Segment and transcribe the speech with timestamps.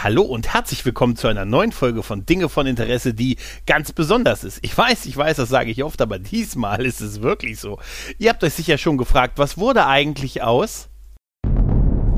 [0.00, 4.44] Hallo und herzlich willkommen zu einer neuen Folge von Dinge von Interesse, die ganz besonders
[4.44, 4.60] ist.
[4.62, 7.80] Ich weiß, ich weiß, das sage ich oft, aber diesmal ist es wirklich so.
[8.16, 10.88] Ihr habt euch sicher schon gefragt, was wurde eigentlich aus?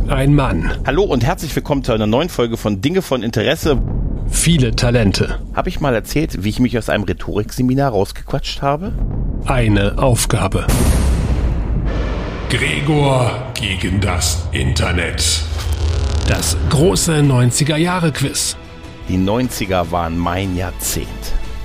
[0.08, 0.70] Ein Mann.
[0.84, 3.80] Hallo und herzlich willkommen zu einer neuen Folge von Dinge von Interesse.
[4.28, 5.40] Viele Talente.
[5.54, 8.92] Habe ich mal erzählt, wie ich mich aus einem Rhetorikseminar rausgequatscht habe?
[9.46, 10.66] Eine Aufgabe.
[12.50, 15.44] Gregor gegen das Internet.
[16.28, 18.56] Das große 90er-Jahre-Quiz.
[19.08, 21.08] Die 90er waren mein Jahrzehnt.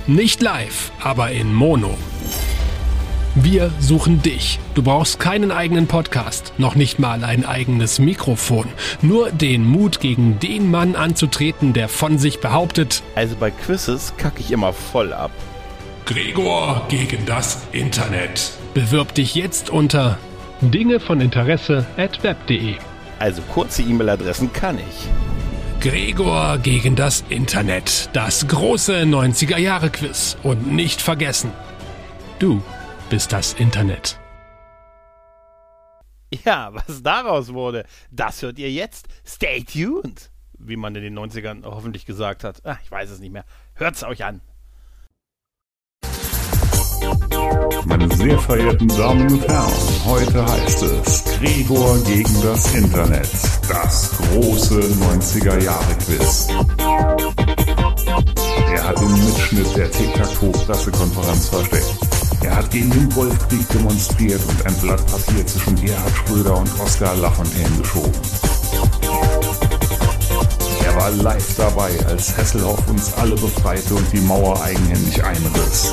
[0.06, 1.96] Nicht live, aber in Mono.
[3.34, 4.58] Wir suchen dich.
[4.74, 8.66] Du brauchst keinen eigenen Podcast, noch nicht mal ein eigenes Mikrofon.
[9.02, 13.02] Nur den Mut, gegen den Mann anzutreten, der von sich behauptet.
[13.14, 15.30] Also bei Quizzes kacke ich immer voll ab.
[16.06, 18.52] Gregor gegen das Internet.
[18.74, 20.18] Bewirb dich jetzt unter
[20.60, 22.76] Dinge von Interesse at web.de.
[23.18, 25.08] Also kurze E-Mail-Adressen kann ich.
[25.80, 28.10] Gregor gegen das Internet.
[28.12, 30.36] Das große 90er-Jahre-Quiz.
[30.42, 31.52] Und nicht vergessen,
[32.38, 32.62] du
[33.08, 34.18] bist das Internet.
[36.44, 39.06] Ja, was daraus wurde, das hört ihr jetzt.
[39.24, 40.30] Stay tuned.
[40.58, 42.60] Wie man in den 90ern hoffentlich gesagt hat.
[42.64, 43.44] Ach, ich weiß es nicht mehr.
[43.74, 44.40] Hört's euch an.
[47.84, 49.72] Meine sehr verehrten Damen und Herren,
[50.06, 53.28] heute heißt es Gregor gegen das Internet.
[53.68, 56.48] Das große 90er-Jahre-Quiz.
[58.74, 61.96] Er hat den Mitschnitt der Tic-Tac-Toe-Pressekonferenz versteckt.
[62.42, 67.16] Er hat gegen den Golfkrieg demonstriert und ein Blatt Papier zwischen Gerhard Schröder und Oskar
[67.16, 68.12] Lafontaine geschoben.
[70.84, 75.92] Er war live dabei, als Hesselhoff uns alle befreite und die Mauer eigenhändig einriss.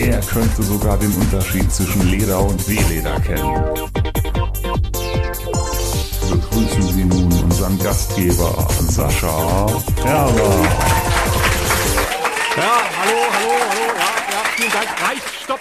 [0.00, 3.64] Er könnte sogar den Unterschied zwischen Leder und Wehleder kennen.
[6.30, 9.66] Begrüßen Sie nun unseren Gastgeber Sascha
[10.04, 10.68] Herber.
[12.56, 14.86] Ja, hallo, hallo, hallo, ja, ja, vielen Dank.
[15.02, 15.60] Reicht, stopp.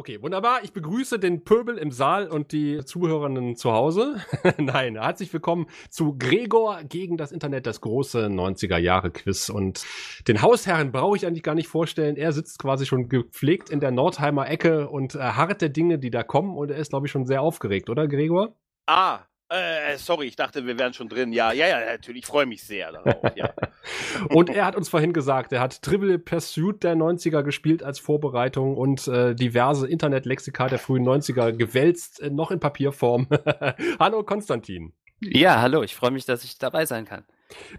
[0.00, 0.60] Okay, wunderbar.
[0.64, 4.16] Ich begrüße den Pöbel im Saal und die Zuhörenden zu Hause.
[4.56, 9.50] Nein, herzlich willkommen zu Gregor gegen das Internet, das große 90er-Jahre-Quiz.
[9.50, 9.84] Und
[10.26, 12.16] den Hausherrn brauche ich eigentlich gar nicht vorstellen.
[12.16, 16.10] Er sitzt quasi schon gepflegt in der Nordheimer Ecke und äh, harrt der Dinge, die
[16.10, 16.56] da kommen.
[16.56, 18.56] Und er ist, glaube ich, schon sehr aufgeregt, oder, Gregor?
[18.86, 21.32] Ah, äh, sorry, ich dachte, wir wären schon drin.
[21.32, 22.22] Ja, ja, ja, natürlich.
[22.22, 23.36] Ich freue mich sehr darauf.
[23.36, 23.52] Ja.
[24.30, 28.76] Und er hat uns vorhin gesagt, er hat Trivial Pursuit der 90er gespielt als Vorbereitung
[28.76, 33.28] und äh, diverse Internetlexika der frühen 90er gewälzt, äh, noch in Papierform.
[33.98, 34.92] hallo Konstantin.
[35.20, 37.24] Ja, hallo, ich freue mich, dass ich dabei sein kann.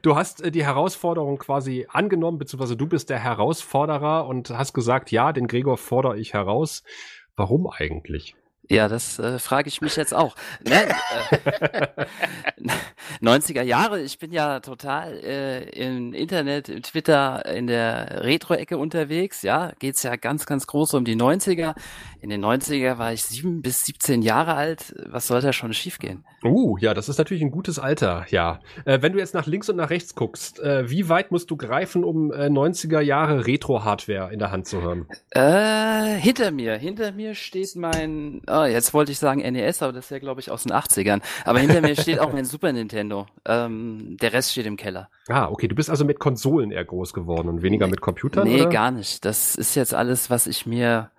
[0.02, 5.12] Du hast äh, die Herausforderung quasi angenommen, beziehungsweise du bist der Herausforderer und hast gesagt,
[5.12, 6.84] ja, den Gregor fordere ich heraus.
[7.36, 8.36] Warum eigentlich?
[8.72, 10.34] Ja, das äh, frage ich mich jetzt auch.
[10.64, 10.88] Nein,
[11.30, 12.06] äh,
[13.22, 19.42] 90er Jahre, ich bin ja total äh, im Internet, im Twitter, in der Retro-Ecke unterwegs.
[19.42, 21.76] Ja, geht's ja ganz, ganz groß um die 90er.
[22.22, 24.96] In den 90er war ich sieben bis 17 Jahre alt.
[25.06, 26.24] Was soll da schon schiefgehen?
[26.44, 28.60] Uh, ja, das ist natürlich ein gutes Alter, ja.
[28.86, 31.58] Äh, wenn du jetzt nach links und nach rechts guckst, äh, wie weit musst du
[31.58, 35.08] greifen, um äh, 90er Jahre Retro-Hardware in der Hand zu haben?
[35.32, 40.06] Äh, hinter mir, hinter mir steht mein, oh, jetzt wollte ich sagen NES, aber das
[40.06, 41.22] ist ja, glaube ich, aus den 80ern.
[41.46, 43.26] Aber hinter mir steht auch mein Super Nintendo.
[43.46, 45.10] Ähm, der Rest steht im Keller.
[45.28, 48.62] Ah, okay, du bist also mit Konsolen eher groß geworden und weniger mit Computern, Nee,
[48.62, 48.70] oder?
[48.70, 49.26] gar nicht.
[49.26, 51.12] Das ist jetzt alles, was ich mir,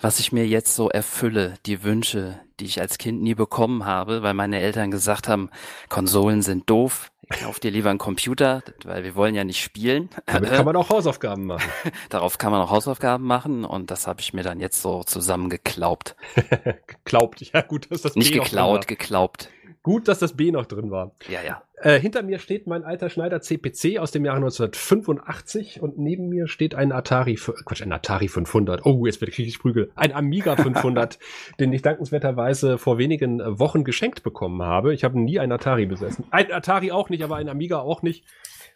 [0.00, 4.22] was ich mir jetzt so erfülle, die Wünsche, die ich als Kind nie bekommen habe,
[4.22, 5.50] weil meine Eltern gesagt haben,
[5.88, 10.08] Konsolen sind doof, kauf dir lieber einen Computer, weil wir wollen ja nicht spielen.
[10.26, 11.70] Damit kann man auch Hausaufgaben machen.
[12.08, 16.16] Darauf kann man auch Hausaufgaben machen und das habe ich mir dann jetzt so zusammengeklaubt.
[16.86, 19.50] geklaubt, ja gut, dass das Nicht B noch drin geklaut, geklaubt.
[19.86, 21.12] Gut, dass das B noch drin war.
[21.28, 21.62] Ja, ja.
[21.76, 26.48] Äh, hinter mir steht mein alter Schneider CPC aus dem Jahre 1985 und neben mir
[26.48, 28.84] steht ein Atari, Quatsch, ein Atari 500.
[28.84, 29.92] Oh, jetzt kriege ich Prügel.
[29.94, 31.20] Ein Amiga 500,
[31.60, 34.92] den ich dankenswerterweise vor wenigen äh, Wochen geschenkt bekommen habe.
[34.92, 36.24] Ich habe nie einen Atari besessen.
[36.32, 38.24] Ein Atari auch nicht, aber ein Amiga auch nicht.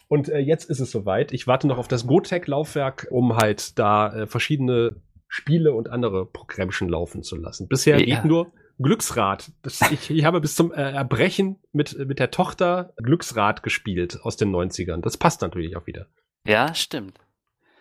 [0.07, 1.33] Und äh, jetzt ist es soweit.
[1.33, 4.95] Ich warte noch auf das Gotec-Laufwerk, um halt da äh, verschiedene
[5.27, 7.67] Spiele und andere Programmchen laufen zu lassen.
[7.67, 8.05] Bisher Ja.
[8.17, 9.51] geht nur Glücksrad.
[9.91, 14.51] Ich, ich habe bis zum äh, Erbrechen mit, mit der Tochter Glücksrad gespielt aus den
[14.55, 15.01] 90ern.
[15.01, 16.07] Das passt natürlich auch wieder.
[16.47, 17.19] Ja, stimmt.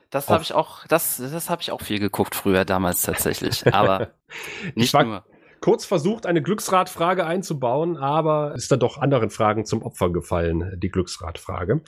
[0.09, 3.71] Das habe ich auch, das, das habe ich auch viel geguckt früher damals tatsächlich.
[3.73, 4.09] Aber
[4.75, 5.25] nicht Ich war- nur.
[5.61, 10.89] Kurz versucht, eine Glücksradfrage einzubauen, aber ist dann doch anderen Fragen zum Opfer gefallen, die
[10.89, 11.81] Glücksradfrage.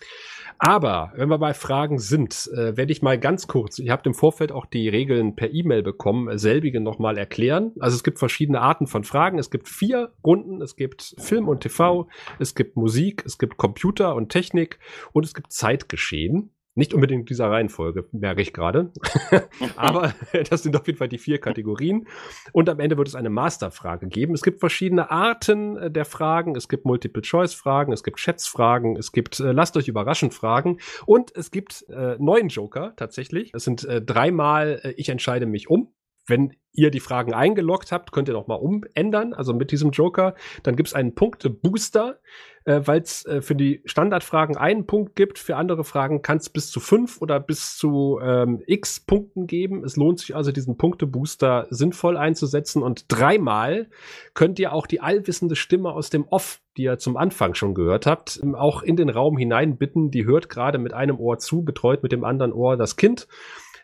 [0.57, 4.13] Aber wenn wir bei Fragen sind, äh, werde ich mal ganz kurz, ihr habt im
[4.13, 7.71] Vorfeld auch die Regeln per E-Mail bekommen, selbige nochmal erklären.
[7.79, 9.39] Also es gibt verschiedene Arten von Fragen.
[9.39, 10.61] Es gibt vier Runden.
[10.61, 12.07] Es gibt Film und TV,
[12.39, 14.79] es gibt Musik, es gibt Computer und Technik
[15.13, 16.51] und es gibt Zeitgeschehen.
[16.73, 18.91] Nicht unbedingt dieser Reihenfolge, merke ich gerade.
[19.75, 20.13] Aber
[20.49, 22.07] das sind auf jeden Fall die vier Kategorien.
[22.53, 24.33] Und am Ende wird es eine Masterfrage geben.
[24.33, 26.55] Es gibt verschiedene Arten äh, der Fragen.
[26.55, 31.51] Es gibt Multiple-Choice-Fragen, es gibt Schätzfragen, es gibt äh, Lasst euch überraschen Fragen und es
[31.51, 33.51] gibt äh, neuen Joker tatsächlich.
[33.53, 35.93] Es sind äh, dreimal äh, Ich entscheide mich um.
[36.27, 40.35] Wenn ihr die Fragen eingeloggt habt, könnt ihr noch mal umändern, also mit diesem Joker.
[40.63, 42.19] Dann gibt es einen Punkte-Booster,
[42.63, 45.37] äh, weil es äh, für die Standardfragen einen Punkt gibt.
[45.37, 49.83] Für andere Fragen kann es bis zu fünf oder bis zu ähm, x Punkten geben.
[49.83, 52.83] Es lohnt sich also, diesen Punkte-Booster sinnvoll einzusetzen.
[52.83, 53.89] Und dreimal
[54.33, 58.05] könnt ihr auch die allwissende Stimme aus dem Off, die ihr zum Anfang schon gehört
[58.05, 60.09] habt, auch in den Raum hinein bitten.
[60.09, 63.27] Die hört gerade mit einem Ohr zu, betreut mit dem anderen Ohr das Kind.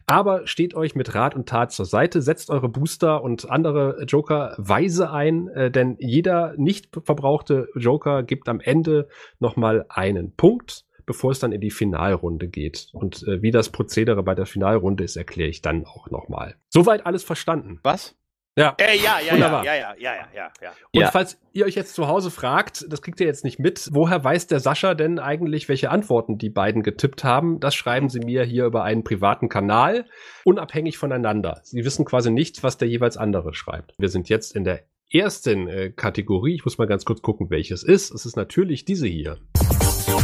[0.10, 4.56] Aber steht euch mit Rat und Tat zur Seite, setzt eure Booster und andere Joker
[4.58, 9.10] weise ein, äh, denn jeder nicht verbrauchte Joker gibt am Ende
[9.40, 12.88] nochmal einen Punkt, bevor es dann in die Finalrunde geht.
[12.94, 16.56] Und äh, wie das Prozedere bei der Finalrunde ist, erkläre ich dann auch nochmal.
[16.70, 17.80] Soweit alles verstanden.
[17.84, 18.16] Was?
[18.58, 18.76] Ja.
[18.80, 19.64] Äh, ja, ja, Wunderbar.
[19.64, 20.70] ja, ja, ja, ja, ja, ja.
[20.92, 21.12] Und Ja.
[21.12, 24.48] falls ihr euch jetzt zu Hause fragt, das kriegt ihr jetzt nicht mit, woher weiß
[24.48, 27.60] der Sascha denn eigentlich, welche Antworten die beiden getippt haben?
[27.60, 30.06] Das schreiben sie mir hier über einen privaten Kanal,
[30.44, 31.60] unabhängig voneinander.
[31.64, 33.94] Sie wissen quasi nicht, was der jeweils andere schreibt.
[34.00, 34.82] Wir sind jetzt in der
[35.14, 36.56] ersten äh, Kategorie.
[36.56, 38.12] Ich muss mal ganz kurz gucken, welches ist.
[38.12, 39.38] Es ist natürlich diese hier.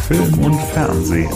[0.07, 1.29] Film und Fernsehen.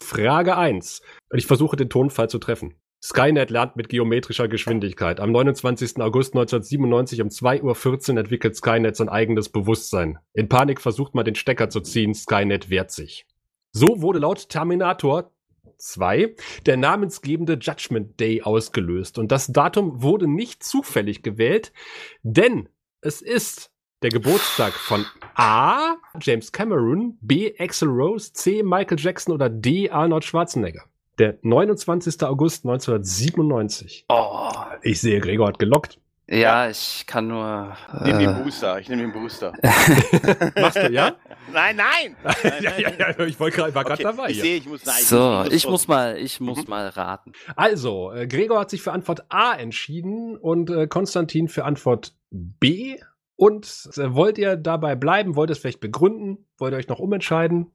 [0.00, 1.02] Frage 1.
[1.30, 2.74] Und ich versuche den Tonfall zu treffen.
[3.06, 5.20] Skynet lernt mit geometrischer Geschwindigkeit.
[5.20, 6.00] Am 29.
[6.00, 10.18] August 1997 um 2.14 Uhr entwickelt Skynet sein eigenes Bewusstsein.
[10.32, 13.26] In Panik versucht man den Stecker zu ziehen, Skynet wehrt sich.
[13.72, 15.30] So wurde laut Terminator
[15.76, 16.34] 2
[16.64, 19.18] der namensgebende Judgment Day ausgelöst.
[19.18, 21.74] Und das Datum wurde nicht zufällig gewählt,
[22.22, 22.70] denn
[23.02, 23.70] es ist
[24.00, 25.04] der Geburtstag von
[25.34, 25.96] A.
[26.22, 27.52] James Cameron, B.
[27.58, 28.62] Axel Rose, C.
[28.62, 29.90] Michael Jackson oder D.
[29.90, 30.84] Arnold Schwarzenegger.
[31.18, 32.22] Der 29.
[32.24, 34.06] August 1997.
[34.08, 34.50] Oh,
[34.82, 35.98] Ich sehe, Gregor hat gelockt.
[36.28, 37.76] ja, ich kann nur.
[38.02, 39.52] Nimm Äh, den Booster, ich nehme den Booster.
[40.60, 41.14] Machst du, ja?
[41.52, 42.16] Nein, nein!
[42.24, 44.30] nein, ja, nein, ja, ja, ich wollte gerade, war gerade Okay, dabei.
[44.30, 44.42] ich ja.
[44.42, 47.32] sehe, ich muss, nein, so, ich muss mal, ich muss mal raten.
[47.54, 52.96] Also, äh, Gregor hat sich für Antwort A entschieden und äh, Konstantin für Antwort B.
[53.36, 55.36] Und äh, wollt ihr dabei bleiben?
[55.36, 56.46] Wollt ihr es vielleicht begründen?
[56.58, 57.70] Wollt ihr euch noch umentscheiden?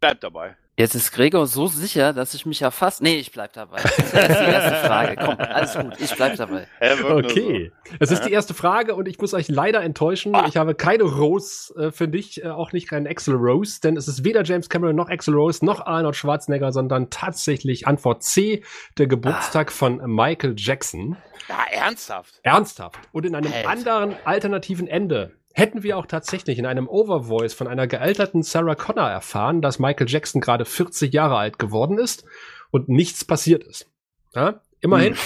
[0.00, 0.56] Bleib dabei.
[0.80, 3.02] Jetzt ist Gregor so sicher, dass ich mich ja fast.
[3.02, 3.82] Nee, ich bleib dabei.
[3.82, 5.16] Das ist die erste Frage.
[5.22, 6.66] Komm, alles gut, ich bleib dabei.
[7.04, 7.70] Okay.
[7.98, 10.34] Es ist die erste Frage und ich muss euch leider enttäuschen.
[10.48, 14.08] Ich habe keine Rose äh, für dich, äh, auch nicht keinen Axel Rose, denn es
[14.08, 18.64] ist weder James Cameron noch Axel Rose noch Arnold Schwarzenegger, sondern tatsächlich Antwort C,
[18.96, 21.18] der Geburtstag von Michael Jackson.
[21.46, 21.52] So.
[21.52, 22.40] Ja, ernsthaft.
[22.42, 22.98] Ernsthaft.
[23.12, 23.68] Und in einem Alter.
[23.68, 29.08] anderen alternativen Ende hätten wir auch tatsächlich in einem Overvoice von einer gealterten Sarah Connor
[29.08, 32.24] erfahren, dass Michael Jackson gerade 40 Jahre alt geworden ist
[32.70, 33.86] und nichts passiert ist.
[34.34, 34.60] Ja?
[34.80, 35.16] Immerhin,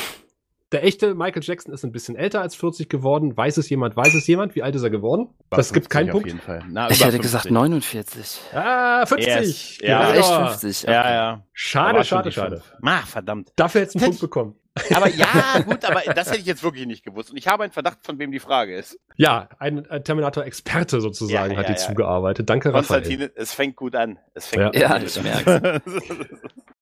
[0.73, 3.37] der echte Michael Jackson ist ein bisschen älter als 40 geworden.
[3.37, 3.97] Weiß es jemand?
[3.97, 4.57] Weiß es jemand?
[4.57, 5.29] Wie alt ist er geworden?
[5.51, 6.27] Das gibt keinen auf Punkt.
[6.27, 6.63] jeden Fall.
[6.69, 7.23] Na, Ich hätte 50.
[7.23, 8.41] gesagt 49.
[8.55, 9.27] Ah, 50.
[9.29, 9.79] Yes.
[9.81, 10.19] Ja, Gregor.
[10.19, 10.83] echt 50.
[10.85, 11.45] Ja, ja.
[11.53, 12.57] Schade, schade, schade.
[12.57, 12.73] fünf.
[12.83, 13.53] Ach, verdammt.
[13.57, 14.57] Dafür hättest du einen Punkt bekommen.
[14.95, 17.31] Aber ja, gut, aber das hätte ich jetzt wirklich nicht gewusst.
[17.31, 18.99] Und ich habe einen Verdacht, von wem die Frage ist.
[19.17, 21.87] Ja, ein, ein Terminator-Experte sozusagen Ja, hat ja, dir ja.
[21.89, 22.51] zugearbeitet.
[22.51, 23.03] Danke, Raphael.
[23.03, 24.19] Konstantin, es fängt gut an.
[24.35, 24.71] Es fängt Ja.
[24.71, 25.05] gut Ja, an.
[25.07, 25.83] ich merke.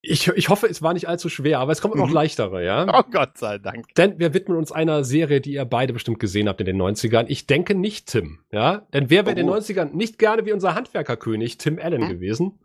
[0.04, 2.12] Ich, ich hoffe, es war nicht allzu schwer, aber es kommt noch Mhm.
[2.14, 2.86] leichtere, ja?
[2.92, 3.86] oh Gott sei Dank.
[3.94, 7.26] Denn wir widmen uns einer Serie, die ihr beide bestimmt gesehen habt in den 90ern.
[7.28, 8.82] Ich denke nicht Tim, ja?
[8.92, 9.54] Denn wer wäre in den Oh.
[9.54, 12.08] 90ern nicht gerne wie unser Handwerkerkönig Tim Allen Hm.
[12.08, 12.58] gewesen?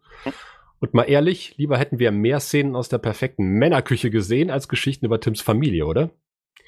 [0.79, 5.05] Und mal ehrlich, lieber hätten wir mehr Szenen aus der perfekten Männerküche gesehen als Geschichten
[5.05, 6.11] über Tims Familie, oder?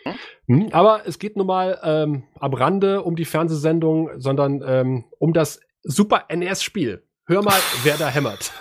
[0.04, 0.14] Hm?
[0.48, 5.34] Hm, aber es geht nun mal ähm, am Rande um die Fernsehsendung, sondern ähm, um
[5.34, 7.04] das Super NES-Spiel.
[7.28, 8.52] Hör mal, wer da hämmert.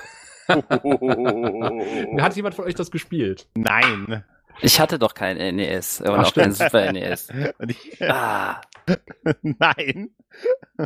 [0.49, 3.49] Hat jemand von euch das gespielt?
[3.57, 4.25] Nein.
[4.61, 7.29] Ich hatte doch kein NES und Ach, auch kein Super NES.
[8.01, 8.61] Ah,
[9.43, 10.11] nein.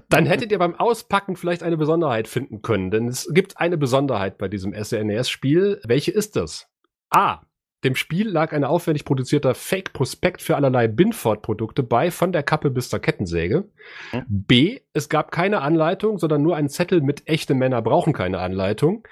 [0.09, 4.39] Dann hättet ihr beim Auspacken vielleicht eine Besonderheit finden können, denn es gibt eine Besonderheit
[4.39, 5.81] bei diesem SNES-Spiel.
[5.85, 6.69] Welche ist das?
[7.11, 7.43] A.
[7.85, 12.89] Dem Spiel lag ein aufwendig produzierter Fake-Prospekt für allerlei Binford-Produkte bei, von der Kappe bis
[12.89, 13.69] zur Kettensäge.
[14.11, 14.25] Hm.
[14.29, 14.81] B.
[14.93, 19.03] Es gab keine Anleitung, sondern nur einen Zettel mit echte Männer brauchen keine Anleitung.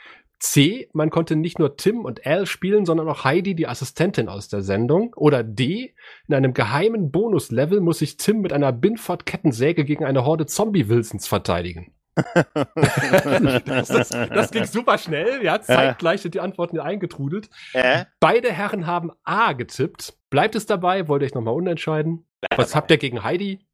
[0.41, 4.49] C, man konnte nicht nur Tim und Al spielen, sondern auch Heidi, die Assistentin aus
[4.49, 5.13] der Sendung.
[5.15, 5.95] Oder D,
[6.27, 11.95] in einem geheimen Bonuslevel muss sich Tim mit einer Binford-Kettensäge gegen eine Horde Zombie-Wilsons verteidigen.
[12.35, 17.49] das, das, das ging super schnell, ja, zeitgleich sind die Antworten hier eingetrudelt.
[17.73, 18.07] Äh?
[18.19, 20.15] Beide Herren haben A getippt.
[20.29, 21.07] Bleibt es dabei?
[21.09, 22.27] Wollt ihr euch nochmal unentscheiden?
[22.57, 23.67] Was habt ihr gegen Heidi?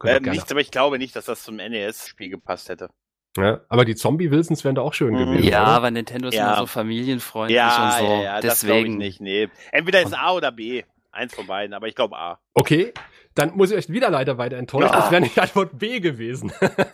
[0.00, 2.90] Gerne- nichts, aber ich glaube nicht, dass das zum NES-Spiel gepasst hätte.
[3.44, 5.18] Ja, aber die Zombie-Wilsons wären da auch schön Mhm.
[5.32, 5.48] gewesen.
[5.48, 5.70] Ja, oder?
[5.72, 6.48] aber Nintendo ist Ja.
[6.48, 8.12] immer so familienfreundlich Ja, und so.
[8.14, 8.98] ja, ja, das glaube ich Deswegen.
[8.98, 9.20] nicht.
[9.20, 9.48] Nee.
[9.72, 10.82] Entweder ist A oder B.
[11.12, 12.38] Eins von beiden, aber ich glaube A.
[12.52, 12.92] Okay,
[13.36, 14.88] dann muss ich euch wieder leider weiter enttäuschen.
[14.92, 15.00] Ja.
[15.00, 16.52] Das wäre nicht Antwort B gewesen.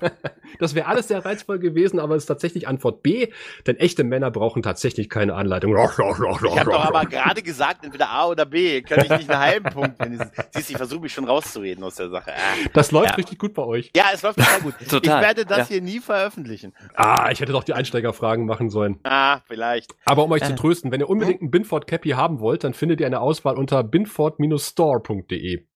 [0.59, 3.29] das wäre alles sehr reizvoll gewesen, aber es ist tatsächlich Antwort B,
[3.67, 5.73] denn echte Männer brauchen tatsächlich keine Anleitung.
[5.73, 8.83] Ich habe doch aber gerade gesagt, entweder A oder B.
[8.83, 10.31] Kann ich nicht einen halben Punkt wenigstens.
[10.51, 12.33] Siehst du, ich versuche mich schon rauszureden aus der Sache.
[12.33, 12.69] Ah.
[12.75, 13.15] Das läuft Ja.
[13.15, 13.91] richtig gut bei euch.
[13.97, 14.75] Ja, es läuft total gut.
[14.91, 15.65] Total, Ich werde das ja.
[15.67, 16.75] hier nie veröffentlichen.
[16.95, 18.99] Ah, ich hätte doch die Einsteigerfragen machen sollen.
[19.05, 19.95] Ah, vielleicht.
[20.05, 20.47] Aber um euch Äh.
[20.47, 23.57] zu trösten, wenn ihr unbedingt ein Binford Cappy haben wollt, dann findet ihr eine Auswahl
[23.57, 25.67] unter binford-store.de.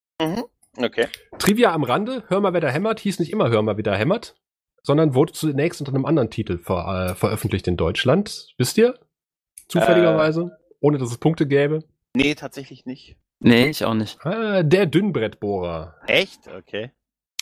[0.78, 1.06] Okay.
[1.38, 3.94] Trivia am Rande, Hör mal, wer da hämmert, hieß nicht immer Hör mal, wer da
[3.94, 4.36] hämmert,
[4.82, 8.54] sondern wurde zunächst unter einem anderen Titel ver äh, veröffentlicht in Deutschland.
[8.58, 8.98] Wisst ihr?
[9.68, 10.58] Zufälligerweise?
[10.80, 11.80] Ohne dass es Punkte gäbe.
[12.14, 13.16] Nee, tatsächlich nicht.
[13.40, 14.18] Nee, ich auch nicht.
[14.24, 15.96] Ah, der Dünnbrettbohrer.
[16.06, 16.48] Echt?
[16.48, 16.92] Okay.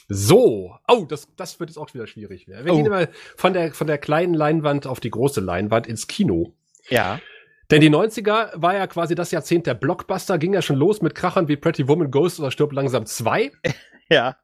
[0.08, 0.74] So.
[0.88, 2.66] Oh, das, das wird jetzt auch wieder schwierig werden.
[2.66, 2.76] Wir Oh.
[2.76, 6.54] gehen mal von der, von der kleinen Leinwand auf die große Leinwand ins Kino.
[6.88, 7.20] Ja.
[7.70, 11.14] Denn die 90er war ja quasi das Jahrzehnt der Blockbuster, ging ja schon los mit
[11.14, 13.52] Krachern wie Pretty Woman Ghost oder Stirb langsam 2.
[14.10, 14.36] Ja.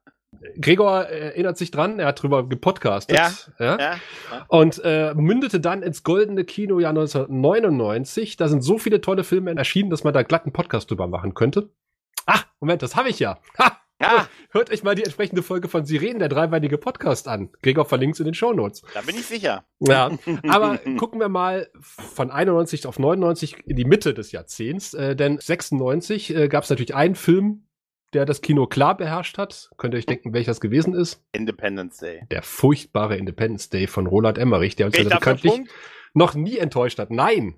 [0.59, 3.15] Gregor äh, erinnert sich dran, er hat drüber gepodcastet.
[3.15, 3.31] Ja.
[3.59, 3.79] ja?
[3.79, 3.99] Ja.
[4.47, 8.37] Und äh, mündete dann ins goldene Kinojahr 1999.
[8.37, 11.35] Da sind so viele tolle Filme erschienen, dass man da glatt einen Podcast drüber machen
[11.35, 11.69] könnte.
[12.25, 13.37] Ah, Moment, das habe ich ja.
[13.59, 13.80] Ha!
[14.01, 14.27] Ja.
[14.49, 17.49] Hört euch mal die entsprechende Folge von Sirenen, der dreiweilige Podcast an.
[17.61, 18.81] Gregor verlinkt in den Shownotes.
[18.93, 19.63] Da bin ich sicher.
[19.79, 20.11] Ja,
[20.47, 24.93] aber gucken wir mal von 91 auf 99 in die Mitte des Jahrzehnts.
[24.93, 27.67] Äh, denn 96 äh, gab es natürlich einen Film,
[28.13, 29.69] der das Kino klar beherrscht hat.
[29.77, 31.23] Könnt ihr euch denken, welcher das gewesen ist?
[31.31, 32.23] Independence Day.
[32.29, 35.61] Der furchtbare Independence Day von Roland Emmerich, der uns ja bekanntlich
[36.13, 37.09] noch nie enttäuscht hat.
[37.09, 37.55] Nein!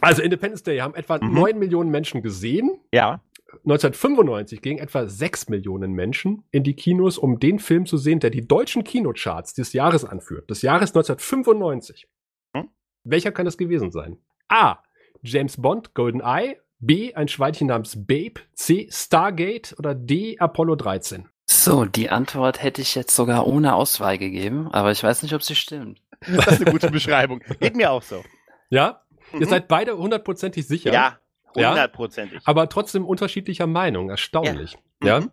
[0.00, 1.34] Also Independence Day haben etwa Mhm.
[1.34, 2.80] 9 Millionen Menschen gesehen.
[2.92, 3.20] Ja.
[3.64, 8.30] 1995 gingen etwa 6 Millionen Menschen in die Kinos, um den Film zu sehen, der
[8.30, 10.50] die deutschen Kinocharts des Jahres anführt.
[10.50, 12.06] Des Jahres 1995.
[12.54, 12.68] Hm?
[13.04, 14.18] Welcher kann das gewesen sein?
[14.48, 14.78] A.
[15.22, 16.56] James Bond, Golden Eye.
[16.80, 17.12] B.
[17.14, 18.40] Ein Schweinchen namens Babe.
[18.54, 18.88] C.
[18.90, 19.74] Stargate.
[19.78, 20.38] Oder D.
[20.38, 21.26] Apollo 13.
[21.46, 25.42] So, die Antwort hätte ich jetzt sogar ohne Auswahl gegeben, aber ich weiß nicht, ob
[25.42, 26.02] sie stimmt.
[26.20, 27.40] Das ist eine gute Beschreibung.
[27.60, 28.22] Geht mir auch so.
[28.68, 29.02] Ja?
[29.32, 29.44] Ihr Mhm.
[29.44, 30.92] seid beide hundertprozentig sicher.
[30.92, 31.18] Ja.
[31.54, 31.70] Ja.
[31.70, 32.40] Hundertprozentig.
[32.44, 34.10] aber trotzdem unterschiedlicher Meinung.
[34.10, 34.76] Erstaunlich.
[35.02, 35.08] Ja.
[35.08, 35.20] Ja.
[35.20, 35.30] Mhm.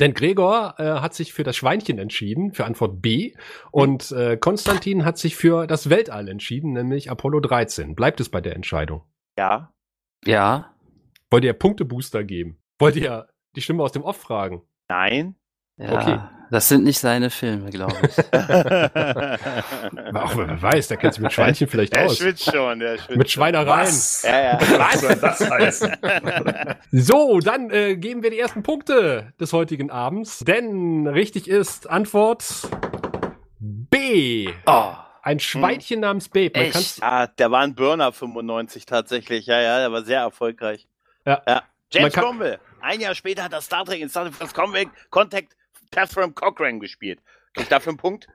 [0.00, 3.34] Denn Gregor äh, hat sich für das Schweinchen entschieden, für Antwort B.
[3.70, 7.94] Und äh, Konstantin hat sich für das Weltall entschieden, nämlich Apollo 13.
[7.94, 9.02] Bleibt es bei der Entscheidung?
[9.38, 9.72] Ja.
[10.26, 10.74] Ja,
[11.30, 12.58] Wollt ihr Punktebooster geben?
[12.78, 14.62] Wollt ihr die Stimme aus dem Off fragen?
[14.88, 15.36] Nein.
[15.78, 15.92] Ja.
[15.92, 16.18] Okay.
[16.50, 18.18] Das sind nicht seine Filme, glaube ich.
[18.32, 22.16] Aber auch wer weiß, der kennt sich mit Schweinchen vielleicht Der aus.
[22.16, 23.18] schwitzt schon, der schwitzt.
[23.18, 23.86] Mit Schweinereien.
[23.86, 24.22] Was?
[24.22, 24.58] Ja, ja.
[24.78, 25.96] Was soll das heißen?
[26.90, 30.38] So, dann äh, geben wir die ersten Punkte des heutigen Abends.
[30.38, 32.46] Denn richtig ist Antwort
[33.60, 34.48] B.
[34.66, 34.92] Oh,
[35.22, 36.52] Ein Schweinchen namens Babe.
[36.58, 37.02] Man Echt?
[37.02, 39.46] Ah, der war ein Burner 95 tatsächlich.
[39.46, 40.86] Ja, ja, der war sehr erfolgreich.
[41.26, 41.42] Ja.
[41.46, 41.62] ja.
[41.90, 42.58] James Cromwell.
[42.80, 45.57] Ein Jahr später hat er Star Trek in Star Trek Contact
[45.90, 47.20] Catherine Cochrane gespielt.
[47.54, 48.28] Krieg ich dafür einen Punkt?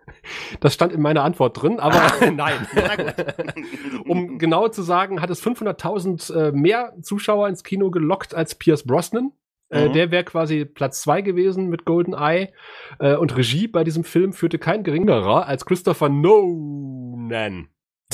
[0.60, 2.68] Das stand in meiner Antwort drin, aber nein.
[2.76, 4.06] Na gut.
[4.08, 8.84] um genau zu sagen, hat es 500.000 äh, mehr Zuschauer ins Kino gelockt als Pierce
[8.86, 9.32] Brosnan.
[9.70, 9.94] Äh, Mhm.
[9.94, 12.54] der wäre quasi Platz zwei gewesen mit Golden Eye.
[13.00, 17.70] Äh, und Regie bei diesem Film führte kein geringerer als Christopher Nolan.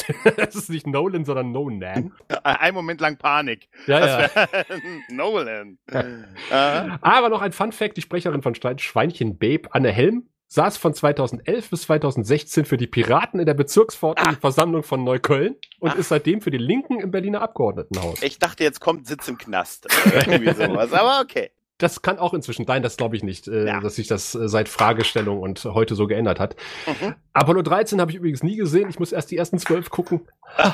[0.38, 2.12] das ist nicht Nolan, sondern Nolan.
[2.44, 3.68] Ein Moment lang Panik.
[3.88, 4.48] Ja, Das ja.
[5.10, 5.78] Nolan.
[7.02, 10.94] Aber noch ein Fun Fact: Die Sprecherin von Schwein- Schweinchen Babe, Anne Helm, saß von
[10.94, 15.96] 2011 bis 2016 für die Piraten in der Bezirksversammlung von Neukölln und Ah.
[15.96, 18.22] ist seitdem für die Linken im Berliner Abgeordnetenhaus.
[18.24, 19.88] Ich dachte, jetzt kommt Sitz im Knast.
[20.06, 20.92] Irgendwie sowas.
[20.94, 21.52] Aber okay.
[21.80, 23.80] Das kann auch inzwischen sein, das glaube ich nicht, äh, Ja.
[23.80, 26.56] dass sich das äh, seit Fragestellung und heute so geändert hat.
[26.86, 27.16] Mhm.
[27.34, 28.90] Apollo 13 habe ich übrigens nie gesehen.
[28.90, 30.22] Ich muss erst die ersten zwölf gucken.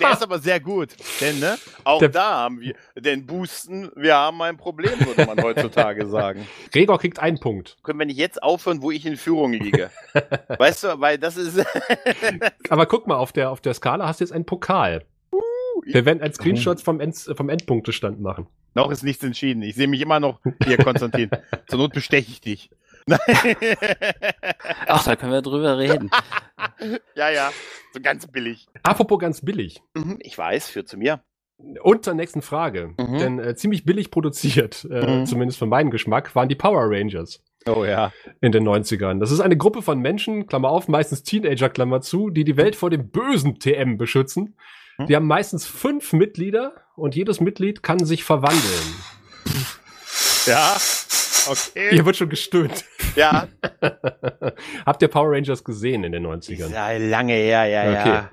[0.00, 0.96] Der ist aber sehr gut.
[1.20, 1.56] Denn, ne?
[1.84, 3.90] Auch Der- da haben wir den Boosten.
[3.94, 6.46] Wir haben ein Problem, würde man heutzutage sagen.
[6.72, 7.76] Gregor kriegt einen Punkt.
[7.82, 9.90] Können wir nicht jetzt aufhören, wo ich in Führung liege?
[10.58, 11.64] weißt du, weil das ist.
[12.70, 15.04] Aber guck mal, auf der, auf der Skala hast du jetzt einen Pokal.
[15.84, 18.46] Wir werden einen Screenshot vom, End, vom Endpunktestand machen.
[18.74, 19.62] Noch ist nichts entschieden.
[19.62, 21.30] Ich sehe mich immer noch hier, Konstantin.
[21.68, 22.70] Zur Not besteche ich dich.
[24.86, 26.10] Ach, da können wir drüber reden.
[27.16, 27.50] ja, ja.
[27.92, 28.66] So ganz billig.
[28.82, 29.82] Apropos ganz billig.
[29.94, 31.20] Mhm, ich weiß, führt zu mir.
[31.82, 32.94] Und zur nächsten Frage.
[32.98, 33.18] Mhm.
[33.18, 35.26] Denn äh, ziemlich billig produziert, äh, Mhm.
[35.26, 38.12] zumindest für meinen Geschmack, waren die Power Rangers Oh ja.
[38.40, 39.20] in den 90ern.
[39.20, 42.74] Das ist eine Gruppe von Menschen, Klammer auf, meistens Teenager, Klammer zu, die die Welt
[42.74, 44.56] vor dem bösen TM beschützen.
[44.98, 45.06] Mhm.
[45.06, 48.94] Die haben meistens fünf Mitglieder und jedes Mitglied kann sich verwandeln.
[50.46, 50.76] Ja.
[51.48, 51.90] Okay.
[51.90, 52.84] Hier wird schon gestöhnt.
[53.16, 53.48] Ja.
[54.86, 56.66] Habt ihr Power Rangers gesehen in den 90ern?
[56.66, 58.30] Ist ja lange her, ja, ja.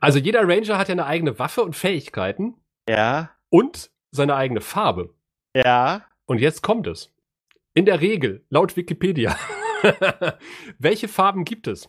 [0.00, 2.54] Also jeder Ranger hat ja eine eigene Waffe und Fähigkeiten
[2.88, 3.30] Ja.
[3.50, 5.14] und seine eigene Farbe.
[5.54, 6.04] Ja.
[6.24, 7.12] Und jetzt kommt es.
[7.74, 9.36] In der Regel, laut Wikipedia,
[10.78, 11.88] welche Farben gibt es?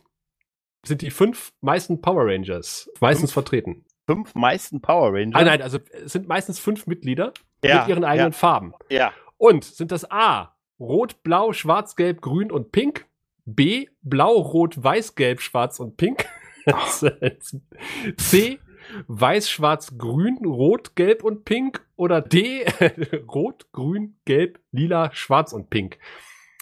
[0.88, 3.86] Sind die fünf meisten Power Rangers meistens vertreten?
[4.06, 5.41] Fünf meisten Power Rangers.
[5.41, 8.74] Ah, nein, also es sind meistens fünf Mitglieder Ja, mit ihren eigenen Farben.
[8.89, 9.12] Ja.
[9.36, 13.06] Und sind das A, Rot, Blau, Schwarz, Gelb, Grün und Pink?
[13.44, 16.25] B, Blau, Rot, Weiß, Gelb, Schwarz und Pink?
[18.17, 18.60] C,
[19.08, 21.86] Weiß, Schwarz, Grün, Rot, Gelb und Pink?
[21.98, 22.65] Oder D,
[23.27, 25.98] Rot, Grün, Gelb, Lila, Schwarz und Pink?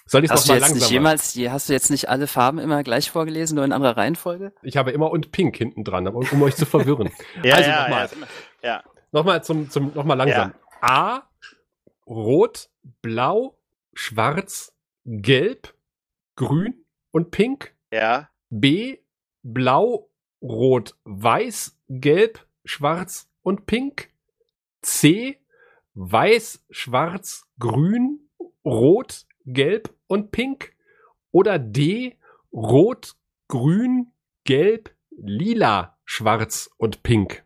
[0.07, 2.09] Soll ich es Hast du nochmal jetzt nicht langsam jemals, die- hast du jetzt nicht
[2.09, 4.53] alle Farben immer gleich vorgelesen, nur in anderer Reihenfolge?
[4.61, 7.09] Ich habe immer und Pink hinten dran, um, um euch zu verwirren.
[7.43, 8.09] Ja, also ja, nochmal.
[8.61, 8.69] ja.
[8.69, 8.83] Ja.
[9.11, 10.53] Nochmal zum, zum, nochmal langsam.
[10.81, 11.21] A,
[12.05, 12.69] Rot,
[13.01, 13.57] Blau,
[13.93, 14.73] Schwarz,
[15.05, 15.73] Gelb,
[16.35, 17.73] Grün und Pink.
[17.91, 18.29] Ja.
[18.49, 18.97] B,
[19.41, 20.09] Blau,
[20.41, 24.09] Rot, Weiß, Gelb, Schwarz und Pink.
[24.81, 25.39] C,
[25.95, 28.29] Weiß, Schwarz, Grün,
[28.63, 30.73] Rot, Gelb und Pink.
[31.31, 32.17] Oder D,
[32.53, 33.13] Rot,
[33.47, 34.11] Grün,
[34.43, 37.43] Gelb, Lila, Schwarz und Pink.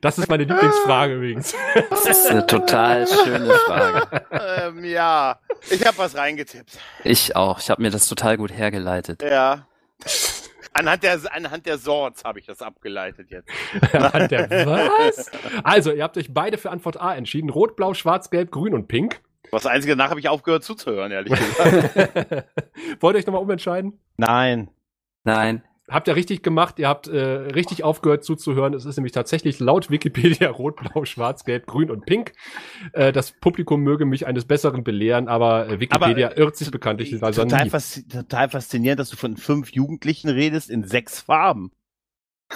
[0.00, 1.54] das ist meine Lieblingsfrage übrigens.
[1.90, 4.26] Das ist eine total schöne Frage.
[4.30, 5.38] ähm, ja.
[5.70, 6.78] Ich habe was reingetippt.
[7.04, 7.58] Ich auch.
[7.58, 9.22] Ich habe mir das total gut hergeleitet.
[9.22, 9.66] Ja.
[10.74, 13.48] Anhand der, anhand der Sorts habe ich das abgeleitet jetzt.
[13.94, 15.30] Anhand der was?
[15.62, 17.48] Also, ihr habt euch beide für Antwort A entschieden.
[17.48, 19.20] Rot, Blau, Schwarz, Gelb, Grün und Pink.
[19.52, 22.48] Was einzige, danach habe ich aufgehört zuzuhören, ehrlich gesagt.
[23.00, 24.00] Wollt ihr euch nochmal umentscheiden?
[24.16, 24.68] Nein.
[25.22, 25.62] Nein.
[25.90, 28.72] Habt ihr richtig gemacht, ihr habt äh, richtig aufgehört zuzuhören.
[28.72, 32.32] Es ist nämlich tatsächlich laut Wikipedia rot, blau, schwarz, gelb, grün und pink.
[32.92, 36.70] Äh, das Publikum möge mich eines Besseren belehren, aber äh, Wikipedia Aber, äh, irrt sich
[36.70, 41.70] bekanntlich also total, faszi total faszinierend, dass du von fünf Jugendlichen redest in sechs Farben.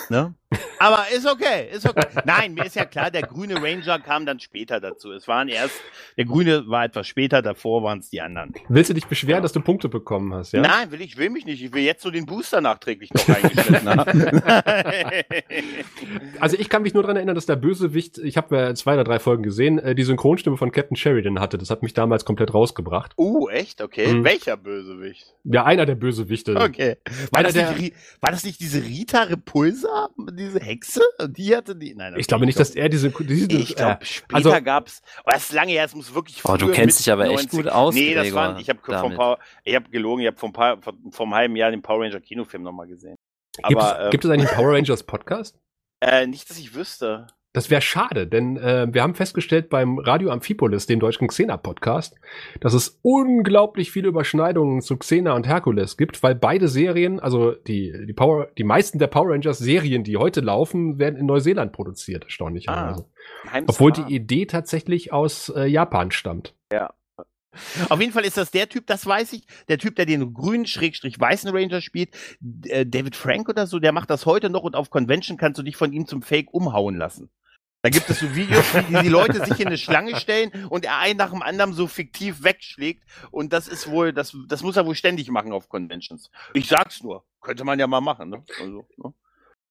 [0.09, 0.35] Ne?
[0.79, 2.07] Aber ist okay, ist okay.
[2.25, 5.13] Nein, mir ist ja klar, der grüne Ranger kam dann später dazu.
[5.13, 5.75] Es waren erst,
[6.17, 8.55] der grüne war etwas später, davor waren es die anderen.
[8.69, 10.63] Willst du dich beschweren, dass du Punkte bekommen hast, ja?
[10.63, 11.63] Nein, will ich, will mich nicht.
[11.63, 14.41] Ich will jetzt so den Booster nachträglich noch reingeschnitten haben.
[16.41, 19.05] Also ich kann mich nur daran erinnern, dass der Bösewicht, ich habe äh, zwei oder
[19.05, 21.59] drei Folgen gesehen, äh, die Synchronstimme von Captain Sheridan hatte.
[21.59, 23.13] Das hat mich damals komplett rausgebracht.
[23.19, 23.83] uh, echt?
[23.83, 24.07] Okay.
[24.13, 24.25] Mhm.
[24.25, 25.35] Welcher Bösewicht?
[25.45, 26.57] Ja, einer der Bösewichte.
[26.57, 26.97] Okay.
[27.31, 30.09] War Einer das, der- nicht, war das nicht diese Rita Repulsa?
[30.39, 31.01] Diese Hexe?
[31.27, 31.95] Die hatte die?
[31.95, 35.03] Nein, Ich glaube nicht, dass er diese, diese Ich glaube, äh, später also- gab's.
[35.25, 37.51] Oh, das ist lange her, es muss wirklich Oh, du kennst dich aber echt 90
[37.51, 38.81] gut aus, Nee, das war, ich habe
[39.75, 42.63] habe gelogen, ich habe vor paar, vor, vor einem halben Jahr den Power Ranger Kinofilm
[42.63, 43.17] nochmal gesehen.
[43.57, 45.59] gibt, Aber es, gibt es eigentlich einen Power Rangers Podcast?
[46.01, 47.27] äh, nicht, dass ich wüsste.
[47.55, 52.15] Das wäre schade, denn äh, wir haben festgestellt beim Radio Amphipolis, dem deutschen Xena-Podcast,
[52.61, 58.07] dass es unglaublich viele Überschneidungen zu Xena und Herkules gibt, weil beide Serien, also die,
[58.07, 62.25] die Power, die meisten der Power Rangers Serien, die heute laufen, werden in Neuseeland produziert,
[62.25, 63.07] erstaunlicherweise.
[63.45, 66.55] Geheimes Obwohl die Idee tatsächlich aus äh, Japan stammt.
[67.89, 70.67] Auf jeden Fall ist das der Typ, das weiß ich, der Typ, der den grünen
[70.67, 72.11] Schrägstrich weißen Ranger spielt,
[72.65, 75.63] äh, David Frank oder so, der macht das heute noch und auf Convention kannst du
[75.63, 77.31] dich von ihm zum Fake umhauen lassen.
[77.83, 80.99] Da gibt es so Videos, wie die, Leute sich in eine Schlange stellen und er
[80.99, 83.05] einen nach dem anderen so fiktiv wegschlägt.
[83.31, 86.31] Und das ist wohl, das, das muss er wohl ständig machen auf Conventions.
[86.55, 87.25] Ich sag's nur.
[87.41, 88.45] Könnte man ja mal machen, ne?
[88.61, 89.15] Also, ne?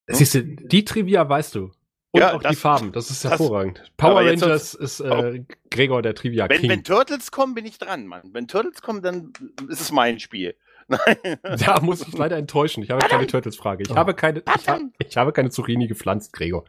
[0.07, 1.71] Siehst du, die Trivia weißt du.
[2.11, 3.91] Und Ja, auch das- die Farben, das ist das- hervorragend.
[3.97, 6.69] Power aber jetzt Rangers ist äh, Gregor der Trivia Wenn, King.
[6.69, 8.21] wenn Turtles kommen, bin ich dran, Mann.
[8.31, 9.33] Wenn Turtles kommen, dann
[9.67, 10.55] ist es mein Spiel.
[10.87, 11.17] Nein.
[11.59, 12.81] Da muss ich leider enttäuschen.
[12.83, 13.83] Ich habe keine Turtles-Frage.
[13.83, 13.97] Ich, Oh.
[13.97, 16.63] habe keine, ich, ha ich habe keine Zucchini gepflanzt, Gregor.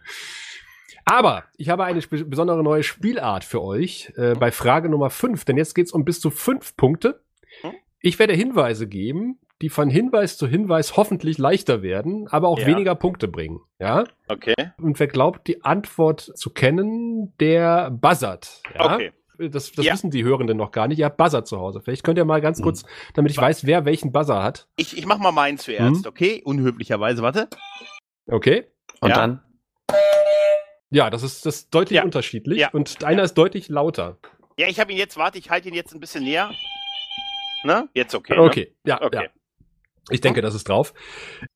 [1.05, 5.57] Aber ich habe eine besondere neue Spielart für euch äh, bei Frage Nummer 5, denn
[5.57, 7.21] jetzt geht's um bis zu fünf Punkte.
[7.63, 7.73] Hm?
[8.01, 12.67] Ich werde Hinweise geben, die von Hinweis zu Hinweis hoffentlich leichter werden, aber auch Ja.
[12.67, 13.61] weniger Punkte bringen.
[13.79, 14.05] Ja?
[14.29, 14.55] Okay.
[14.81, 18.63] Und wer glaubt, die Antwort zu kennen, der buzzert.
[18.75, 18.95] Ja?
[18.95, 19.13] Okay.
[19.41, 19.93] Das, das Ja.
[19.93, 20.99] wissen die Hörenden noch gar nicht.
[20.99, 21.81] Ihr habt Buzzer zu Hause.
[21.81, 24.67] Vielleicht könnt ihr mal ganz kurz, damit ich weiß, wer welchen Buzzer hat.
[24.77, 26.09] Ich, ich mach mal meinen zuerst, Hm?
[26.09, 26.43] okay?
[26.45, 27.49] Unhöflicherweise, warte.
[28.29, 28.65] Okay?
[29.01, 29.15] Und Ja.
[29.17, 29.43] dann?
[30.91, 32.05] Ja, das ist das ist deutlich Ja.
[32.05, 32.59] unterschiedlich.
[32.59, 32.71] Ja.
[32.71, 34.19] Und einer ist deutlich lauter.
[34.59, 36.51] Ja, ich habe ihn jetzt, warte, ich halte ihn jetzt ein bisschen näher.
[37.65, 37.89] Ne?
[37.95, 38.39] Jetzt okay.
[38.39, 39.07] Okay, ja, Ne?
[39.07, 39.25] Okay.
[39.25, 39.31] ja.
[40.11, 40.95] Ich denke, das ist drauf.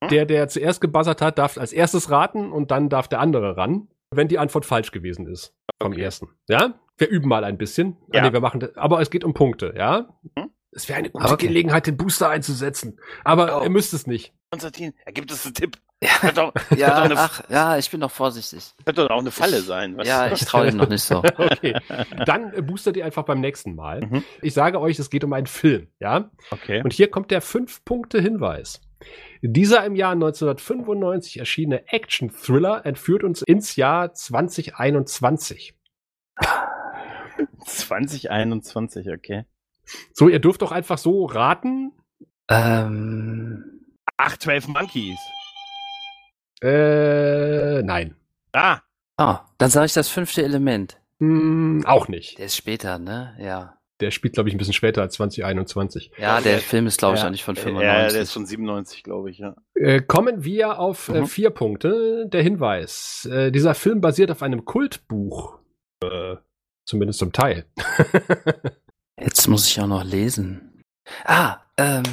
[0.01, 0.09] Hm?
[0.09, 3.87] Der, der zuerst gebuzzert hat, darf als erstes raten und dann darf der andere ran,
[4.11, 5.55] wenn die Antwort falsch gewesen ist.
[5.81, 6.01] Vom Okay.
[6.03, 6.29] ersten.
[6.47, 6.79] Ja?
[6.97, 7.97] Wir üben mal ein bisschen.
[8.11, 8.21] Ah, Ja.
[8.27, 10.07] nee, wir machen das, aber es geht um Punkte, ja?
[10.37, 10.51] Mhm.
[10.71, 11.47] Es wäre eine gute Okay.
[11.47, 12.99] Gelegenheit, den Booster einzusetzen.
[13.23, 13.63] Aber Oh.
[13.63, 14.33] ihr müsst es nicht.
[14.51, 15.77] Konstantin, da gibt es einen Tipp.
[16.03, 18.73] Ja, doch, ja, doch, eine, ach, ja, ich bin noch vorsichtig.
[18.83, 19.95] könnte doch auch eine Falle sein.
[19.95, 21.23] weißt Ja, ich traue ihm noch nicht so.
[21.37, 21.75] Okay.
[22.25, 24.01] Dann boostert ihr einfach beim nächsten Mal.
[24.01, 24.23] Mhm.
[24.41, 26.29] Ich sage euch, es geht um einen Film, ja?
[26.51, 26.81] Okay.
[26.83, 28.81] Und hier kommt der 5-Punkte-Hinweis.
[29.41, 35.75] Dieser im Jahr 1995 erschienene Action-Thriller entführt uns ins Jahr 2021.
[37.65, 39.45] 2021, okay.
[40.13, 41.91] So, ihr dürft doch einfach so raten.
[42.49, 43.81] Ähm,
[44.17, 45.19] Ach, 12 Monkeys.
[46.63, 48.15] Äh, nein.
[48.53, 48.79] Ah,
[49.17, 50.97] ah, dann sage ich das fünfte Element.
[51.19, 52.37] Hm, auch nicht.
[52.37, 53.35] Der ist später, ne?
[53.39, 53.77] Ja.
[53.99, 56.11] Der spielt, glaube ich, ein bisschen später als 2021.
[56.17, 57.27] Ja, der Film ist, glaube ich, Ja.
[57.27, 58.13] auch nicht von ja, 95.
[58.13, 59.55] der ist von 97, glaube ich, ja.
[59.75, 61.27] Äh, kommen wir auf äh, Mhm.
[61.27, 62.25] vier Punkte.
[62.27, 63.27] Der Hinweis.
[63.31, 65.59] Äh, dieser Film basiert auf einem Kultbuch.
[66.03, 66.35] Äh,
[66.85, 67.65] zumindest zum Teil.
[69.19, 70.81] Jetzt muss ich auch noch lesen.
[71.23, 72.03] Ah, ähm,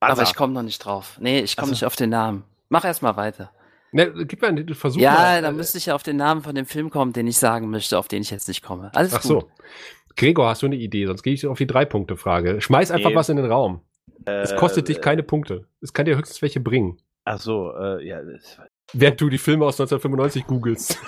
[0.00, 0.22] aber Buzzer.
[0.22, 1.18] ich komme noch nicht drauf.
[1.20, 1.74] Nee, ich komme Ach so.
[1.74, 2.44] nicht auf den Namen.
[2.68, 3.52] Mach erst mal weiter.
[3.92, 5.00] Ne, gib mal einen Versuch.
[5.00, 5.42] ja, mal.
[5.42, 7.98] dann müsste ich ja auf den Namen von dem Film kommen, den ich sagen möchte,
[7.98, 8.90] auf den ich jetzt nicht komme.
[8.94, 9.28] Alles Ach gut.
[9.28, 9.50] so.
[10.16, 11.06] Gregor, hast du eine Idee?
[11.06, 12.60] Sonst gehe ich auf die Drei-Punkte-Frage.
[12.60, 13.16] Schmeiß einfach Nee.
[13.16, 13.82] was in den Raum.
[14.26, 15.66] Äh, Es kostet dich keine Punkte.
[15.80, 16.98] Es kann dir höchstens welche bringen.
[17.24, 18.20] Ach so, äh, ja.
[18.22, 18.58] Das,
[18.92, 20.98] Während du die Filme aus 1995 googelst.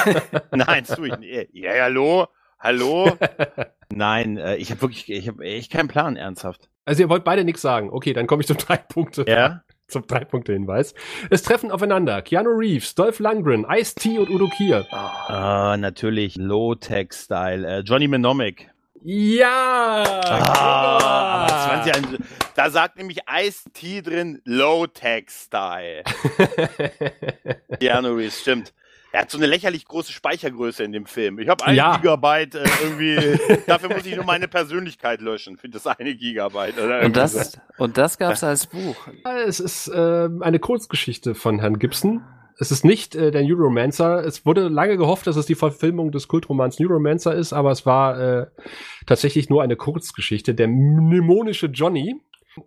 [0.52, 1.50] nein, das tue ich nicht.
[1.52, 2.26] Ja, hallo?
[2.58, 3.12] Hallo?
[3.92, 6.70] Nein, äh, ich habe wirklich, ich habe echt keinen Plan, ernsthaft.
[6.86, 7.90] Also ihr wollt beide nichts sagen.
[7.90, 9.24] Okay, dann komme ich zum drei Punkte.
[9.28, 9.62] Ja?
[9.86, 10.94] Zum drei Punkte Hinweis.
[11.30, 14.86] Es treffen aufeinander Keanu Reeves, Dolph Lundgren, Ice-T und Udo Kier.
[14.90, 17.66] Ah, natürlich, Low-Tech-Style.
[17.66, 18.70] Äh, Johnny Mnemonic.
[19.02, 20.02] Ja!
[20.24, 21.60] Ah, Gregor!
[21.60, 22.18] aber 20 Jahre-
[22.56, 26.04] da sagt nämlich Ice-T drin Low-Tech-Style.
[27.78, 28.72] Keanu Reeves, stimmt.
[29.14, 31.38] Er hat so eine lächerlich große Speichergröße in dem Film.
[31.38, 31.98] Ich habe ein Ja.
[31.98, 33.38] Gigabyte äh, irgendwie.
[33.68, 36.76] dafür muss ich nur meine Persönlichkeit löschen für das eine Gigabyte.
[36.78, 37.38] Oder Und irgendwie so.
[37.38, 38.96] das, und das gab's als Buch.
[39.46, 42.22] Es ist äh, eine Kurzgeschichte von Herrn Gibson.
[42.58, 44.24] Es ist nicht äh, der Neuromancer.
[44.24, 48.18] Es wurde lange gehofft, dass es die Verfilmung des Kultromans Neuromancer ist, aber es war
[48.20, 48.46] äh,
[49.06, 50.56] tatsächlich nur eine Kurzgeschichte.
[50.56, 52.16] Der mnemonische Johnny.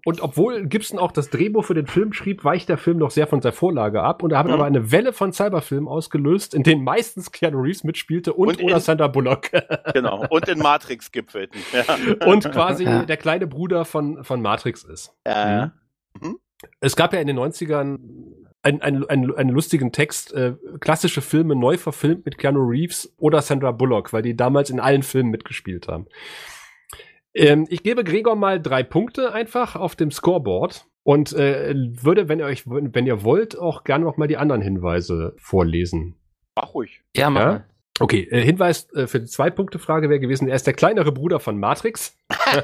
[0.06, 3.28] Und obwohl Gibson auch das Drehbuch für den Film schrieb, weicht der Film noch sehr
[3.28, 4.22] von seiner Vorlage ab.
[4.24, 4.54] Und er hat Mhm.
[4.54, 8.76] aber eine Welle von Cyberfilmen ausgelöst, in denen meistens Keanu Reeves mitspielte und, Und oder
[8.76, 9.50] in- Sandra Bullock.
[9.94, 10.26] Genau.
[10.30, 11.60] Und in Matrix gipfelten.
[11.74, 12.26] Ja.
[12.28, 13.04] und quasi Ja.
[13.06, 15.14] der kleine Bruder von, von Matrix ist.
[15.26, 15.72] Ja.
[16.80, 18.00] Es gab ja in den 90ern
[18.64, 23.42] einen, einen, einen, einen lustigen Text, äh, klassische Filme neu verfilmt mit Keanu Reeves oder
[23.42, 26.08] Sandra Bullock, weil die damals in allen Filmen mitgespielt haben.
[27.38, 32.40] Ähm, ich gebe Gregor mal drei Punkte einfach auf dem Scoreboard und äh, würde, wenn
[32.40, 36.16] ihr euch, wenn ihr wollt, auch gerne noch mal die anderen Hinweise vorlesen.
[36.56, 37.04] Mach ruhig.
[37.16, 37.66] Ja, mach Ja?
[38.00, 41.58] Okay, äh, Hinweis äh, für die Zwei-Punkte-Frage wäre gewesen, er ist der kleinere Bruder von
[41.58, 42.16] Matrix.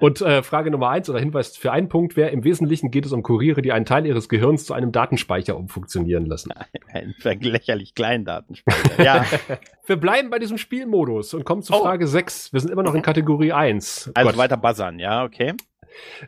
[0.00, 3.12] Und äh, Frage Nummer eins oder Hinweis für einen Punkt wäre, im Wesentlichen geht es
[3.12, 6.52] um Kuriere, die einen Teil ihres Gehirns zu einem Datenspeicher umfunktionieren lassen.
[6.92, 9.02] Ein lächerlich kleinen Datenspeicher.
[9.02, 9.24] Ja.
[9.86, 11.82] Wir bleiben bei diesem Spielmodus und kommen zu Oh.
[11.82, 12.52] Frage 6.
[12.52, 14.12] Wir sind immer noch in Kategorie 1.
[14.14, 14.38] Also Gott.
[14.38, 15.54] weiter buzzern, ja, okay.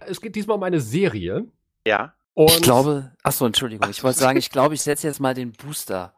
[0.07, 1.47] Es geht diesmal um eine Serie.
[1.87, 2.13] Ja.
[2.35, 5.35] Und Ich glaube, ach so, Entschuldigung, ich wollte sagen, ich glaube, ich setze jetzt mal
[5.35, 6.13] den Booster.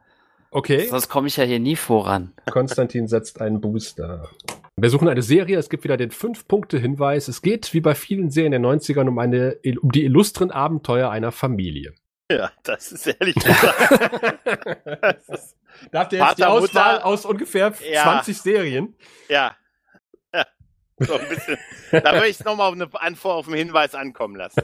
[0.53, 2.33] Okay, Sonst komme ich ja hier nie voran.
[2.51, 4.29] Konstantin setzt einen Booster.
[4.77, 7.29] Wir suchen eine Serie, es gibt wieder den 5-Punkte-Hinweis.
[7.29, 11.31] Es geht, wie bei vielen Serien der 90ern, um, eine, um die illustren Abenteuer einer
[11.33, 11.95] Familie.
[12.33, 14.11] Ja, das ist ehrlich gesagt.
[15.03, 15.57] das ist,
[15.93, 18.03] Da habt ihr jetzt die Vater, Auswahl Mutter- aus ungefähr Ja.
[18.03, 18.95] 20 Serien.
[19.29, 19.55] ja.
[20.35, 20.47] ja.
[20.99, 21.59] So ein bisschen.
[21.93, 24.63] Da würde ich es nochmal auf eine Antwort auf den Hinweis ankommen lassen.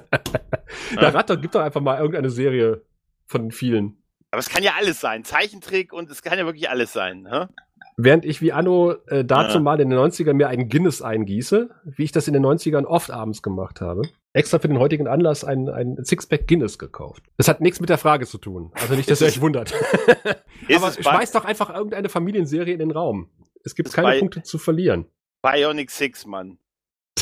[0.97, 2.83] Da rat doch, gib doch einfach mal irgendeine Serie
[3.27, 4.03] von den vielen.
[4.37, 5.25] Aber es kann ja alles sein.
[5.25, 7.23] Zeichentrick und es kann ja wirklich alles sein.
[7.23, 7.49] Ne?
[7.97, 9.61] Während ich wie Anno äh, dazu Ja.
[9.63, 13.11] mal in den 90ern mir einen Guinness eingieße, wie ich das in den 90ern oft
[13.11, 14.03] abends gemacht habe,
[14.35, 17.23] extra für den heutigen Anlass ein, ein Sixpack Guinness gekauft.
[17.39, 18.73] Das hat nichts mit der Frage zu tun.
[18.75, 19.73] Also nicht, dass ihr euch wundert.
[20.77, 23.31] Aber schmeißt doch einfach irgendeine Familienserie in den Raum.
[23.65, 25.07] Es gibt keine Punkte zu verlieren.
[25.41, 26.59] Bionic Six, Mann.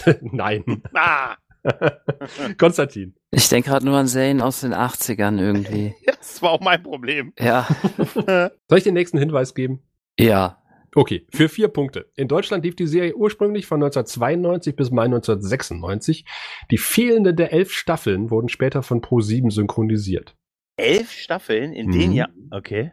[0.20, 0.82] Nein.
[0.94, 1.36] Ah,
[2.58, 3.14] Konstantin.
[3.34, 5.94] Ich denke gerade nur an Serien aus den 80ern irgendwie.
[6.06, 7.32] das war auch mein Problem.
[7.38, 7.66] Ja.
[8.68, 9.82] Soll ich den nächsten Hinweis geben?
[10.18, 10.60] Ja.
[10.96, 12.10] Okay, für vier Punkte.
[12.14, 16.24] In Deutschland lief die Serie ursprünglich von 1992 bis Mai 1996.
[16.70, 20.36] Die fehlende der elf Staffeln wurden später von Pro7 synchronisiert.
[20.76, 21.92] Elf Staffeln in Mhm.
[21.92, 22.28] denen ja.
[22.52, 22.92] Okay.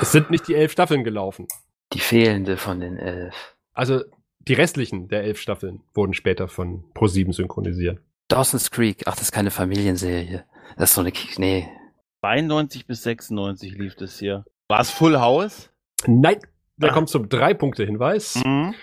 [0.00, 1.46] Es sind nicht die elf Staffeln gelaufen.
[1.92, 3.54] Die fehlende von den elf.
[3.74, 4.00] Also
[4.40, 8.00] die restlichen der elf Staffeln wurden später von Pro7 synchronisiert.
[8.28, 9.02] Dawson's Creek.
[9.06, 10.44] Ach, das ist keine Familienserie.
[10.76, 11.68] Das ist so eine, nee.
[12.20, 14.44] 92 bis 96 lief das hier.
[14.68, 15.70] War es Full House?
[16.06, 16.38] Nein,
[16.76, 16.92] wir Ah.
[16.92, 18.36] kommen zum Drei-Punkte-Hinweis.
[18.44, 18.74] Mhm.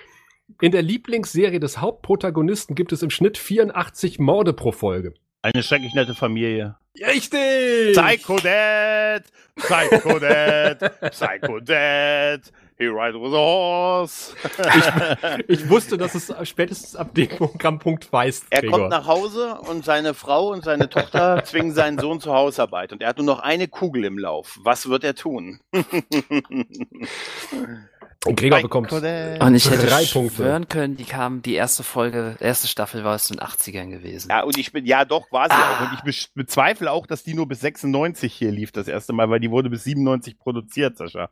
[0.61, 5.13] In der Lieblingsserie des Hauptprotagonisten gibt es im Schnitt 84 Morde pro Folge.
[5.41, 6.75] Eine schrecklich nette Familie.
[6.99, 7.93] Richtig!
[7.93, 9.23] Psycho Dad!
[9.55, 10.99] Psycho Dad!
[11.11, 12.41] Psycho Dad!
[12.81, 14.33] He ride with a horse!
[15.47, 18.79] Ich wusste, dass es spätestens ab dem Programmpunkt weiß, Er Gregor.
[18.79, 23.03] kommt nach Hause und seine Frau und seine Tochter zwingen seinen Sohn zur Hausarbeit und
[23.03, 24.57] er hat nur noch eine Kugel im Lauf.
[24.63, 25.59] Was wird er tun?
[28.23, 28.91] Gregor Psycho bekommt.
[28.91, 30.35] Und ich hätte Drei Punkte.
[30.35, 34.29] schwören können, die kam, die erste Folge, erste Staffel war aus den 80ern gewesen.
[34.29, 35.77] Ja, und ich bin, ja doch, war sie Ah.
[35.77, 35.81] auch.
[35.81, 39.29] Und ich be- bezweifle auch, dass die nur bis 96 hier lief das erste Mal,
[39.29, 41.29] weil die wurde bis 97 produziert, Sascha.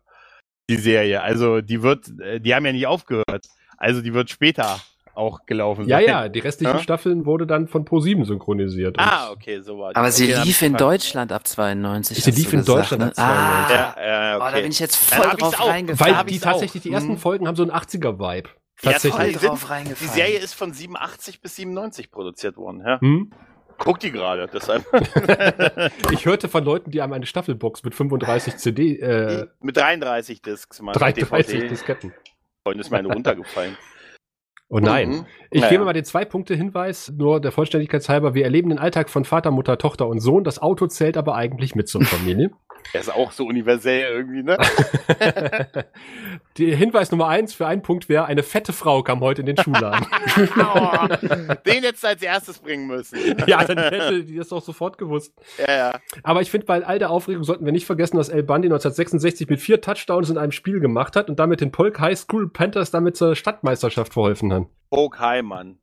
[0.70, 1.22] Die Serie.
[1.22, 3.46] Also die wird, äh, die haben ja nicht aufgehört.
[3.78, 4.80] Also die wird später
[5.16, 6.06] auch gelaufen Ja, sein.
[6.08, 6.82] ja, die restlichen Ja?
[6.82, 8.96] Staffeln wurde dann von Pro7 synchronisiert.
[8.98, 9.96] Ah, okay, so war die.
[9.98, 12.24] Aber sie okay, dann lief in Deutschland ab 92.
[12.24, 13.14] Sie lief in Deutschland ab ne?
[13.18, 13.76] Ah, 92.
[13.76, 14.52] Ja, ja, oh, okay.
[14.56, 16.16] da bin ich jetzt Dann voll ich's drauf reingefallen.
[16.16, 16.42] Weil die auch.
[16.44, 17.18] tatsächlich, die ersten Mhm.
[17.18, 18.50] Folgen haben so einen 80er-Vibe.
[18.82, 19.38] Ja, Tatsächlich.
[19.38, 20.06] drauf Die.
[20.06, 22.82] Serie ist von 87 bis 97 produziert worden.
[22.86, 23.02] Ja.
[23.02, 23.32] Hm?
[23.80, 24.86] Guck die gerade, deshalb.
[26.12, 30.82] Ich hörte von Leuten, die haben eine Staffelbox mit 35 CD, äh, Mit 33 Discs,
[30.82, 30.92] mal.
[30.94, 31.68] 33 DVD.
[31.70, 32.14] Disketten.
[32.64, 33.78] Vorhin ist mir eine runtergefallen.
[34.72, 35.10] Oh nein.
[35.10, 35.26] Mhm.
[35.50, 35.72] Ich Naja.
[35.72, 38.36] gebe mal den Zwei-Punkte-Hinweis, nur der Vollständigkeit halber.
[38.36, 40.44] Wir erleben den Alltag von Vater, Mutter, Tochter und Sohn.
[40.44, 42.52] Das Auto zählt aber eigentlich mit zur Familie.
[42.94, 44.58] Er ist auch so universell irgendwie, ne?
[46.58, 49.58] Der Hinweis Nummer eins für einen Punkt wäre, eine fette Frau kam heute in den
[49.58, 50.06] Schuhladen.
[50.60, 51.08] Oh,
[51.66, 53.18] den jetzt als erstes bringen müssen.
[53.48, 55.34] ja, dann hätte die das doch sofort gewusst.
[55.58, 56.00] Ja, ja.
[56.24, 59.50] Aber ich finde, bei all der Aufregung sollten wir nicht vergessen, dass El Bundy 1966
[59.50, 62.92] mit vier Touchdowns in einem Spiel gemacht hat und damit den Polk High School Panthers
[62.92, 64.64] damit zur Stadtmeisterschaft verholfen hat.
[64.90, 65.80] Poke High, Mann.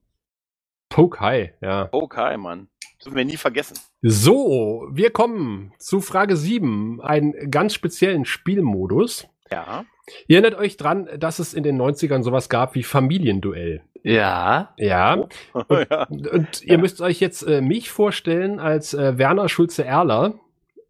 [0.89, 1.85] Polk High, ja.
[1.87, 2.69] Poke High, Mann.
[3.07, 3.79] Dürfen wir nie vergessen.
[4.03, 9.29] So, wir kommen zu Frage 7, einen ganz speziellen Spielmodus.
[9.49, 9.85] Ja.
[10.27, 13.83] Ihr erinnert euch dran, dass es in den 90ern sowas gab wie Familienduell.
[14.03, 14.75] Ja.
[14.77, 15.29] Ja.
[15.71, 16.09] ja.
[16.09, 20.35] Und ihr müsst euch jetzt äh, mich vorstellen als äh, Werner Schulze-Erler.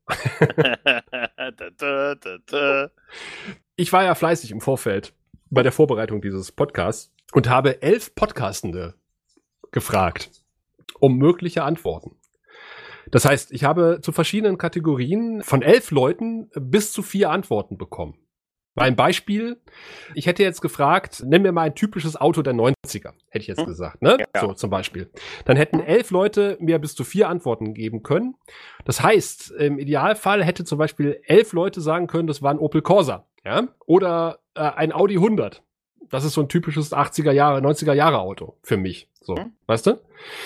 [3.79, 5.13] Ich war ja fleißig im Vorfeld
[5.51, 8.95] bei der Vorbereitung dieses Podcasts und habe elf Podcastende
[9.71, 10.31] gefragt
[11.01, 12.17] um mögliche Antworten.
[13.11, 18.19] Das heißt, ich habe zu verschiedenen Kategorien von elf Leuten bis zu vier Antworten bekommen.
[18.79, 19.59] Einem Beispiel,
[20.15, 23.61] ich hätte jetzt gefragt, nenn mir mal ein typisches Auto der 90er, hätte ich jetzt
[23.61, 23.67] Hm.
[23.67, 24.19] gesagt, ne?
[24.35, 24.41] Ja.
[24.43, 25.09] So zum Beispiel.
[25.47, 28.35] Dann hätten elf Leute mir bis zu vier Antworten geben können.
[28.85, 32.83] Das heißt, im Idealfall hätte zum Beispiel elf Leute sagen können, das war ein Opel
[32.83, 33.69] Corsa, ja?
[33.87, 35.63] Oder äh, ein Audi 100.
[36.11, 39.09] Das ist so ein typisches 80er Jahre, 90er Jahre Auto für mich.
[39.21, 39.53] So, Hm.
[39.67, 39.91] weißt du?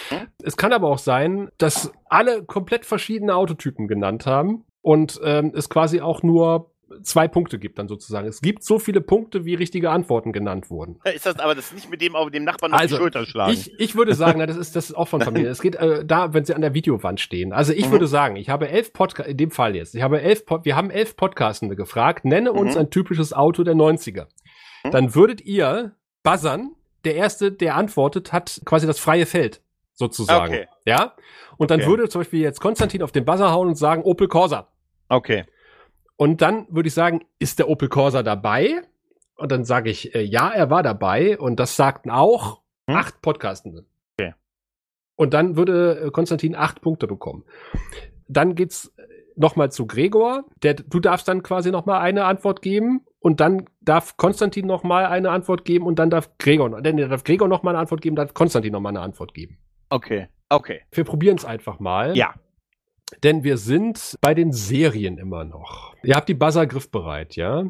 [0.09, 0.29] Hm.
[0.43, 5.69] Es kann aber auch sein, dass alle komplett verschiedene Autotypen genannt haben und ähm, es
[5.69, 6.71] quasi auch nur
[7.05, 8.27] zwei Punkte gibt dann sozusagen.
[8.27, 10.99] Es gibt so viele Punkte, wie richtige Antworten genannt wurden.
[11.15, 13.53] Ist das aber das nicht mit dem auf dem Nachbarn auf Also, die Schulter schlagen?
[13.53, 15.51] Ich, ich würde sagen, na, das ist das ist auch von Familie.
[15.51, 17.53] Es geht äh, da, wenn sie an der Videowand stehen.
[17.53, 17.93] Also ich Mhm.
[17.93, 20.75] würde sagen, ich habe elf Podcast, in dem Fall jetzt, ich habe elf, Pod wir
[20.75, 22.81] haben elf Podcastende gefragt, nenne uns Mhm.
[22.81, 24.27] ein typisches Auto der 90er.
[24.85, 24.91] Mhm.
[24.91, 26.73] Dann würdet ihr buzzern,
[27.05, 29.63] der Erste, der antwortet, hat quasi das freie Feld,
[29.95, 30.53] sozusagen.
[30.55, 30.69] Okay.
[30.87, 31.15] Ja?
[31.57, 31.89] Und dann Okay.
[31.91, 34.69] würde zum Beispiel jetzt Konstantin auf den Buzzer hauen und sagen, Opel Corsa.
[35.09, 35.45] okay.
[36.17, 38.83] Und dann würde ich sagen, ist der Opel Corsa dabei?
[39.37, 41.39] Und dann sage ich, äh, ja, er war dabei.
[41.39, 42.97] Und das sagten auch Hm?
[42.97, 43.87] acht Podcastende.
[44.19, 44.35] Okay.
[45.17, 47.45] Und dann würde äh, Konstantin acht Punkte bekommen.
[48.29, 48.93] Dann geht's
[49.35, 50.45] nochmal zu Gregor.
[50.63, 53.07] Der, du darfst dann quasi nochmal eine Antwort geben.
[53.21, 55.87] Und dann darf Konstantin nochmal eine Antwort geben.
[55.87, 59.01] Und dann darf Gregor, denn darf Gregor nochmal eine Antwort geben, darf Konstantin nochmal eine
[59.01, 59.59] Antwort geben.
[59.91, 60.29] Okay.
[60.49, 60.81] Okay.
[60.91, 62.17] Wir probieren es einfach mal.
[62.17, 62.35] Ja.
[63.23, 65.95] Denn wir sind bei den Serien immer noch.
[66.03, 67.65] Ihr habt die Buzzer griffbereit, ja?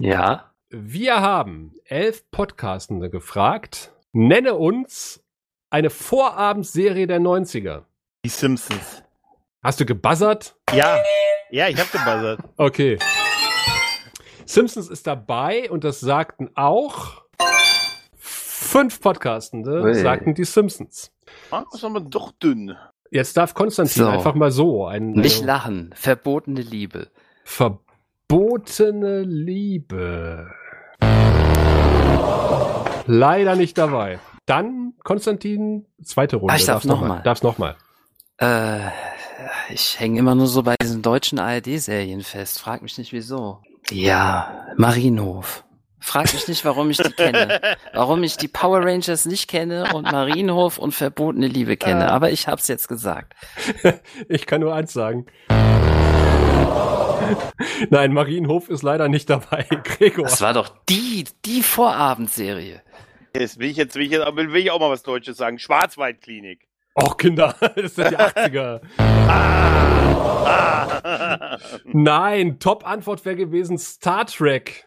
[0.00, 0.52] Ja.
[0.70, 3.92] Wir haben elf Podcastende gefragt.
[4.12, 5.24] Nenne uns
[5.70, 7.84] eine Vorabendserie der 90er.
[8.24, 9.02] Die Simpsons.
[9.62, 10.56] Hast du gebuzzert?
[10.72, 10.98] Ja.
[11.50, 12.40] Ja, ich hab gebuzzert.
[12.56, 12.98] Okay.
[14.52, 17.20] Simpsons ist dabei und das sagten auch
[18.16, 19.92] fünf Podcastende, Ui.
[19.94, 21.12] sagten die Simpsons.
[21.50, 22.74] Ah, Das ist aber doch dünn.
[23.10, 24.08] Jetzt darf Konstantin So.
[24.08, 25.90] einfach mal so ein Nicht äh, lachen.
[25.94, 27.08] Verbotene Liebe.
[27.44, 30.50] verbotene Liebe.
[33.06, 34.18] Leider nicht dabei.
[34.46, 36.54] Dann Konstantin, zweite Runde.
[36.54, 37.08] Ah, ich darf Darfst noch mal.
[37.08, 37.22] mal.
[37.22, 37.76] Darfst noch mal.
[38.38, 38.78] Äh,
[39.68, 42.58] ich hänge immer nur so bei diesen deutschen ARD-Serien fest.
[42.60, 43.60] Frag mich nicht wieso.
[43.90, 45.64] Ja, Marienhof.
[46.00, 47.60] Frag mich nicht, warum ich die kenne.
[47.92, 52.10] Warum ich die Power Rangers nicht kenne und Marienhof und verbotene Liebe kenne.
[52.10, 53.34] Aber ich hab's jetzt gesagt.
[54.28, 55.26] Ich kann nur eins sagen.
[57.90, 59.66] Nein, Marienhof ist leider nicht dabei.
[59.84, 60.24] Gregor.
[60.24, 62.82] Das war doch die, die Vorabendserie.
[63.34, 65.58] Jetzt will ich jetzt will ich, jetzt, will ich auch mal was Deutsches sagen.
[65.58, 66.66] Schwarzwaldklinik.
[66.94, 69.87] Och, Kinder, das sind die 80er.
[71.84, 74.84] Nein, Top-Antwort wäre gewesen Star Trek.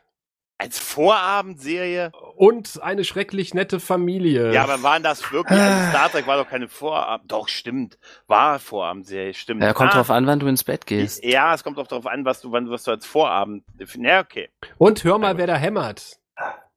[0.57, 2.11] Als Vorabendserie?
[2.35, 4.53] Und eine schrecklich nette Familie.
[4.53, 5.59] Ja, aber waren das wirklich?
[5.59, 7.31] Also Star Trek war doch keine Vorabend.
[7.31, 7.97] Doch, stimmt.
[8.27, 9.63] War Vorabendserie, stimmt.
[9.63, 11.23] Ja, kommt Ah, drauf an, wann du ins Bett gehst.
[11.23, 13.63] Ja, es kommt auch darauf an, was du, wann, was du als Vorabend.
[13.97, 14.49] Ja, okay.
[14.77, 16.19] Und hör mal, wer da hämmert.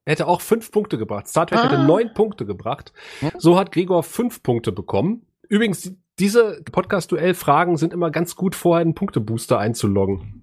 [0.06, 1.28] Er hätte auch fünf Punkte gebracht.
[1.28, 2.92] Star Trek hätte neun Punkte gebracht.
[3.36, 5.26] So hat Gregor fünf Punkte bekommen.
[5.48, 10.42] Übrigens, diese Podcast-Duell-Fragen sind immer ganz gut, vorher einen Punktebooster einzuloggen.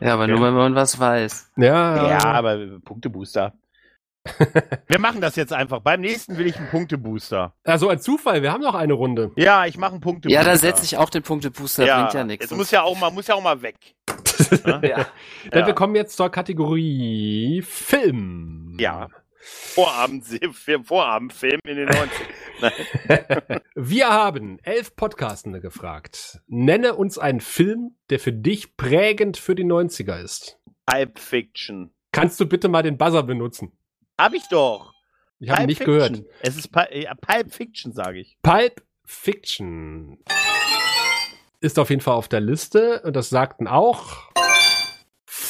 [0.00, 1.52] Ja, aber nur wenn man was weiß.
[1.56, 3.52] Ja, Ja, aber Punktebooster.
[4.86, 5.80] Wir machen das jetzt einfach.
[5.80, 7.54] Beim nächsten will ich einen Punktebooster.
[7.64, 9.32] Also ein Zufall, wir haben noch eine Runde.
[9.34, 10.40] Ja, ich mache einen Punktebooster.
[10.40, 12.44] Ja, da setze ich auch den Punktebooster, ja, bringt ja nichts.
[12.48, 13.76] Jetzt muss ja auch mal, muss ja auch mal weg.
[14.64, 14.78] ja.
[14.78, 14.92] Denn
[15.52, 15.66] Ja.
[15.66, 18.76] wir kommen jetzt zur Kategorie Film.
[18.78, 19.08] Ja.
[19.44, 20.24] Vorabend,
[20.84, 23.60] Vorabendfilm in den 90ern.
[23.74, 26.40] Wir haben elf Podcastende gefragt.
[26.46, 30.60] Nenne uns einen Film, der für dich prägend für die 90er ist.
[30.86, 31.92] Pulp Fiction.
[32.12, 33.72] Kannst du bitte mal den Buzzer benutzen?
[34.16, 34.94] Hab ich doch.
[35.40, 35.96] Ich habe nicht Fiction.
[35.96, 36.22] gehört.
[36.40, 38.38] Es ist Pu ja, Pulp Fiction, sage ich.
[38.42, 40.18] Pulp Fiction
[41.60, 44.30] ist auf jeden Fall auf der Liste und das sagten auch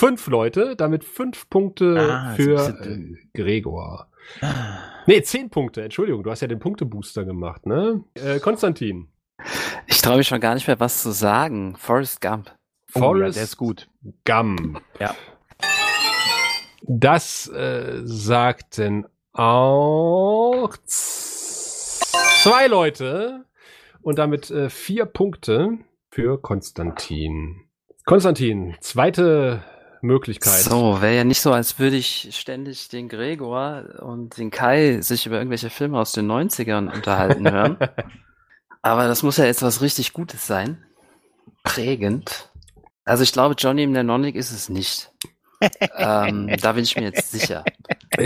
[0.02, 4.08] fünf Leute, damit fünf Punkte Ah, für äh, Gregor.
[5.06, 8.02] Nee, zehn Punkte, Entschuldigung, du hast ja den Punktebooster gemacht, ne?
[8.14, 9.06] Äh, Konstantin.
[9.86, 11.76] Ich traue mich schon gar nicht mehr, was zu sagen.
[11.76, 12.50] Forrest Gump.
[12.50, 13.88] Oh, ja, Forrest der ist gut.
[14.24, 14.82] Gump.
[14.98, 15.14] Ja.
[16.82, 23.44] Das äh, sagten auch zwei Leute
[24.00, 25.78] und damit äh, vier Punkte
[26.10, 27.60] für Konstantin.
[28.04, 29.62] Konstantin, zweite
[30.02, 30.60] Möglichkeit.
[30.60, 35.26] So, wäre ja nicht so, als würde ich ständig den Gregor und den Kai sich
[35.26, 37.76] über irgendwelche Filme aus den 90ern unterhalten hören.
[38.82, 40.84] Aber das muss ja jetzt was richtig Gutes sein.
[41.62, 42.50] Prägend.
[43.04, 45.10] Also ich glaube, Johnny Mnemonic ist es nicht.
[45.96, 47.64] ähm, da bin ich mir jetzt sicher.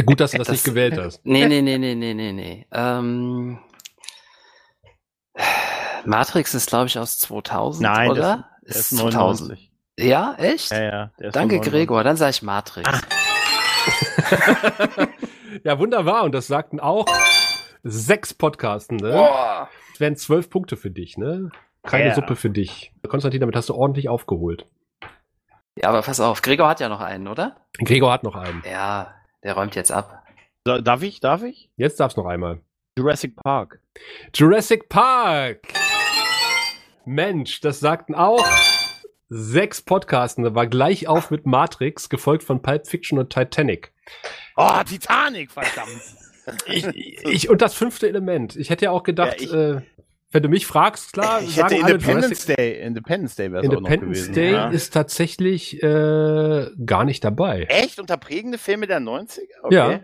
[0.06, 1.20] Gut, dass du das, Das- nicht gewählt hast.
[1.24, 2.66] Nee, nee, nee, nee, nee, nee, nee.
[2.72, 3.58] Ähm,
[6.06, 8.48] Matrix ist, glaube ich, aus 2000, Nein, das- oder?
[8.66, 9.70] Der ist 99.
[9.98, 10.70] Ja, echt?
[10.72, 11.10] Ja, ja.
[11.18, 11.72] Der ist Danke, von 99.
[11.72, 12.04] Gregor.
[12.04, 12.88] Dann sage ich Matrix.
[15.64, 16.24] Ja, wunderbar.
[16.24, 17.06] Und das sagten auch
[17.82, 19.12] sechs Podcastende.
[19.12, 19.68] Boah.
[19.92, 21.50] Das wären zwölf Punkte für dich, ne?
[21.82, 22.14] Keine Ja.
[22.14, 22.92] Suppe für dich.
[23.08, 24.66] Konstantin, damit hast du ordentlich aufgeholt.
[25.76, 27.56] Ja, aber pass auf, Gregor hat ja noch einen, oder?
[27.78, 28.62] Gregor hat noch einen.
[28.70, 30.22] Ja, der räumt jetzt ab.
[30.64, 31.20] Darf ich?
[31.20, 31.70] Darf ich?
[31.76, 32.60] Jetzt darf's noch einmal.
[32.98, 33.80] Jurassic Park.
[34.34, 35.60] Jurassic Park.
[37.04, 38.44] Mensch, das sagten auch
[39.28, 40.54] sechs Podcastende.
[40.54, 43.92] War gleich auf mit Matrix, gefolgt von Pulp Fiction und Titanic.
[44.56, 46.00] Oh, Titanic, verdammt.
[46.68, 46.86] Ich,
[47.24, 48.54] ich, und das fünfte Element.
[48.54, 49.80] Ich hätte ja auch gedacht, Ja, ich- äh,
[50.30, 52.80] wenn du mich fragst, klar, ich hätte sagen alle Independence Jurassic- Day.
[52.82, 54.34] Independence Day wäre es auch noch Independence gewesen.
[54.34, 54.68] Day ja.
[54.68, 57.64] ist tatsächlich äh, gar nicht dabei.
[57.68, 57.98] Echt?
[57.98, 59.40] Unter prägende Filme der 90er?
[59.64, 59.74] Okay.
[59.74, 60.00] Ja.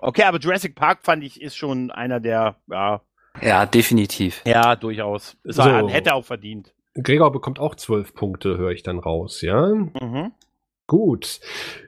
[0.00, 3.02] Okay, aber Jurassic Park fand ich ist schon einer der, ja,
[3.42, 4.40] Ja, definitiv.
[4.46, 5.36] ja, durchaus.
[5.44, 5.62] Es So.
[5.64, 6.72] war, hätte auch verdient.
[7.02, 9.68] Gregor bekommt auch zwölf Punkte, höre ich dann raus, ja?
[9.68, 10.32] Mhm.
[10.86, 11.40] Gut.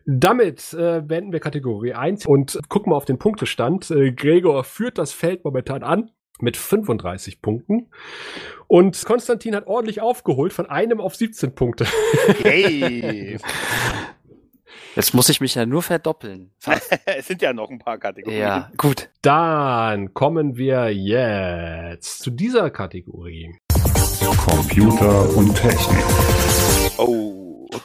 [0.06, 3.90] Damit äh, beenden wir Kategorie 1 und gucken mal auf den Punktestand.
[3.90, 7.90] Äh, Gregor führt das Feld momentan an mit 35 Punkten.
[8.66, 11.86] Und Konstantin hat ordentlich aufgeholt von einem auf 17 Punkte.
[12.42, 13.38] Hey.
[14.98, 16.50] Jetzt muss ich mich ja nur verdoppeln.
[17.06, 18.40] es sind ja noch ein paar Kategorien.
[18.40, 19.10] Ja, gut.
[19.22, 23.54] Dann kommen wir jetzt zu dieser Kategorie.
[24.48, 26.04] Computer und Technik.
[26.98, 27.66] Oh.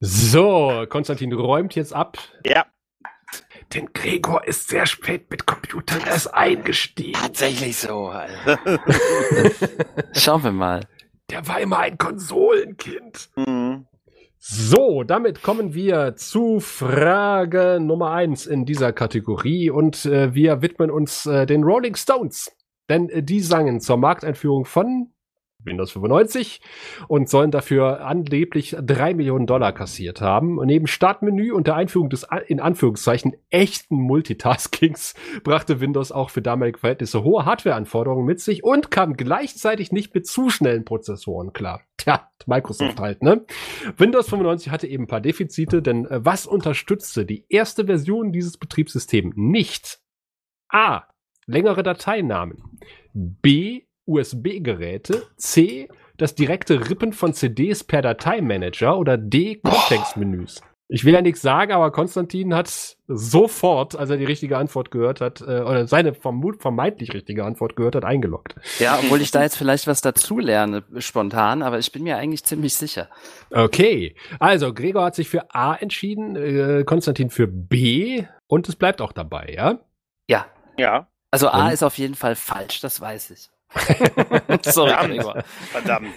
[0.00, 2.18] So, Konstantin räumt jetzt ab.
[2.44, 2.66] ja,
[3.72, 7.14] Denn Gregor ist sehr spät mit Computern erst eingestiegen.
[7.14, 8.12] tatsächlich so.
[10.12, 10.80] Schauen wir mal.
[11.30, 13.30] Der war immer ein Konsolenkind.
[13.36, 13.86] Mhm.
[14.38, 20.90] So, damit kommen wir zu Frage Nummer eins in dieser Kategorie und äh, wir widmen
[20.90, 22.52] uns äh, den Rolling Stones.
[22.90, 25.12] Denn äh, die sangen zur Markteinführung von
[25.64, 26.60] Windows 95
[27.08, 30.58] und sollen dafür angeblich drei Millionen Dollar kassiert haben.
[30.58, 36.42] Und neben Startmenü und der Einführung des in Anführungszeichen echten Multitaskings brachte Windows auch für
[36.42, 41.82] damalige Verhältnisse hohe Hardwareanforderungen mit sich und kam gleichzeitig nicht mit zu schnellen Prozessoren klar.
[41.96, 43.44] Tja, Microsoft halt, ne?
[43.96, 48.58] Windows 95 hatte eben ein paar Defizite, denn äh, was unterstützte die erste Version dieses
[48.58, 50.00] Betriebssystems nicht?
[50.68, 51.04] A.
[51.46, 52.78] Längere Dateinamen.
[53.12, 53.82] B.
[54.06, 55.22] USB-Geräte.
[55.36, 55.88] C.
[56.16, 58.98] Das direkte Rippen von CDs per Dateimanager.
[58.98, 59.56] Oder D.
[59.56, 60.60] Kontextmenüs.
[60.88, 62.68] Ich will ja nichts sagen, aber Konstantin hat
[63.08, 67.96] sofort, als er die richtige Antwort gehört hat, äh, oder seine vermeintlich richtige Antwort gehört
[67.96, 68.54] hat, eingeloggt.
[68.78, 72.44] Ja, obwohl ich da jetzt vielleicht was dazu lerne, spontan, aber ich bin mir eigentlich
[72.44, 73.08] ziemlich sicher.
[73.50, 79.00] Okay, also Gregor hat sich für A entschieden, äh, Konstantin für B und es bleibt
[79.00, 79.78] auch dabei, ja?
[80.28, 80.46] Ja.
[80.76, 81.08] Ja.
[81.30, 81.72] Also A Und?
[81.72, 83.48] ist auf jeden Fall falsch, das weiß ich.
[84.62, 85.42] Sorry, Gregor.
[85.70, 86.08] Verdammt.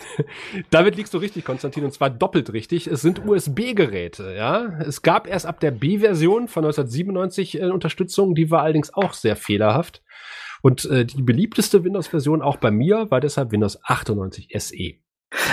[0.69, 2.87] Damit liegst du richtig, Konstantin, und zwar doppelt richtig.
[2.87, 4.79] Es sind USB-Geräte, ja.
[4.79, 9.35] Es gab erst ab der B-Version von 1997 äh, Unterstützung, die war allerdings auch sehr
[9.35, 10.01] fehlerhaft.
[10.61, 14.93] Und äh, die beliebteste Windows-Version auch bei mir war deshalb Windows 98 SE.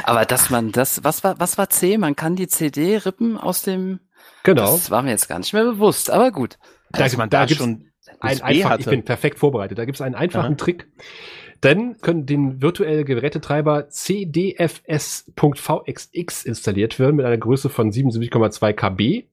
[0.05, 1.99] Aber dass man das, was war, was war C?
[1.99, 4.01] Man kann die CD rippen aus dem,
[4.45, 4.73] Genau.
[4.73, 6.59] das war mir jetzt gar nicht mehr bewusst, aber gut.
[6.91, 7.91] Dass man da da schon
[8.21, 8.81] ein einfach, hatte.
[8.83, 9.79] ich bin perfekt vorbereitet.
[9.79, 10.55] Da gibt es einen einfachen Aha.
[10.55, 10.89] Trick.
[11.63, 15.25] Denn können den virtuellen Gerätetreiber cdfs.vxx
[16.45, 19.25] installiert werden mit einer Größe von 77,2 KB.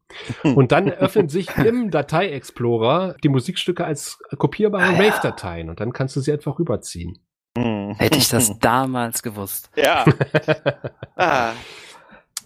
[0.43, 4.99] Und dann öffnen sich im Datei-Explorer die Musikstücke als kopierbare Ah, ja.
[4.99, 5.69] Wave-Dateien.
[5.69, 7.19] Und dann kannst du sie einfach rüberziehen.
[7.57, 7.95] Hm.
[7.97, 9.69] Hätte ich das damals gewusst.
[9.76, 10.05] Ja.
[11.17, 11.51] ah.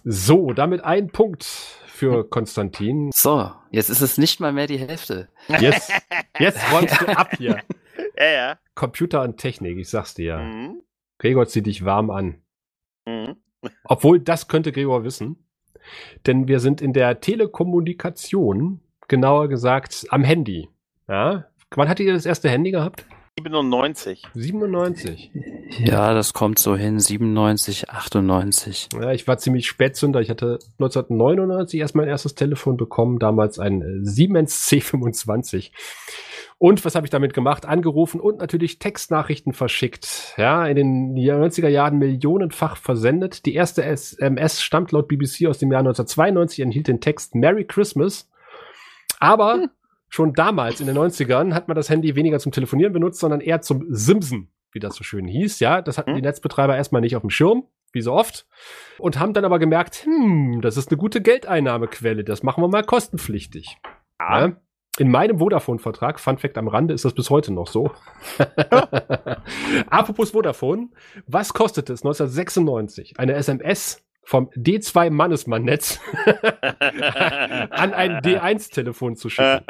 [0.02, 3.10] So, damit ein Punkt für Konstantin.
[3.14, 5.28] So, jetzt ist es nicht mal mehr die Hälfte.
[5.48, 5.92] Jetzt,
[6.38, 7.62] jetzt räumst du ab hier.
[8.18, 8.58] Ja, ja.
[8.74, 10.38] Computer und Technik, ich sag's dir.
[10.38, 10.82] Mhm.
[11.18, 12.40] Gregor zieht dich warm an.
[13.06, 13.36] Mhm.
[13.84, 15.46] Obwohl, das könnte Gregor wissen.
[16.26, 20.68] Denn wir sind in der Telekommunikation, genauer gesagt am Handy.
[21.08, 21.46] Ja?
[21.74, 23.06] Wann hattet ihr das erste Handy gehabt?
[23.38, 24.22] 97.
[24.32, 25.30] 97.
[25.80, 28.88] Ja, das kommt so hin, 97, 98.
[28.94, 30.22] Ja, ich war ziemlich Spätzünder.
[30.22, 35.72] Ich hatte 1999 erst mein erstes Telefon bekommen, damals ein äh, Siemens C25.
[36.56, 37.66] Und was habe ich damit gemacht?
[37.66, 40.32] Angerufen und natürlich Textnachrichten verschickt.
[40.38, 43.44] Ja, in den 90er Jahren millionenfach versendet.
[43.44, 48.30] Die erste SMS stammt laut BBC aus dem Jahr 1992, enthielt den Text Merry Christmas.
[49.20, 49.68] Aber
[50.08, 53.60] schon damals in den 90ern hat man das Handy weniger zum Telefonieren benutzt, sondern eher
[53.60, 55.60] zum Simsen, wie das so schön hieß.
[55.60, 56.16] Ja, das hatten Hm.
[56.16, 58.46] die Netzbetreiber erstmal nicht auf dem Schirm, wie so oft.
[58.98, 62.84] Und haben dann aber gemerkt, hm, das ist eine gute Geldeinnahmequelle, das machen wir mal
[62.84, 63.76] kostenpflichtig.
[64.20, 64.52] Ja.
[64.98, 67.90] In meinem Vodafone-Vertrag, Fun Fact am Rande, ist das bis heute noch so.
[69.90, 70.88] Apropos Vodafone,
[71.26, 76.00] was kostet es 1996 eine SMS vom D2-Mannesmann-Netz
[77.70, 79.60] an ein D1-Telefon zu schicken?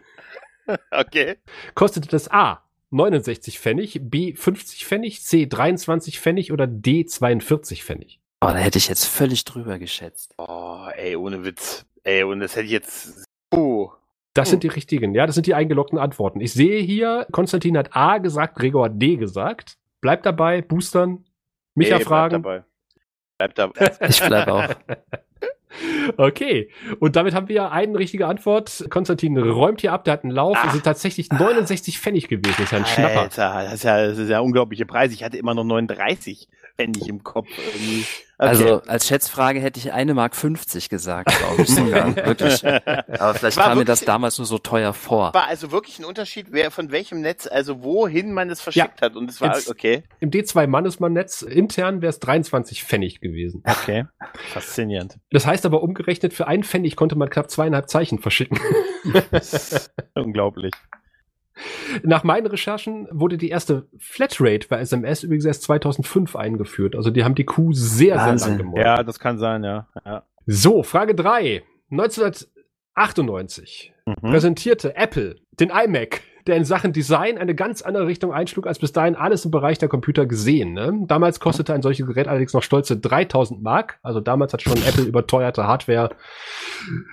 [0.90, 1.36] okay.
[1.74, 8.18] Kostete das A 69 Pfennig, B 50 Pfennig, C 23 Pfennig oder D 42 Pfennig?
[8.40, 10.34] Oh, da hätte ich jetzt völlig drüber geschätzt.
[10.38, 11.86] Oh, ey, ohne Witz.
[12.02, 13.24] Ey, und das hätte ich jetzt.
[13.50, 13.90] Puh.
[14.34, 14.50] Das Hm.
[14.50, 16.40] sind die richtigen, ja, das sind die eingeloggten Antworten.
[16.40, 19.76] Ich sehe hier, Konstantin hat A gesagt, Gregor hat D gesagt.
[20.00, 21.24] Bleibt dabei, boostern,
[21.74, 22.42] Micha Ey, fragen.
[22.42, 22.67] Bleib dabei.
[23.38, 23.92] Bleib dabei.
[24.08, 24.68] Ich bleibe auch.
[26.16, 28.86] Okay, und damit haben wir eine richtige Antwort.
[28.90, 30.58] Konstantin räumt hier ab, der hat einen Lauf.
[30.64, 32.54] Es sind tatsächlich 69 Pfennig gewesen.
[32.56, 33.20] Das ist ja ein Schnapper.
[33.20, 35.12] Alter, das ist ja, das ist ja unglaubliche Preis.
[35.12, 36.48] Ich hatte immer noch 39
[36.78, 37.48] Pfennig im Kopf.
[37.74, 38.04] Irgendwie.
[38.40, 38.48] Okay.
[38.50, 42.14] Also als Schätzfrage hätte ich eine Mark 50 gesagt, glaube ich sogar.
[42.24, 42.64] wirklich.
[42.64, 45.34] Aber vielleicht War kam mir das damals nur so teuer vor.
[45.34, 49.16] war also wirklich ein Unterschied, wer von welchem Netz, also wohin man es verschickt hat.
[49.16, 50.04] Und es war Jetzt- okay.
[50.20, 53.64] Im D2-Mannesmann-Netz intern wäre es 23 Pfennig gewesen.
[53.66, 54.04] Okay.
[54.52, 55.16] Faszinierend.
[55.32, 58.60] Das heißt aber umgerechnet, für einen Pfennig konnte man knapp zweieinhalb Zeichen verschicken.
[60.14, 60.70] Unglaublich.
[62.02, 66.96] Nach meinen Recherchen wurde die erste Flatrate bei SMS übrigens erst 2005 eingeführt.
[66.96, 68.38] Also die haben die Kuh sehr, Wahnsinn.
[68.38, 68.84] sehr lang gemolken.
[68.84, 69.86] Ja, das kann sein, ja.
[70.04, 70.24] ja.
[70.46, 71.62] So, Frage 3.
[71.90, 74.14] 1998 Mhm.
[74.30, 78.92] präsentierte Apple den iMac, der in Sachen Design eine ganz andere Richtung einschlug, als bis
[78.92, 80.72] dahin alles im Bereich der Computer gesehen.
[80.72, 81.04] Ne?
[81.06, 83.98] Damals kostete ein solches Gerät allerdings noch stolze 3000 Mark.
[84.02, 86.10] Also damals hat schon Apple überteuerte Hardware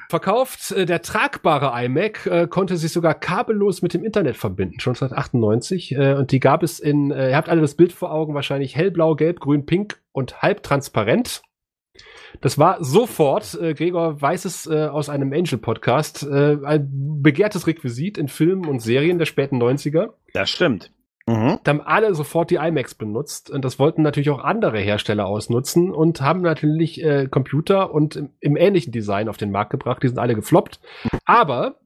[0.10, 0.72] verkauft.
[0.72, 5.96] Äh, Der tragbare iMac äh, konnte sich sogar kabellos mit dem Internet verbinden, schon 1998.
[5.96, 8.76] Äh, und die gab es in, äh, ihr habt alle das Bild vor Augen, wahrscheinlich
[8.76, 11.42] hellblau, gelb, grün, pink und halbtransparent.
[12.42, 18.18] Das war sofort, äh, Gregor weiß es äh, aus einem Angel-Podcast, äh, ein begehrtes Requisit
[18.18, 20.14] in Filmen und Serien der späten 90er.
[20.34, 20.92] Das stimmt.
[21.28, 21.60] Mhm.
[21.64, 25.92] Da haben alle sofort die iMacs benutzt und das wollten natürlich auch andere Hersteller ausnutzen
[25.92, 30.04] und haben natürlich äh, Computer und im, im ähnlichen Design auf den Markt gebracht.
[30.04, 30.80] Die sind alle gefloppt.
[31.26, 31.80] Aber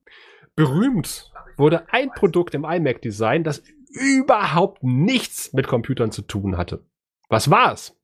[0.55, 6.83] berühmt wurde ein Produkt im iMac-Design, das überhaupt nichts mit Computern zu tun hatte.
[7.29, 7.95] Was war es?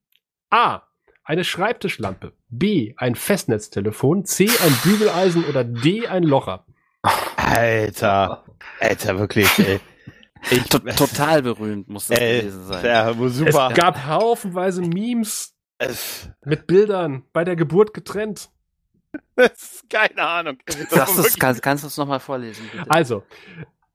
[0.50, 0.84] A.
[1.26, 2.34] Eine Schreibtischlampe.
[2.50, 2.94] B.
[2.98, 4.26] Ein Festnetztelefon.
[4.26, 4.48] C.
[4.48, 6.08] Ein Bügeleisen oder D.
[6.08, 6.66] Ein Locher.
[7.36, 8.44] Alter.
[8.80, 9.80] Alter, wirklich, ey.
[10.52, 12.86] Ich, To total berühmt muss das äh, gewesen sein.
[12.86, 13.70] ja, super.
[13.72, 18.50] Es gab haufenweise Memes Es, mit Bildern bei der Geburt getrennt.
[19.90, 20.58] keine Ahnung.
[20.66, 22.90] Das Sagst war du's, wirklich- kann, kannst du es nochmal vorlesen, bitte?
[22.92, 23.24] Also,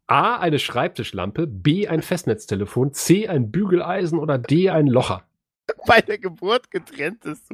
[0.08, 5.22] A, eine Schreibtischlampe, B, ein Festnetztelefon, C, ein Bügeleisen oder D, ein Locher.
[5.86, 7.46] bei der Geburt getrennt ist.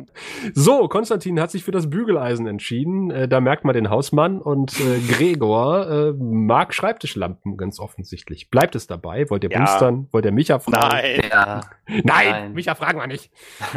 [0.55, 3.11] So, Konstantin hat sich für das Bügeleisen entschieden.
[3.11, 8.51] Äh, da merkt man den Hausmann und äh, Gregor äh, mag Schreibtischlampen ganz offensichtlich.
[8.51, 9.29] Bleibt es dabei?
[9.31, 9.61] Wollt ihr Ja.
[9.61, 10.09] boostern?
[10.13, 10.89] Wollt ihr Micha fragen?
[10.89, 11.21] Nein.
[11.31, 12.53] Ja, Nein, Nein.
[12.53, 13.31] Micha fragen wir nicht.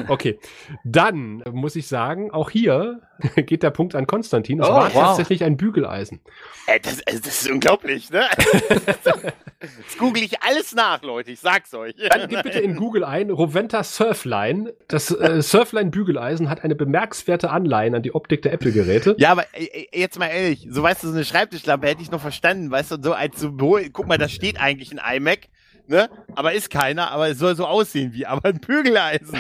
[0.07, 0.39] Okay,
[0.83, 3.01] dann äh, muss ich sagen, auch hier
[3.35, 4.59] geht der Punkt an Konstantin.
[4.61, 5.03] Es Oh, war wow.
[5.07, 6.21] tatsächlich ein Bügeleisen.
[6.67, 8.25] Ey, das, also, das ist unglaublich, ne?
[9.61, 11.31] Jetzt google ich alles nach, Leute.
[11.31, 11.93] Ich sag's euch.
[12.09, 14.73] Dann gib bitte in Google ein, Roventa Surfline.
[14.87, 19.15] Das äh, Surfline-Bügeleisen hat eine bemerkenswerte Anleihen an die Optik der Apple-Geräte.
[19.17, 22.21] Ja, aber ey, jetzt mal ehrlich, so weißt du, so eine Schreibtischlampe hätte ich noch
[22.21, 25.49] verstanden, weißt du, so als Symbol, guck mal, da steht eigentlich ein iMac,
[25.87, 26.09] ne?
[26.35, 29.39] Aber ist keiner, aber es soll so aussehen wie, aber ein Bügeleisen.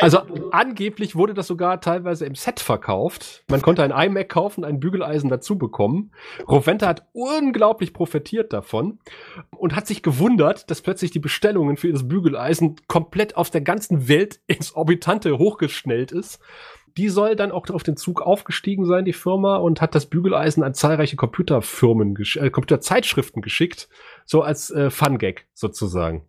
[0.00, 3.44] Also angeblich wurde das sogar teilweise im Set verkauft.
[3.48, 6.12] Man konnte ein iMac kaufen, ein Bügeleisen dazu bekommen.
[6.48, 8.98] Roventa hat unglaublich profitiert davon
[9.56, 14.08] und hat sich gewundert, dass plötzlich die Bestellungen für das Bügeleisen komplett auf der ganzen
[14.08, 16.40] Welt ins Orbitante hochgeschnellt ist.
[16.96, 20.64] Die soll dann auch auf den Zug aufgestiegen sein, die Firma, und hat das Bügeleisen
[20.64, 23.88] an zahlreiche Computerfirmen, äh, Computerzeitschriften geschickt,
[24.24, 26.24] so als äh, Fun-Gag sozusagen.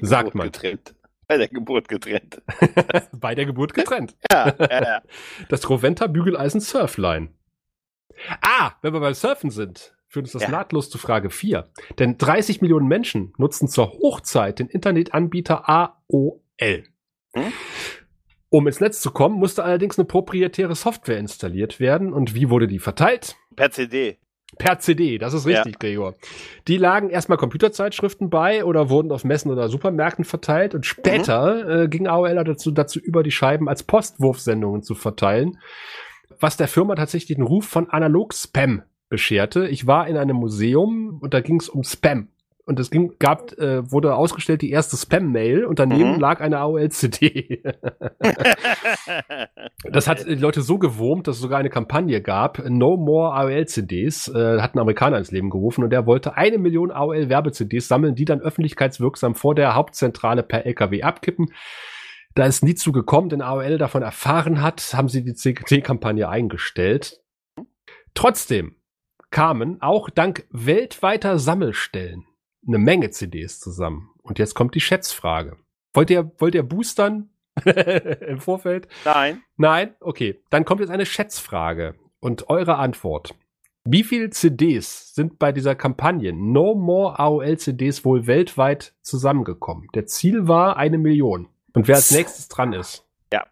[0.00, 0.46] Sagt man.
[0.46, 0.94] Getrennt.
[1.26, 2.42] Bei der Geburt getrennt.
[3.12, 4.16] Bei der Geburt getrennt.
[4.30, 5.02] Ja, ja, ja.
[5.48, 7.28] Das Roventa Bügeleisen Surfline.
[8.42, 10.50] Ah, wenn wir beim Surfen sind, führt uns das Ja.
[10.50, 11.68] nahtlos zu Frage 4.
[11.98, 16.84] Denn 30 Millionen Menschen nutzen zur Hochzeit den Internetanbieter AOL.
[17.34, 17.52] Hm?
[18.50, 22.12] Um ins Netz zu kommen, musste allerdings eine proprietäre Software installiert werden.
[22.12, 23.34] Und wie wurde die verteilt?
[23.56, 24.18] Per CD.
[24.56, 26.14] Per CD, das ist richtig, Gregor.
[26.68, 31.88] Die lagen erstmal Computerzeitschriften bei oder wurden auf Messen oder Supermärkten verteilt und später äh,
[31.88, 35.58] ging AOL dazu, dazu über, die Scheiben als Postwurfsendungen zu verteilen,
[36.40, 39.68] was der Firma tatsächlich den Ruf von Analog-Spam bescherte.
[39.68, 42.28] Ich war in einem Museum und da ging es um Spam.
[42.66, 46.20] Und es ging, gab, äh, wurde ausgestellt die erste Spam-Mail und daneben Mhm.
[46.20, 47.62] lag eine AOL-CD.
[49.90, 52.58] Das hat die Leute so gewurmt, dass es sogar eine Kampagne gab.
[52.68, 56.90] No more AOL-CDs äh, hat ein Amerikaner ins Leben gerufen und der wollte eine Million
[56.90, 61.52] AOL-Werbe-CDs sammeln, die dann öffentlichkeitswirksam vor der Hauptzentrale per LKW abkippen.
[62.34, 67.20] Da ist nie zu gekommen, denn AOL davon erfahren hat, haben sie die CT-Kampagne eingestellt.
[68.14, 68.76] Trotzdem
[69.30, 72.24] kamen auch dank weltweiter Sammelstellen
[72.66, 74.10] eine Menge CDs zusammen.
[74.22, 75.56] Und jetzt kommt die Schätzfrage.
[75.92, 77.30] Wollt ihr, wollt ihr boostern
[77.64, 78.88] im Vorfeld?
[79.04, 79.42] Nein.
[79.56, 79.94] Nein?
[80.00, 80.42] Okay.
[80.50, 81.94] Dann kommt jetzt eine Schätzfrage.
[82.20, 83.34] Und eure Antwort.
[83.86, 89.88] Wie viele CDs sind bei dieser Kampagne No More AOL CDs wohl weltweit zusammengekommen?
[89.94, 91.48] Der Ziel war eine Million.
[91.74, 93.06] Und wer als nächstes dran ist?
[93.30, 93.46] Ja.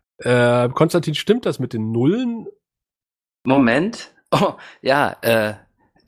[0.64, 2.46] Äh, Konstantin, stimmt das mit den Nullen?
[3.44, 4.14] Moment.
[4.30, 5.54] Oh, ja, äh,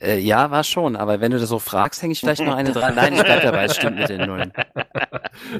[0.04, 2.72] äh, ja, war schon, aber wenn du das so fragst, hänge ich vielleicht noch eine
[2.72, 2.94] dran.
[2.94, 4.52] Nein, ich bleib dabei, es stimmt mit den Nullen.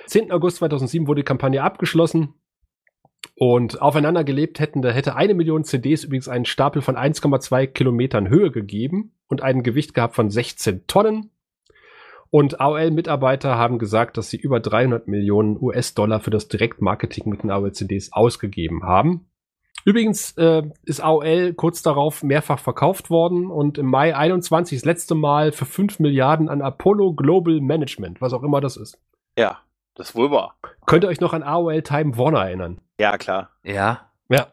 [0.06, 0.32] 10.
[0.32, 2.34] August 2007 wurde die Kampagne abgeschlossen.
[3.35, 8.28] Und aufeinander gelebt hätten, da hätte eine Million CDs übrigens einen Stapel von 1,2 Kilometern
[8.28, 11.30] Höhe gegeben und ein Gewicht gehabt von 16 Tonnen.
[12.30, 17.51] Und AOL-Mitarbeiter haben gesagt, dass sie über 300 Millionen US-Dollar für das Direktmarketing mit den
[17.51, 19.26] AOL-CDs ausgegeben haben.
[19.85, 25.14] Übrigens äh, ist AOL kurz darauf mehrfach verkauft worden und im Mai 21 das letzte
[25.14, 29.01] Mal für 5 Milliarden an Apollo Global Management, was auch immer das ist.
[29.37, 29.59] Ja,
[29.95, 30.57] das wohl war.
[30.86, 32.80] Könnt ihr euch noch an AOL Time Warner erinnern?
[32.99, 33.51] Ja, klar.
[33.62, 34.53] Ja, Ja.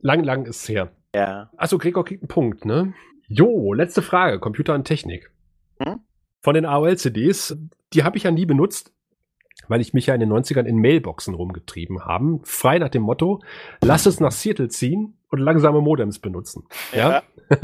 [0.00, 0.92] Lang, lang ist her.
[1.14, 1.50] Ja.
[1.56, 2.94] Achso, Gregor kriegt einen Punkt, ne?
[3.28, 4.38] Jo, letzte Frage.
[4.38, 5.30] Computer und Technik.
[5.82, 6.00] Hm?
[6.42, 7.56] Von den AOL-CDs,
[7.92, 8.92] die habe ich ja nie benutzt,
[9.68, 12.40] weil ich mich ja in den 90ern in Mailboxen rumgetrieben haben.
[12.44, 13.42] Frei nach dem Motto,
[13.82, 16.64] lass es nach Seattle ziehen und langsame Modems benutzen.
[16.92, 17.22] Ja.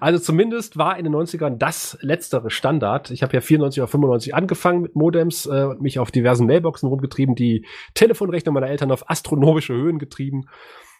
[0.00, 3.10] also zumindest war in den 90ern das letztere Standard.
[3.10, 6.88] Ich habe ja 94 oder 95 angefangen mit Modems äh, und mich auf diversen Mailboxen
[6.88, 10.46] rumgetrieben, die Telefonrechnung meiner Eltern auf astronomische Höhen getrieben.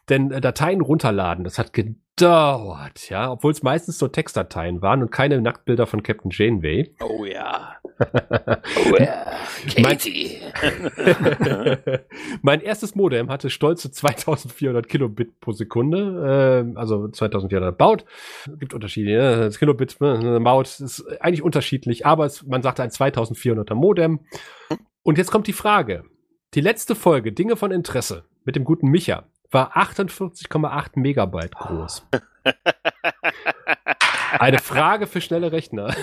[0.09, 5.11] Denn äh, Dateien runterladen, das hat gedauert, ja, obwohl es meistens nur Textdateien waren und
[5.11, 6.95] keine Nacktbilder von Captain Janeway.
[7.01, 7.77] Oh ja.
[8.01, 9.37] oh ja.
[9.83, 10.39] Katie.
[12.43, 18.05] mein erstes Modem hatte stolze 2400 Kilobit pro Sekunde, äh, also 2400 baut.
[18.59, 19.37] Gibt Unterschiede, ja?
[19.37, 24.21] das Kilobit äh, baut ist eigentlich unterschiedlich, aber es, man sagte ein 2400er Modem.
[25.03, 26.05] Und jetzt kommt die Frage.
[26.55, 32.07] Die letzte Folge, Dinge von Interesse, mit dem guten Micha, war 48,8 Megabyte groß.
[34.39, 35.89] Eine Frage für schnelle Rechner.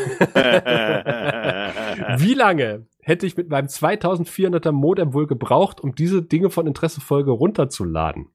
[2.17, 6.99] Wie lange hätte ich mit meinem 2400er Modem wohl gebraucht, um diese Dinge von Interesse
[7.01, 8.27] Folge runterzuladen?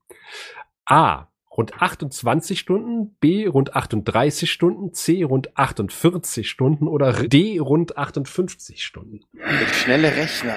[0.86, 1.28] A.
[1.54, 3.46] Rund 28 Stunden, B.
[3.46, 5.22] Rund 38 Stunden, C.
[5.22, 7.58] Rund 48 Stunden oder D.
[7.58, 9.20] Rund 58 Stunden.
[9.32, 10.56] Mit schnelle Rechner.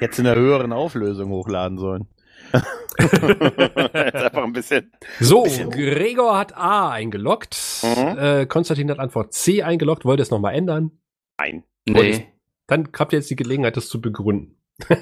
[0.00, 2.06] Jetzt in der höheren Auflösung hochladen sollen.
[2.98, 4.92] einfach ein bisschen.
[5.20, 7.56] So, bisschen- Gregor hat A eingeloggt.
[7.82, 8.18] Mhm.
[8.18, 10.04] Äh, Konstantin hat Antwort C eingeloggt.
[10.04, 10.90] Wollt ihr es nochmal ändern?
[11.38, 11.64] Nein.
[11.88, 12.26] Nee.
[12.66, 14.54] Dann habt ihr jetzt die Gelegenheit, das zu begründen.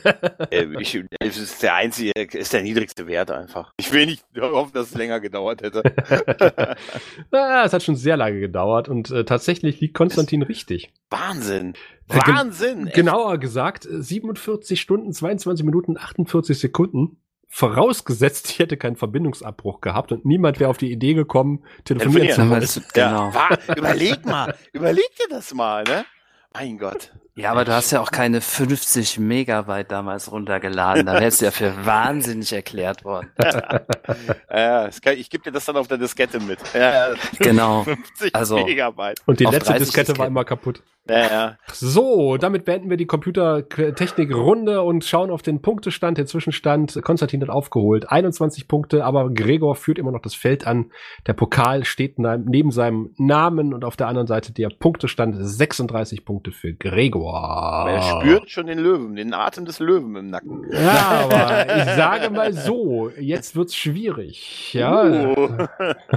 [0.51, 3.73] Äh, ich, es ist der einzige, ist der niedrigste Wert einfach.
[3.79, 5.83] Ich will nicht hoffen, dass es länger gedauert hätte.
[7.33, 10.93] Ah, es hat schon sehr lange gedauert und äh, tatsächlich liegt Konstantin richtig.
[11.11, 11.75] Wahnsinn.
[12.09, 12.87] Äh, Wahnsinn.
[12.87, 12.97] Echt.
[12.97, 17.19] Genauer gesagt, äh, 47 Stunden, 22 Minuten, 48 Sekunden.
[17.49, 22.51] Vorausgesetzt, ich hätte keinen Verbindungsabbruch gehabt und niemand wäre auf die Idee gekommen, telefonieren zu
[22.51, 22.61] wollen.
[22.61, 23.35] Das, Ja, genau.
[23.35, 24.55] war, überleg mal.
[24.73, 26.05] Überleg dir das mal, ne?
[26.53, 27.13] Mein Gott.
[27.39, 31.05] Ja, aber du hast ja auch keine 50 Megabyte damals runtergeladen.
[31.05, 33.31] Da wärst du ja für wahnsinnig erklärt worden.
[34.51, 36.59] Ja, kann, ich gebe dir das dann auf der Diskette mit.
[36.73, 37.09] Ja,
[37.39, 37.83] Genau.
[37.85, 39.21] 50 Also- Megabyte.
[39.27, 40.33] Und die letzte 30 Diskette war Disketten.
[40.33, 40.83] immer kaputt.
[41.09, 41.57] Ja, ja.
[41.73, 47.01] So, damit beenden wir die Computertechnik-Runde und schauen auf den Punktestand, den Zwischenstand.
[47.03, 50.91] Konstantin hat aufgeholt 21 Punkte, aber Gregor führt immer noch das Feld an.
[51.27, 56.25] Der Pokal steht ne- neben seinem Namen und auf der anderen Seite der Punktestand 36
[56.25, 57.26] Punkte für Gregor.
[57.35, 60.65] Er spürt schon den Löwen, den Atem des Löwen im Nacken.
[60.73, 64.73] Ja, aber ich sage mal so, jetzt wird's schwierig.
[64.75, 65.05] Ja.
[65.05, 65.67] Uh.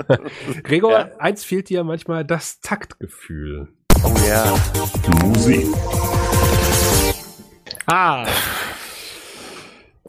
[0.64, 1.10] Gregor, Ja.
[1.20, 3.68] eins fehlt dir manchmal das Taktgefühl.
[4.04, 4.56] Oh ja.
[5.26, 5.68] Musik.
[7.88, 8.26] Ah.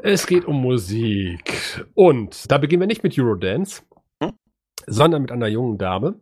[0.03, 1.87] Es geht um Musik.
[1.95, 3.83] Und da beginnen wir nicht mit Eurodance,
[4.23, 4.33] Hm?
[4.87, 6.21] sondern mit einer jungen Dame,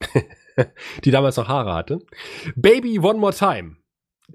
[1.04, 2.00] die damals noch Haare hatte.
[2.56, 3.76] Baby One More Time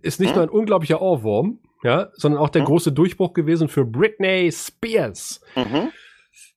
[0.02, 0.36] ist nicht Hm?
[0.36, 2.68] nur ein unglaublicher Ohrwurm, ja, sondern auch der Hm?
[2.68, 5.42] große Durchbruch gewesen für Britney Spears.
[5.56, 5.90] Mhm.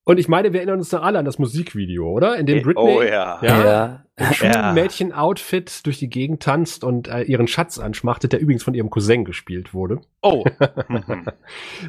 [0.04, 2.36] Und ich meine, wir erinnern uns da alle an das Musikvideo, oder?
[2.36, 3.38] In dem Britney Oh ja.
[3.42, 3.64] Ja.
[3.64, 4.04] Ja.
[4.16, 8.90] im Schulmädchen-Outfit durch die Gegend tanzt und äh, ihren Schatz anschmachtet, der übrigens von ihrem
[8.90, 10.00] Cousin gespielt wurde.
[10.22, 10.44] Oh.
[10.88, 11.26] Mhm.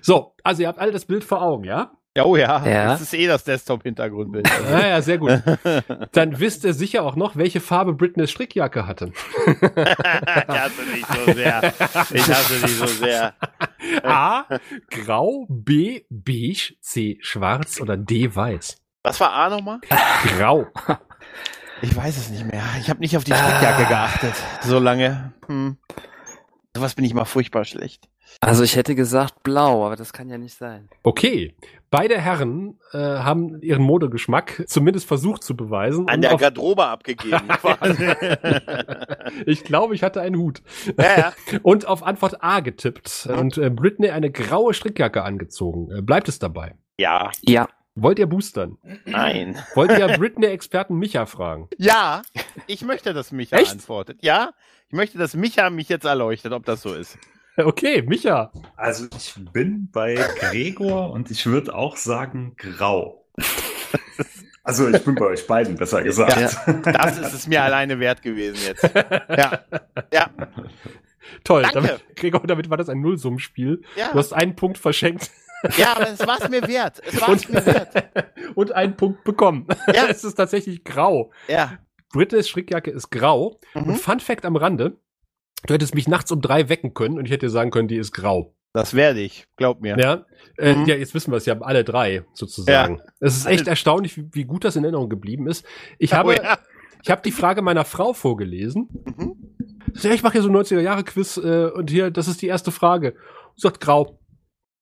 [0.01, 1.91] So, also ihr habt alle das Bild vor Augen, ja?
[2.15, 2.65] Ja, oh ja.
[2.65, 2.85] Ja.
[2.87, 4.49] Das ist eh das Desktop-Hintergrundbild.
[4.69, 5.41] Ja, ja, sehr gut.
[6.11, 9.11] Dann wisst ihr sicher auch noch, welche Farbe Britneys Strickjacke hatte.
[9.45, 11.73] ich hasse dich so sehr.
[12.11, 13.33] Ich hasse dich so sehr.
[14.03, 14.43] A,
[14.89, 18.77] grau, B, beige, C, schwarz oder D, weiß.
[19.03, 19.79] Was war A nochmal?
[20.37, 20.67] Grau.
[21.81, 22.63] Ich weiß es nicht mehr.
[22.79, 24.33] Ich habe nicht auf die Strickjacke geachtet.
[24.61, 25.33] So lange.
[25.47, 25.77] Hm.
[26.75, 28.07] Sowas bin ich mal furchtbar schlecht.
[28.39, 30.89] Also ich hätte gesagt blau, aber das kann ja nicht sein.
[31.03, 31.53] Okay.
[31.89, 36.07] Beide Herren äh, haben ihren Modegeschmack zumindest versucht zu beweisen.
[36.07, 37.47] An und der Garderobe abgegeben.
[37.49, 38.07] quasi.
[39.45, 40.61] ich glaube, ich hatte einen Hut.
[40.97, 41.33] ja, ja.
[41.63, 43.27] Und auf Antwort A getippt.
[43.37, 45.91] Und äh, Britney eine graue Strickjacke angezogen.
[45.91, 46.75] Äh, bleibt es dabei?
[46.97, 47.67] Ja, Ja.
[47.93, 48.77] Wollt ihr boostern?
[49.03, 49.57] nein.
[49.75, 51.67] Wollt ihr Britney-Experten Micha fragen?
[51.77, 52.21] Ja,
[52.65, 53.69] ich möchte, dass Micha Echt?
[53.73, 54.19] antwortet.
[54.21, 54.51] Ja,
[54.87, 57.17] ich möchte, dass Micha mich jetzt erleuchtet, ob das so ist.
[57.65, 58.51] Okay, Micha.
[58.75, 63.25] Also ich bin bei Gregor und ich würde auch sagen grau.
[64.63, 66.37] Also ich bin bei euch beiden, besser gesagt.
[66.37, 68.83] Das ist es mir alleine wert gewesen jetzt.
[69.27, 69.65] Ja,
[70.13, 70.29] ja,
[71.43, 71.63] Toll.
[71.63, 71.81] Danke.
[71.81, 73.77] Damit, Gregor, damit war das ein Nullsummenspiel.
[73.77, 74.13] Du ja.
[74.13, 75.31] hast einen Punkt verschenkt
[75.77, 77.01] Ja, aber es war es mir wert.
[77.05, 78.25] Es war es und, mir wert.
[78.55, 79.67] und einen Punkt bekommen.
[79.93, 80.07] Ja.
[80.07, 81.31] es ist tatsächlich grau.
[81.47, 81.77] Ja.
[82.11, 83.59] Britneys Strickjacke ist grau.
[83.73, 83.83] Mhm.
[83.83, 84.97] Und Fun Fact am Rande.
[85.67, 87.97] Du hättest mich nachts um drei wecken können und ich hätte dir sagen können, die
[87.97, 88.55] ist grau.
[88.73, 89.97] Das werde ich, glaub mir.
[89.99, 90.25] Ja,
[90.57, 90.85] äh, Mhm.
[90.85, 93.01] ja jetzt wissen wir es ja alle drei sozusagen.
[93.19, 95.65] Es ist echt erstaunlich, wie, wie gut das in Erinnerung geblieben ist.
[95.99, 96.57] Ich habe, Oh ja.
[97.03, 98.87] ich habe die Frage meiner Frau vorgelesen.
[99.17, 99.35] Mhm.
[99.95, 102.71] Ja, ich mache hier so 90er Jahre Quiz äh, und hier, das ist die erste
[102.71, 103.15] Frage.
[103.55, 104.19] Sie sagt grau.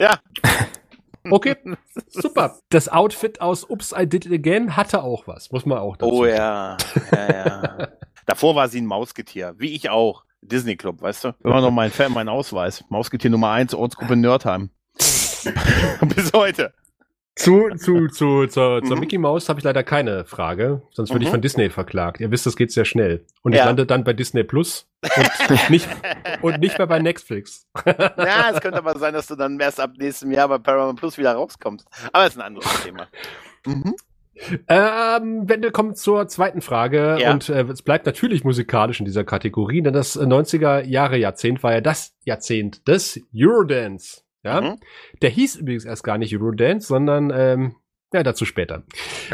[0.02, 0.20] Ja.
[1.32, 1.58] Okay,
[2.08, 2.58] super.
[2.70, 6.12] Das Outfit aus Ups, I Did It Again hatte auch was, muss man auch dazu
[6.14, 6.38] Oh sagen.
[6.38, 6.78] ja,
[7.12, 7.88] ja, ja.
[8.26, 10.24] Davor war sie ein Mausgetier, wie ich auch.
[10.42, 11.36] Disney Club, weißt du?
[11.44, 12.84] Immer noch mein Fan, mein Ausweis.
[12.90, 14.70] Mausgetier Nummer 1, Ortsgruppe Nerdheim.
[14.96, 16.74] Bis heute.
[17.36, 19.00] Zu, zu, zu, zur, zur Mhm.
[19.00, 21.36] Mickey Mouse habe ich leider keine Frage, sonst würde ich Mhm.
[21.36, 22.20] von Disney verklagt.
[22.20, 23.26] Ihr wisst, das geht sehr schnell.
[23.44, 23.66] Und ich Ja.
[23.66, 25.02] lande dann bei Disney Plus und
[25.70, 25.88] nicht,
[26.42, 27.66] und nicht mehr bei Netflix.
[27.86, 31.18] Ja, es könnte aber sein, dass du dann erst ab nächstem Jahr bei Paramount Plus
[31.18, 31.88] wieder rauskommst.
[32.12, 33.08] Aber das ist ein anderes Thema.
[33.66, 33.96] Mhm.
[34.68, 37.34] Ähm, wenn wir kommen zur zweiten Frage Ja.
[37.34, 41.62] und äh, es bleibt natürlich musikalisch in dieser Kategorie, denn das äh, 90er Jahre Jahrzehnt
[41.64, 44.22] war ja das Jahrzehnt des Eurodance.
[44.44, 44.76] Ja, Mhm.
[45.22, 47.76] der hieß übrigens erst gar nicht Eurodance, sondern ähm,
[48.14, 48.84] ja dazu später.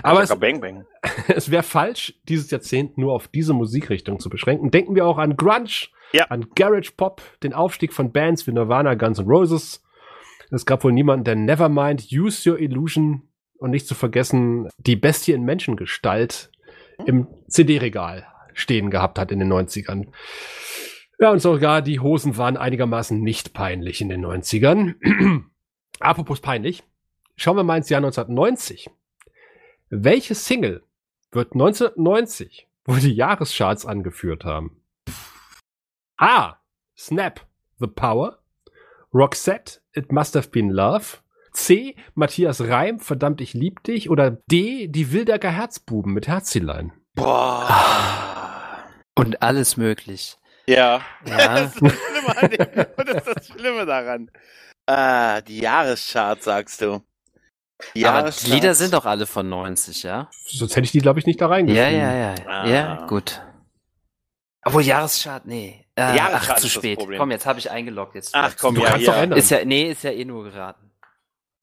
[0.01, 0.86] Aber es, Bang Bang.
[1.28, 4.72] es wäre falsch, dieses Jahrzehnt nur auf diese Musikrichtung zu beschränken.
[4.72, 5.70] Denken wir auch an Grunge,
[6.12, 6.26] Ja.
[6.30, 9.84] an Garage Pop, den Aufstieg von Bands wie Nirvana, Guns N' Roses.
[10.51, 13.22] Es gab wohl niemanden, der Nevermind, Use Your Illusion
[13.58, 16.51] und nicht zu vergessen die Bestie in Menschengestalt
[17.06, 20.08] im CD-Regal stehen gehabt hat in den 90ern.
[21.20, 24.95] Ja, und sogar die Hosen waren einigermaßen nicht peinlich in den 90ern.
[25.99, 26.84] Apropos peinlich,
[27.38, 28.89] schauen wir mal ins Jahr 1990.
[29.89, 30.84] Welche Single
[31.32, 34.82] wird 1990 wohl die Jahrescharts angeführt haben?
[36.18, 36.56] A.
[36.97, 37.45] Snap,
[37.80, 38.39] The Power.
[39.14, 41.18] Roxette, It Must Have Been Love.
[41.56, 41.95] C.
[42.14, 44.10] Matthias Reim, Verdammt, ich lieb dich.
[44.10, 44.88] Oder D.
[44.88, 46.93] Die Wildecker Herzbuben mit Herzilein.
[47.16, 47.70] Boah.
[49.16, 50.38] Und alles möglich.
[50.68, 51.01] Ja.
[51.28, 51.72] Ja.
[51.76, 54.32] Das ist das Schlimme, an dem, und das ist das Schlimme daran.
[54.88, 57.01] Ah, die Jahrescharts, sagst du.
[57.95, 58.51] Die Aber die.
[58.51, 60.30] Lieder sind doch alle von 90, ja?
[60.45, 61.99] Sonst hätte ich die, glaube ich, nicht da reingeschrieben.
[61.99, 62.47] Ja, ja, ja.
[62.47, 62.68] Ah.
[62.68, 63.41] Ja, gut.
[64.64, 65.86] Obwohl Jahreschart, nee.
[65.95, 66.99] Äh, Jahreschart ach, zu spät.
[67.18, 68.16] Komm, jetzt habe ich eingeloggt.
[68.16, 69.24] Jetzt Ach komm, Du ja, kannst doch ja.
[69.24, 69.39] ändern.
[69.39, 70.85] Ist ja, nee, ist ja eh nur geraten.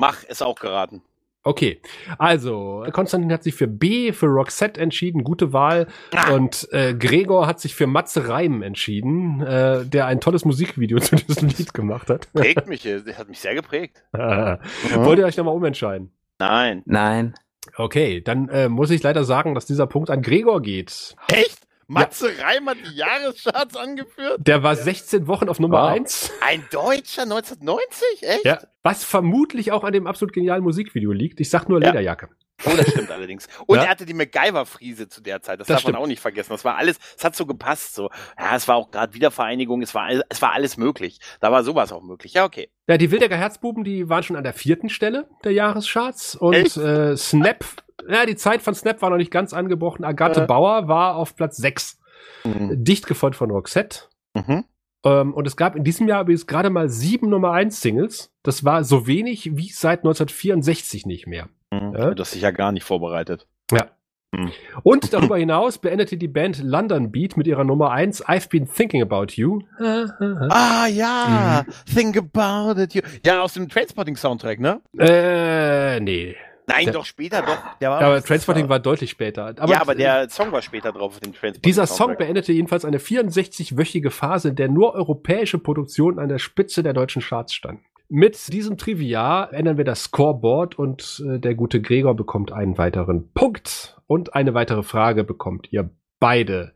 [0.02, 1.00] Mach, ist auch geraten.
[1.44, 1.80] Okay,
[2.18, 5.86] also Konstantin hat sich für B, für Roxette entschieden, gute Wahl.
[6.12, 6.32] Ah.
[6.32, 11.14] Und äh, Gregor hat sich für Matze Reim entschieden, äh, der ein tolles Musikvideo zu
[11.14, 12.32] diesem Lied gemacht hat.
[12.32, 14.02] Prägt mich, äh, das hat mich sehr geprägt.
[14.12, 16.10] Wollt ihr euch nochmal umentscheiden?
[16.40, 16.82] Nein.
[16.84, 17.34] Nein.
[17.76, 21.14] Okay, dann äh, muss ich leider sagen, dass dieser Punkt an Gregor geht.
[21.28, 21.60] Echt?
[21.92, 24.38] Matze Reim hat die Jahrescharts angeführt?
[24.46, 25.90] Der war 16 Wochen auf Nummer Wow.
[25.92, 26.32] 1.
[26.40, 28.22] Ein Deutscher 1990?
[28.22, 28.44] Echt?
[28.44, 31.40] Ja, was vermutlich auch an dem absolut genialen Musikvideo liegt.
[31.40, 31.88] Ich sag nur Ja.
[31.88, 32.28] Lederjacke.
[32.64, 33.48] Oh, das stimmt allerdings.
[33.66, 33.84] Und Ja.
[33.84, 35.58] er hatte die MacGyver-Friese zu der Zeit.
[35.58, 35.94] Das, Das darf stimmt.
[35.94, 36.52] man auch nicht vergessen.
[36.52, 37.94] Das war alles, es hat so gepasst.
[37.94, 38.08] So.
[38.38, 41.18] Ja, es war auch gerade Wiedervereinigung, es war, es war alles möglich.
[41.40, 42.34] Da war sowas auch möglich.
[42.34, 42.70] Ja, okay.
[42.86, 46.36] Ja, die Wildecker Herzbuben, die waren schon an der vierten Stelle der Jahrescharts.
[46.36, 46.76] Und Echt?
[46.76, 47.64] äh, Snap,
[48.08, 50.04] ja, die Zeit von Snap war noch nicht ganz angebrochen.
[50.04, 50.46] Agathe Ja.
[50.46, 51.98] Bauer war auf Platz 6.
[52.44, 52.84] Mhm.
[52.84, 54.00] Dicht gefolgt von Roxette.
[54.34, 54.64] Mhm.
[55.04, 58.32] Ähm, und es gab in diesem Jahr übrigens gerade mal sieben Nummer 1 Singles.
[58.42, 61.48] Das war so wenig wie seit 1964 nicht mehr.
[61.70, 61.94] Mhm.
[61.96, 62.14] Ja?
[62.14, 63.46] Du hast dich ja gar nicht vorbereitet.
[63.70, 63.86] Ja.
[64.34, 64.50] Mhm.
[64.82, 69.02] Und darüber hinaus beendete die Band London Beat mit ihrer Nummer 1 I've Been Thinking
[69.02, 69.60] About You.
[69.78, 71.64] Ah, ja.
[71.92, 72.94] Think about it.
[72.94, 73.02] You.
[73.26, 74.80] Ja, aus dem Trainspotting-Soundtrack, ne?
[74.98, 76.34] Äh, nee.
[76.72, 77.58] Nein, Der- doch später, doch.
[77.80, 79.54] Der war, Aber Transporting war deutlich später.
[79.58, 81.62] Aber ja, aber der Song war später drauf auf dem Transporting.
[81.62, 86.82] Dieser Song beendete jedenfalls eine 64-wöchige Phase, in der nur europäische Produktionen an der Spitze
[86.82, 87.84] der deutschen Charts standen.
[88.08, 93.32] Mit diesem Trivia ändern wir das Scoreboard und äh, der gute Gregor bekommt einen weiteren
[93.32, 96.72] Punkt und eine weitere Frage bekommt ihr beide.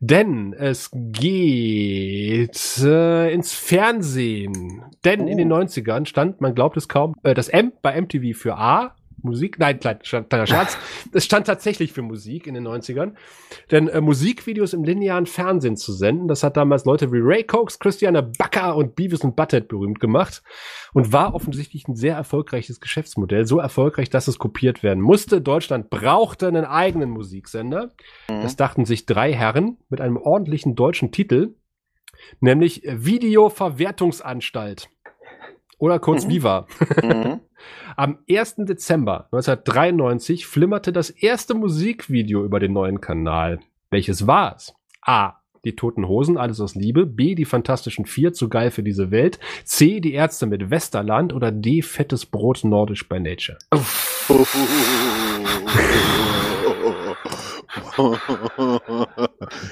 [0.00, 4.82] Denn es geht äh, ins Fernsehen.
[5.04, 8.56] Denn in den 90ern stand, man glaubt es kaum, äh, das M bei MTV für
[8.56, 8.96] A.
[9.22, 10.78] Musik, nein, klein- kleiner Schatz.
[11.12, 13.14] Es stand tatsächlich für Musik in den 90ern.
[13.70, 17.78] Denn äh, Musikvideos im linearen Fernsehen zu senden, das hat damals Leute wie Ray Cokes,
[17.78, 20.42] Christiane Backer und Beavis und Butthead berühmt gemacht
[20.92, 23.46] und war offensichtlich ein sehr erfolgreiches Geschäftsmodell.
[23.46, 25.40] So erfolgreich, dass es kopiert werden musste.
[25.40, 27.92] Deutschland brauchte einen eigenen Musiksender.
[28.28, 28.42] Mhm.
[28.42, 31.54] Das dachten sich drei Herren mit einem ordentlichen deutschen Titel,
[32.40, 34.88] nämlich Videoverwertungsanstalt.
[35.78, 36.30] Oder kurz Mhm.
[36.30, 36.66] Viva.
[37.02, 37.40] Mhm.
[37.96, 38.56] Am 1.
[38.58, 43.60] Dezember 1993 flimmerte das erste Musikvideo über den neuen Kanal.
[43.90, 44.74] Welches war es?
[45.02, 45.34] A.
[45.64, 47.04] Die Toten Hosen, alles aus Liebe.
[47.06, 47.34] B.
[47.34, 49.40] Die Fantastischen Vier, zu geil für diese Welt.
[49.64, 49.98] C.
[50.00, 51.32] Die Ärzte mit Westerland.
[51.32, 51.82] Oder D.
[51.82, 53.58] Fettes Brot, nordisch by nature.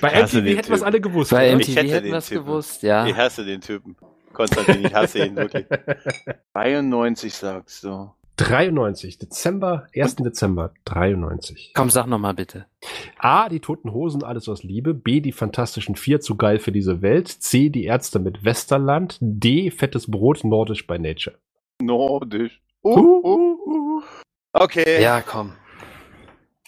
[0.00, 1.30] Bei MTV hätten wir es alle gewusst.
[1.30, 3.06] Bei MTV hätte hätten wir es gewusst, ja.
[3.06, 3.96] Ich hasse den Typen.
[4.36, 5.66] Konstantin, ich hasse ihn wirklich.
[6.54, 8.10] 93 sagst du.
[8.36, 10.16] 93, Dezember, 1.
[10.16, 11.72] Dezember 93.
[11.74, 12.66] Komm, sag noch mal bitte.
[13.18, 14.92] A, die Toten Hosen, alles aus Liebe.
[14.92, 17.28] B, die Fantastischen Vier, zu geil für diese Welt.
[17.28, 19.16] C, die Ärzte mit Westerland.
[19.20, 21.36] D, fettes Brot, nordisch by nature.
[21.80, 22.60] Nordisch.
[22.84, 24.02] Uh, uh, uh.
[24.52, 25.52] Okay, Ja, komm.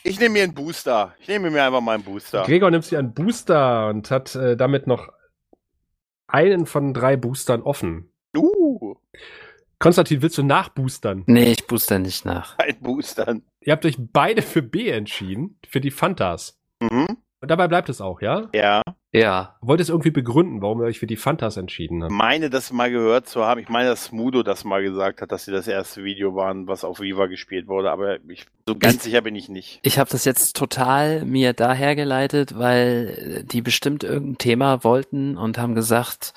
[0.04, 1.14] ich nehme mir einen Booster.
[1.20, 2.44] Ich nehme mir einfach mal einen Booster.
[2.44, 5.10] Gregor nimmt sich einen Booster und hat äh, damit noch
[6.28, 8.12] einen von drei Boostern offen.
[8.36, 8.94] Uh,
[9.78, 11.24] Konstantin, willst du nachboostern?
[11.26, 12.58] Nee, ich booster nicht nach.
[12.58, 13.40] ein Booster.
[13.60, 16.60] Ihr habt euch beide für B entschieden, für die Fantas.
[16.80, 17.16] Mhm.
[17.40, 18.48] Und dabei bleibt es auch, ja?
[18.52, 18.82] Ja,
[19.12, 19.56] Ja.
[19.60, 22.12] Wollt ihr es irgendwie begründen, warum ihr euch für die Fantas entschieden habt?
[22.12, 23.60] meine das mal gehört zu haben.
[23.60, 26.82] Ich meine, dass Smudo das mal gesagt hat, dass sie das erste Video waren, was
[26.84, 27.90] auf Viva gespielt wurde.
[27.92, 29.78] Aber ich, so ganz Ich- sicher bin ich nicht.
[29.82, 35.74] Ich habe das jetzt total mir dahergeleitet, weil die bestimmt irgendein Thema wollten und haben
[35.76, 36.34] gesagt,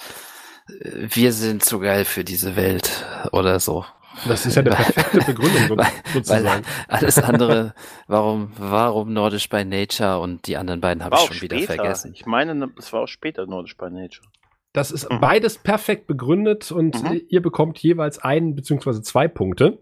[0.69, 3.85] äh, wir sind zu geil für diese Welt oder so.
[4.28, 5.80] Das ist ja eine perfekte Begründung
[6.14, 6.45] sozusagen.
[6.45, 7.74] Weil alles andere,
[8.07, 11.76] warum, warum Nordisch by Nature und die anderen beiden habe ich schon wieder später.
[11.76, 12.12] vergessen.
[12.14, 14.28] Ich meine, es war auch später Nordisch by Nature.
[14.74, 15.20] Das ist Mhm.
[15.20, 17.12] beides perfekt begründet und Mhm.
[17.12, 19.80] äh, ihr bekommt jeweils einen beziehungsweise zwei Punkte.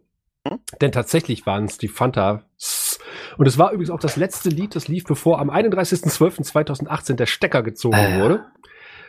[0.50, 0.60] Mhm.
[0.82, 3.00] Denn tatsächlich waren es die Fantas.
[3.38, 7.62] Und es war übrigens auch das letzte Lied, das lief, bevor am 31.12.2018 der Stecker
[7.64, 8.20] gezogen ja.
[8.20, 8.46] wurde.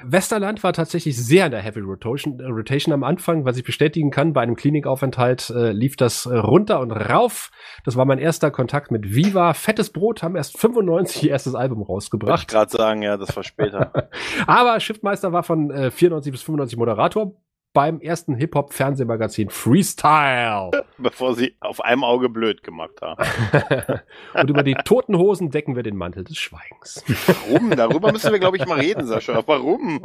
[0.05, 4.11] Westerland war tatsächlich sehr in der Heavy Rotation, äh, Rotation am Anfang, was ich bestätigen
[4.11, 4.33] kann.
[4.33, 7.51] Bei einem Klinikaufenthalt äh, lief das äh, runter und rauf.
[7.85, 9.55] Das war mein erster Kontakt mit Viva.
[9.55, 12.49] Fettes Brot haben erst 95 ihr erstes Album Wollte ich rausgebracht.
[12.49, 13.93] gerade sagen, ja, das war später.
[14.47, 17.33] Aber Schiffmeister war von äh, 94 bis 95 Moderator
[17.73, 20.71] beim ersten Hip-Hop-Fernsehmagazin Freestyle.
[20.99, 23.25] bevor sie auf einem Auge blöd gemacht haben.
[24.35, 27.05] Und über die toten Hosen decken wir den Mantel des Schweigens.
[27.27, 27.71] Warum?
[27.71, 29.43] Darüber müssen wir, glaube ich, mal reden, Sascha.
[29.47, 30.01] Warum?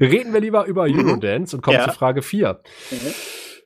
[0.00, 1.84] Reden wir lieber über Eurodance und kommen Ja.
[1.88, 2.60] zu Frage 4.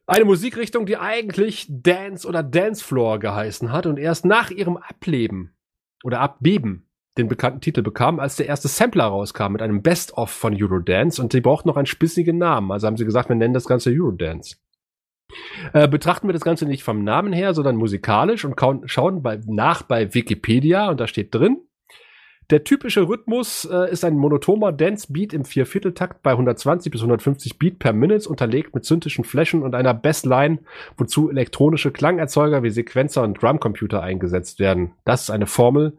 [0.07, 5.55] Eine Musikrichtung, die eigentlich Dance oder Dancefloor geheißen hat und erst nach ihrem Ableben
[6.03, 6.88] oder Abbeben
[7.19, 11.33] den bekannten Titel bekam, als der erste Sampler rauskam mit einem Best-of von Eurodance und
[11.33, 12.71] sie braucht noch einen spissigen Namen.
[12.73, 14.57] Also haben sie gesagt, wir nennen das Ganze Eurodance.
[15.75, 19.83] Äh, betrachten wir das Ganze nicht vom Namen her, sondern musikalisch und schauen bei, nach
[19.83, 21.59] bei Wikipedia und da steht drin,
[22.51, 27.79] der typische Rhythmus äh, ist ein monotoner Dance-Beat im Viervierteltakt bei 120 bis 150 Beat
[27.79, 30.61] per Minute, unterlegt mit synthetischen Flächen und einer Bassline,
[30.97, 34.93] wozu elektronische Klangerzeuger wie Sequenzer und Drumcomputer eingesetzt werden.
[35.05, 35.99] Das ist eine Formel,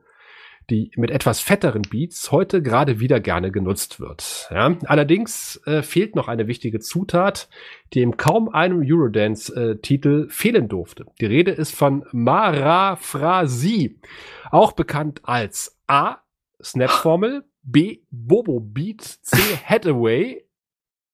[0.70, 4.48] die mit etwas fetteren Beats heute gerade wieder gerne genutzt wird.
[4.52, 4.78] Ja?
[4.86, 7.50] Allerdings äh, fehlt noch eine wichtige Zutat,
[7.94, 11.06] die in kaum einem Eurodance-Titel fehlen durfte.
[11.20, 14.00] Die Rede ist von Maraphrasi,
[14.52, 16.18] auch bekannt als A.
[16.62, 18.00] Snap-Formel, B.
[18.12, 19.38] Bobo Beat, C.
[19.66, 20.46] Hathaway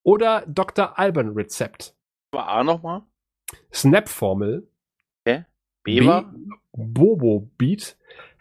[0.03, 0.97] oder Dr.
[0.97, 1.95] Alban Rezept.
[2.31, 3.03] War A nochmal?
[3.71, 4.67] Snap-Formel,
[5.85, 6.33] B war?
[6.73, 7.95] Bobo Beat,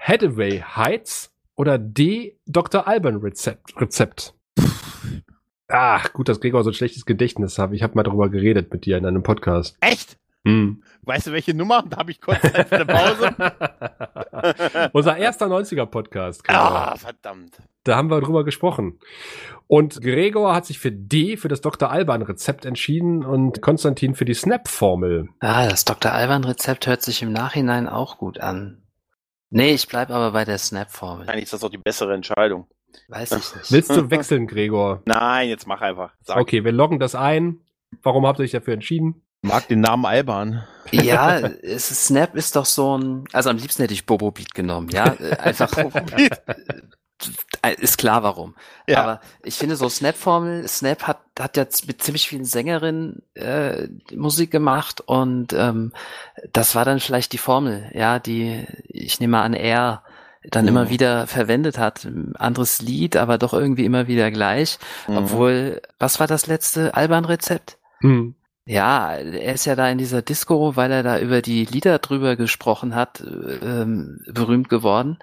[0.07, 2.39] Hathaway Heights oder D.
[2.45, 2.87] Dr.
[2.87, 3.81] Alban Rezept.
[3.81, 4.35] Rezept.
[5.69, 7.73] Ach, gut, dass Gregor so ein schlechtes Gedächtnis hat.
[7.73, 9.79] Ich habe mal darüber geredet mit dir in einem Podcast.
[9.81, 10.19] Echt?
[10.47, 10.83] Hm.
[11.05, 11.85] Weißt du, welche Nummer?
[11.89, 13.35] Da habe ich kurz eine Pause.
[14.93, 16.45] Unser erster 90er-Podcast.
[16.45, 16.61] Gregor.
[16.61, 17.57] Ah, verdammt.
[17.85, 18.99] Da haben wir drüber gesprochen.
[19.69, 21.91] Und Gregor hat sich für D, für das Dr.
[21.91, 25.31] Alban-Rezept entschieden und Konstantin für die Snap-Formel.
[25.41, 26.13] Ah, das Dr.
[26.13, 28.84] Alban-Rezept hört sich im Nachhinein auch gut an.
[29.57, 31.29] Nee, ich bleib aber bei der Snap-Formel.
[31.29, 32.67] Eigentlich ist das doch die bessere Entscheidung.
[33.07, 33.71] Weiß ich nicht.
[33.71, 35.01] Willst du wechseln, Gregor?
[35.05, 36.13] Nein, jetzt mach einfach.
[36.23, 36.39] Sag.
[36.39, 37.61] Okay, wir loggen das ein.
[38.03, 39.23] Warum habt ihr euch dafür entschieden?
[39.43, 40.65] Mag den Namen Alban.
[40.91, 44.55] Ja, es ist, Snap ist doch so ein, also am liebsten hätte ich Bobo Beat
[44.55, 45.71] genommen, ja, äh, einfach,
[47.79, 48.55] ist klar warum.
[48.87, 49.03] Ja.
[49.03, 54.51] Aber ich finde so Snap-Formel, Snap hat, hat ja mit ziemlich vielen Sängerinnen äh, Musik
[54.51, 55.93] gemacht und ähm,
[56.53, 60.03] das war dann vielleicht die Formel, ja, die, ich nehme mal an, er
[60.51, 60.91] dann immer Mhm.
[60.91, 62.07] wieder verwendet hat.
[62.35, 64.79] Anderes Lied, aber doch irgendwie immer wieder gleich.
[65.09, 65.17] Mhm.
[65.17, 67.79] Obwohl, was war das letzte Alban-Rezept?
[68.01, 68.35] Hm.
[68.67, 72.35] Ja, er ist ja da in dieser Disco, weil er da über die Lieder drüber
[72.37, 75.19] gesprochen hat, ähm, berühmt geworden.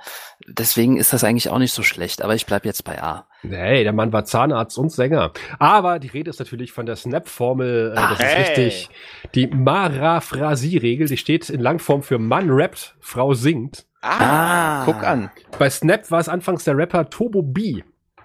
[0.47, 3.25] Deswegen ist das eigentlich auch nicht so schlecht, aber ich bleib jetzt bei A.
[3.41, 5.31] Hey, der Mann war Zahnarzt und Sänger.
[5.59, 7.91] Aber die Rede ist natürlich von der Snap-Formel.
[7.91, 8.43] Äh, das Ach, ist hey.
[8.43, 8.89] richtig.
[9.35, 13.85] Die Maraphrasie-Regel, die steht in Langform für Mann rappt, Frau singt.
[14.01, 14.85] Ah, Ah.
[14.85, 15.29] guck an.
[15.59, 17.81] Bei Snap war es anfangs der Rapper Turbo B,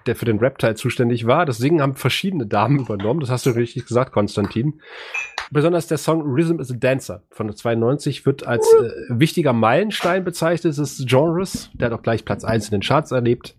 [0.07, 1.45] der für den Rap-Teil zuständig war.
[1.45, 3.19] Das Singen haben verschiedene Damen übernommen.
[3.19, 4.81] Das hast du richtig gesagt, Konstantin.
[5.51, 10.77] Besonders der Song Rhythm is a Dancer von 92 wird als äh, wichtiger Meilenstein bezeichnet
[10.77, 11.69] des Genres.
[11.73, 13.55] Der hat auch gleich Platz 1 in den Charts erlebt.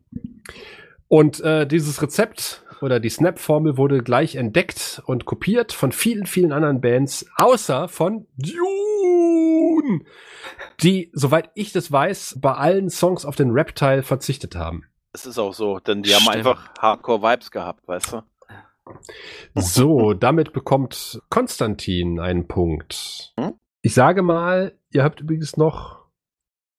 [1.08, 6.52] Und äh, dieses Rezept oder die Snap-Formel wurde gleich entdeckt und kopiert von vielen, vielen
[6.52, 10.04] anderen Bands, außer von Dune,
[10.82, 14.84] die, soweit ich das weiß, bei allen Songs auf den Rap-Teil verzichtet haben.
[15.12, 16.36] Das ist auch so, denn die haben Stimmt.
[16.36, 18.22] einfach Hardcore-Vibes gehabt, weißt du?
[19.54, 23.34] So, damit bekommt Konstantin einen Punkt.
[23.38, 23.54] Hm?
[23.82, 25.98] Ich sage mal, ihr habt übrigens noch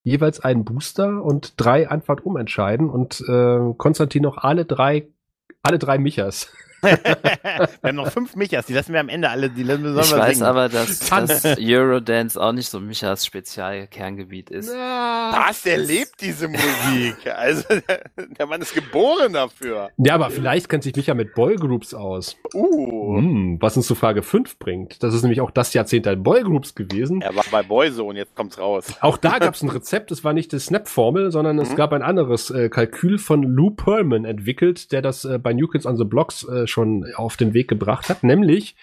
[0.04, 5.08] jeweils einen Booster und drei Antwort umentscheiden und äh, Konstantin noch alle drei,
[5.62, 6.52] alle drei Michas.
[6.82, 10.12] Wir haben noch fünf Michas, die lassen wir am Ende alle, die lassen wir Ich
[10.12, 10.50] weiß singen.
[10.50, 14.70] aber, dass, dass Eurodance auch nicht so Michas Spezialkerngebiet ist.
[14.70, 17.16] Was, der lebt diese Musik.
[17.36, 17.64] Also,
[18.40, 19.90] der, Mann ist geboren dafür.
[19.98, 22.38] Ja, aber vielleicht kennt sich Micha mit Boygroups aus.
[22.54, 23.18] Uh.
[23.18, 25.04] Hm, was uns zu Frage 5 bringt.
[25.04, 27.22] Das ist nämlich auch das Jahrzehnt der Boygroups gewesen.
[27.22, 28.86] Er war bei Boyzone, jetzt kommt's raus.
[29.02, 31.76] Auch da gab es ein Rezept, es war nicht die Snap-Formel, sondern es Mhm.
[31.76, 35.86] gab ein anderes äh, Kalkül von Lou Pearlman entwickelt, der das äh, bei New Kids
[35.86, 38.24] on the Blocks äh, schon auf den Weg gebracht hat.
[38.24, 38.76] Nämlich,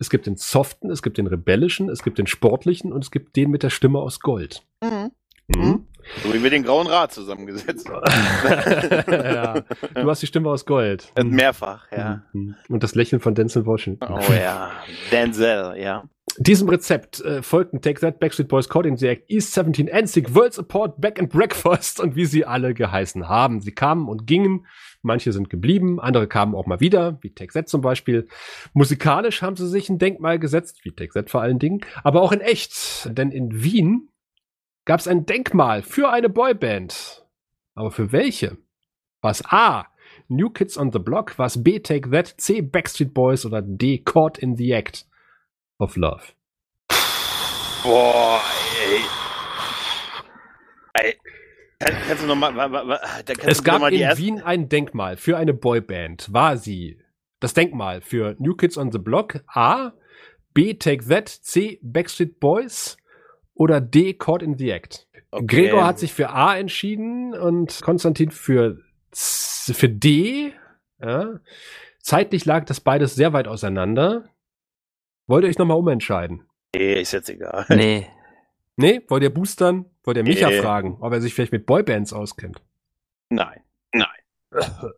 [0.00, 3.36] es gibt den soften, es gibt den rebellischen, es gibt den sportlichen und es gibt
[3.36, 4.62] den mit der Stimme aus Gold.
[4.82, 5.10] Mhm.
[5.48, 5.86] Mhm.
[6.22, 8.04] So wie wir den Grauen Rat zusammengesetzt haben.
[9.12, 9.60] ja,
[9.94, 11.10] du hast die Stimme aus Gold.
[11.16, 12.22] Äh, Mehrfach, ja.
[12.32, 12.56] Mhm.
[12.68, 14.12] Und das Lächeln von Denzel Washington.
[14.12, 14.70] Oh ja.
[15.10, 16.04] Denzel, ja.
[16.38, 20.52] Diesem Rezept äh, folgten Take That, Backstreet Boys, Coding the Act, East 17, NSYNC, World
[20.52, 23.60] Support, Back and Breakfast und wie sie alle geheißen haben.
[23.60, 24.66] Sie kamen und gingen,
[25.04, 28.28] manche sind geblieben, andere kamen auch mal wieder, wie That zum Beispiel.
[28.72, 32.40] Musikalisch haben sie sich ein Denkmal gesetzt, wie That vor allen Dingen, aber auch in
[32.40, 34.08] echt, denn in Wien
[34.84, 37.24] gab es ein Denkmal für eine Boyband.
[37.74, 38.58] Aber für welche?
[39.20, 39.86] War es A,
[40.28, 43.98] New Kids on the Block, war es B, Take That, C, Backstreet Boys oder D,
[43.98, 45.06] Caught in the Act
[45.78, 46.22] of Love?
[47.82, 48.40] Boah,
[48.88, 49.00] ey.
[50.94, 51.14] ey.
[51.84, 52.52] Kann, kannst du nochmal,
[53.26, 56.32] Es du noch gab mal die in Wien ein Denkmal für eine Boyband.
[56.32, 56.98] War sie
[57.40, 59.40] das Denkmal für New Kids on the Block?
[59.48, 59.92] A,
[60.54, 62.96] B, Take That, C, Backstreet Boys
[63.54, 65.06] oder D, Caught in the Act?
[65.30, 65.46] Okay.
[65.46, 68.78] Gregor hat sich für A entschieden und Konstantin für,
[69.10, 70.52] Z- für D.
[71.02, 71.40] Ja.
[72.00, 74.28] Zeitlich lag das beides sehr weit auseinander.
[75.26, 76.44] Wollt ihr euch nochmal umentscheiden?
[76.74, 77.66] Nee, ist jetzt egal.
[77.70, 78.06] Nee.
[78.76, 79.02] Nee?
[79.08, 79.86] Wollt ihr boostern?
[80.02, 80.60] Wollt ihr Micha Nee.
[80.60, 82.60] fragen, ob er sich vielleicht mit Boybands auskennt?
[83.30, 83.60] Nein.
[83.92, 84.06] Nein.
[84.50, 84.94] War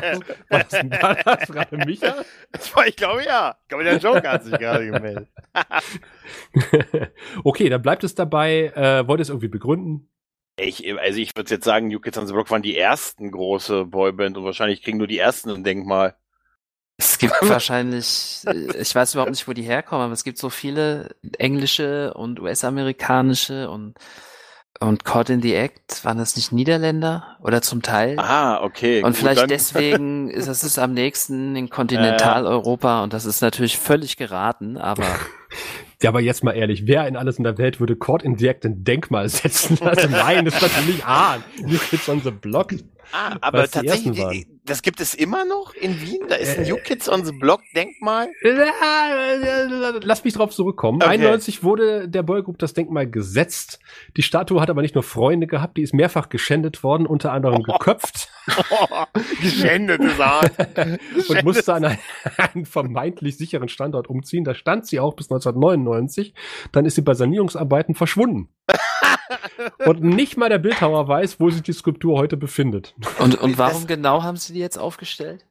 [0.00, 2.14] das, war das, war das gerade Micha?
[2.50, 3.56] Das war, ich glaube ja.
[3.62, 5.28] Ich glaube, der Joker hat sich gerade gemeldet.
[7.44, 8.72] okay, dann bleibt es dabei.
[8.74, 10.08] Äh, wollt ihr es irgendwie begründen?
[10.56, 13.86] Ich, also ich würde jetzt sagen, New Kids on the Block waren die ersten große
[13.86, 16.16] Boyband und wahrscheinlich kriegen nur die ersten ein Denkmal.
[17.22, 20.50] Es gibt wahrscheinlich, äh, ich weiß überhaupt nicht, wo die herkommen, aber es gibt so
[20.50, 23.94] viele englische und US-amerikanische und
[24.80, 28.18] und Caught in the Act, waren das nicht Niederländer oder zum Teil?
[28.18, 28.96] Ah, okay.
[29.04, 33.42] und gut, vielleicht dann- deswegen ist das ist am nächsten in Kontinentaleuropa und das ist
[33.42, 35.04] natürlich völlig geraten, aber
[36.02, 38.64] Ja, aber jetzt mal ehrlich, wer in alles in der Welt würde Court in Direct
[38.64, 40.10] ein Denkmal setzen lassen?
[40.10, 41.36] Nein, das ist natürlich A.
[41.60, 42.72] New Kids on the Block.
[43.12, 46.20] Ah, aber tatsächlich, das gibt es immer noch in Wien?
[46.28, 48.28] Da ist ein Äh, New Kids on the Block Denkmal?
[50.02, 51.02] Lass mich drauf zurückkommen.
[51.02, 51.10] Okay.
[51.12, 53.80] 91 wurde der Boygroup das Denkmal gesetzt.
[54.16, 57.62] Die Statue hat aber nicht nur Freunde gehabt, die ist mehrfach geschändet worden, unter anderem
[57.62, 58.28] geköpft
[59.40, 60.52] Geschändete Saat.
[61.28, 61.98] und musste an einen,
[62.36, 64.44] einen vermeintlich sicheren Standort umziehen.
[64.44, 66.34] Da stand sie auch bis 1999.
[66.72, 68.48] Dann ist sie bei Sanierungsarbeiten verschwunden.
[69.86, 72.94] Und nicht mal der Bildhauer weiß, wo sich die Skulptur heute befindet.
[73.18, 75.44] und und Das- warum genau haben sie die jetzt aufgestellt?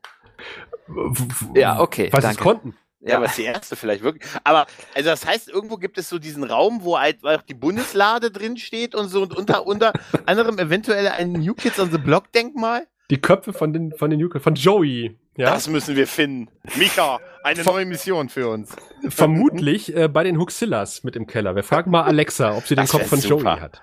[1.56, 2.76] Ja, okay, Was sie konnten.
[3.04, 4.24] Ja, aber ist die erste vielleicht wirklich.
[4.44, 8.30] Aber, also das heißt, irgendwo gibt es so diesen Raum, wo halt auch die Bundeslade
[8.30, 9.92] drin steht und so und unter, unter
[10.28, 12.86] anderem eventuell ein New Kids on the Block Denkmal?
[13.10, 15.18] Die Köpfe von den, von den New von Joey.
[15.42, 16.50] Ja, Das müssen wir finden.
[16.78, 18.76] Mika, eine neue Mission für uns.
[19.10, 21.56] vermutlich äh, bei den Huxillas mit im Keller.
[21.56, 23.44] Wir fragen mal Alexa, ob sie den Das Kopf von super.
[23.54, 23.82] Joey hat.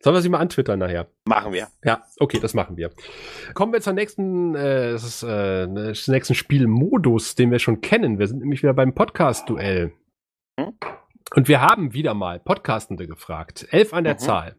[0.00, 1.08] Sollen wir sie mal antwittern nachher?
[1.26, 1.68] Machen wir.
[1.84, 2.90] Ja, okay, das machen wir.
[3.54, 8.18] Kommen wir zur nächsten, äh, das ist, äh, des nächsten Spielmodus, den wir schon kennen.
[8.18, 9.92] Wir sind nämlich wieder beim Podcast-Duell.
[10.58, 10.72] Hm?
[11.36, 13.66] Und wir haben wieder mal Podcastende gefragt.
[13.70, 14.18] Elf an der Mhm.
[14.18, 14.56] Zahl.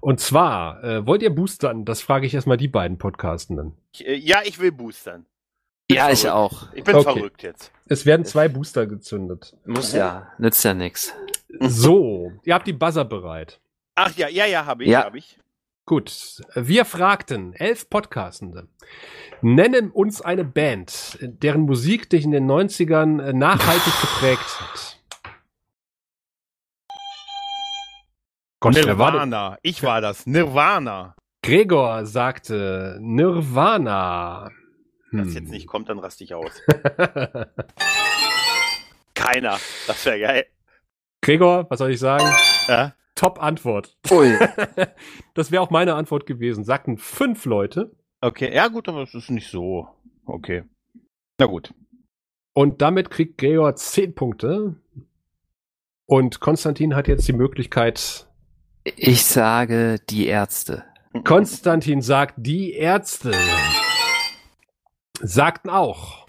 [0.00, 1.84] Und zwar, äh, wollt ihr boostern?
[1.84, 3.74] Das frage ich erstmal die beiden Podcastenden.
[4.00, 5.26] Äh, ja, ich will boostern.
[5.94, 6.36] Ja, ich verrückt.
[6.36, 6.72] auch.
[6.74, 7.12] Ich bin Okay.
[7.12, 7.72] verrückt jetzt.
[7.86, 9.56] Es werden zwei Booster gezündet.
[9.66, 11.12] Muss ja, nützt ja nix.
[11.60, 13.60] So, ihr habt die Buzzer bereit.
[13.94, 15.04] Ach ja, ja, ja, habe ich, Ja.
[15.04, 15.38] habe ich.
[15.86, 18.68] Gut, wir fragten elf Podcastende.
[19.42, 24.98] Nennen uns eine Band, deren Musik dich in den 90ern äh, nachhaltig geprägt hat.
[28.60, 29.10] Gott, wer war?
[29.12, 29.58] Nirvana.
[29.62, 30.26] Ich war das.
[30.26, 31.14] Nirvana.
[31.42, 34.50] Gregor sagte Nirvana.
[35.14, 35.26] Wenn Hm.
[35.26, 36.50] das jetzt nicht kommt, dann raste ich aus.
[39.14, 39.58] Keiner.
[39.86, 40.46] Das wäre geil.
[41.22, 42.24] Gregor, was soll ich sagen?
[42.68, 42.94] Ja?
[43.14, 43.96] Top Antwort.
[44.10, 44.36] Ui.
[45.34, 46.62] Das wäre auch meine Antwort gewesen.
[46.64, 47.90] Sagten fünf Leute.
[48.20, 49.88] Okay, ja gut, aber es ist nicht so.
[50.26, 50.62] okay.
[51.38, 51.74] Na gut.
[52.52, 54.76] Und damit kriegt Gregor 10 Punkte.
[56.06, 58.28] Und Konstantin hat jetzt die Möglichkeit.
[58.84, 60.84] Ich sage die Ärzte.
[61.24, 63.32] Konstantin sagt, die Ärzte
[65.20, 66.26] sagten auch.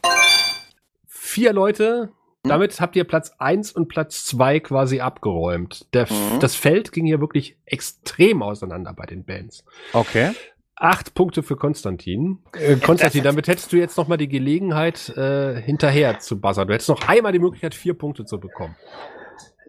[1.08, 2.10] Vier Leute.
[2.44, 5.88] Damit habt ihr Platz 1 und Platz 2 quasi abgeräumt.
[5.94, 6.40] Der, Mhm.
[6.40, 9.66] Das Feld ging hier wirklich extrem auseinander bei den Bands.
[9.94, 10.32] Okay.
[10.76, 12.44] Acht Punkte für Konstantin.
[12.54, 16.68] Äh, Konstantin, damit hättest du jetzt noch mal die Gelegenheit, äh, hinterher zu buzzern.
[16.68, 18.76] Du hättest noch einmal die Möglichkeit, vier Punkte zu bekommen.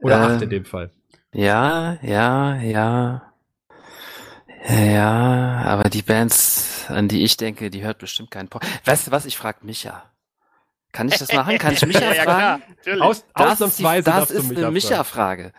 [0.03, 0.23] Oder Ähm.
[0.23, 0.91] acht in dem Fall.
[1.33, 3.26] Ja, ja, ja.
[4.69, 8.63] Ja, aber die Bands, an die ich denke, die hört bestimmt keinen Pop.
[8.85, 10.03] Weißt du was, ich frag Micha.
[10.93, 11.59] Kann ich das machen?
[11.59, 12.39] Kann ich Micha ja, ja, fragen?
[12.39, 12.61] klar.
[12.69, 13.03] Natürlich.
[13.03, 14.71] Aus, Das, ausnahmsweise das ist mich eine.
[14.71, 15.53] Micha-Frage.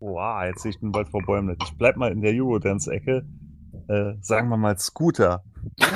[0.00, 1.56] Wow, jetzt sehe ich den Wald vor Bäumen.
[1.62, 3.24] Ich bleib mal in der Eurodance-Ecke.
[3.88, 5.42] Äh, sagen wir mal Scooter.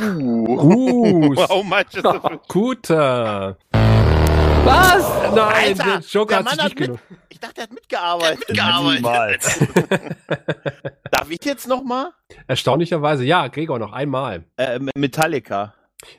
[0.02, 3.56] Uh, How much is the Scooter.
[4.68, 5.34] Was?
[5.34, 7.00] Nein, Alter, der Joker der hat Mann sich hat nicht mit- genug.
[7.30, 8.48] Ich dachte, er hat mitgearbeitet.
[8.50, 9.58] Niemals.
[11.10, 12.12] Darf ich jetzt noch mal?
[12.46, 14.44] Erstaunlicherweise, ja, Gregor, noch einmal.
[14.56, 15.74] Äh, Metallica.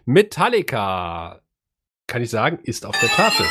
[0.05, 1.41] Metallica,
[2.07, 3.45] kann ich sagen, ist auf der Tafel.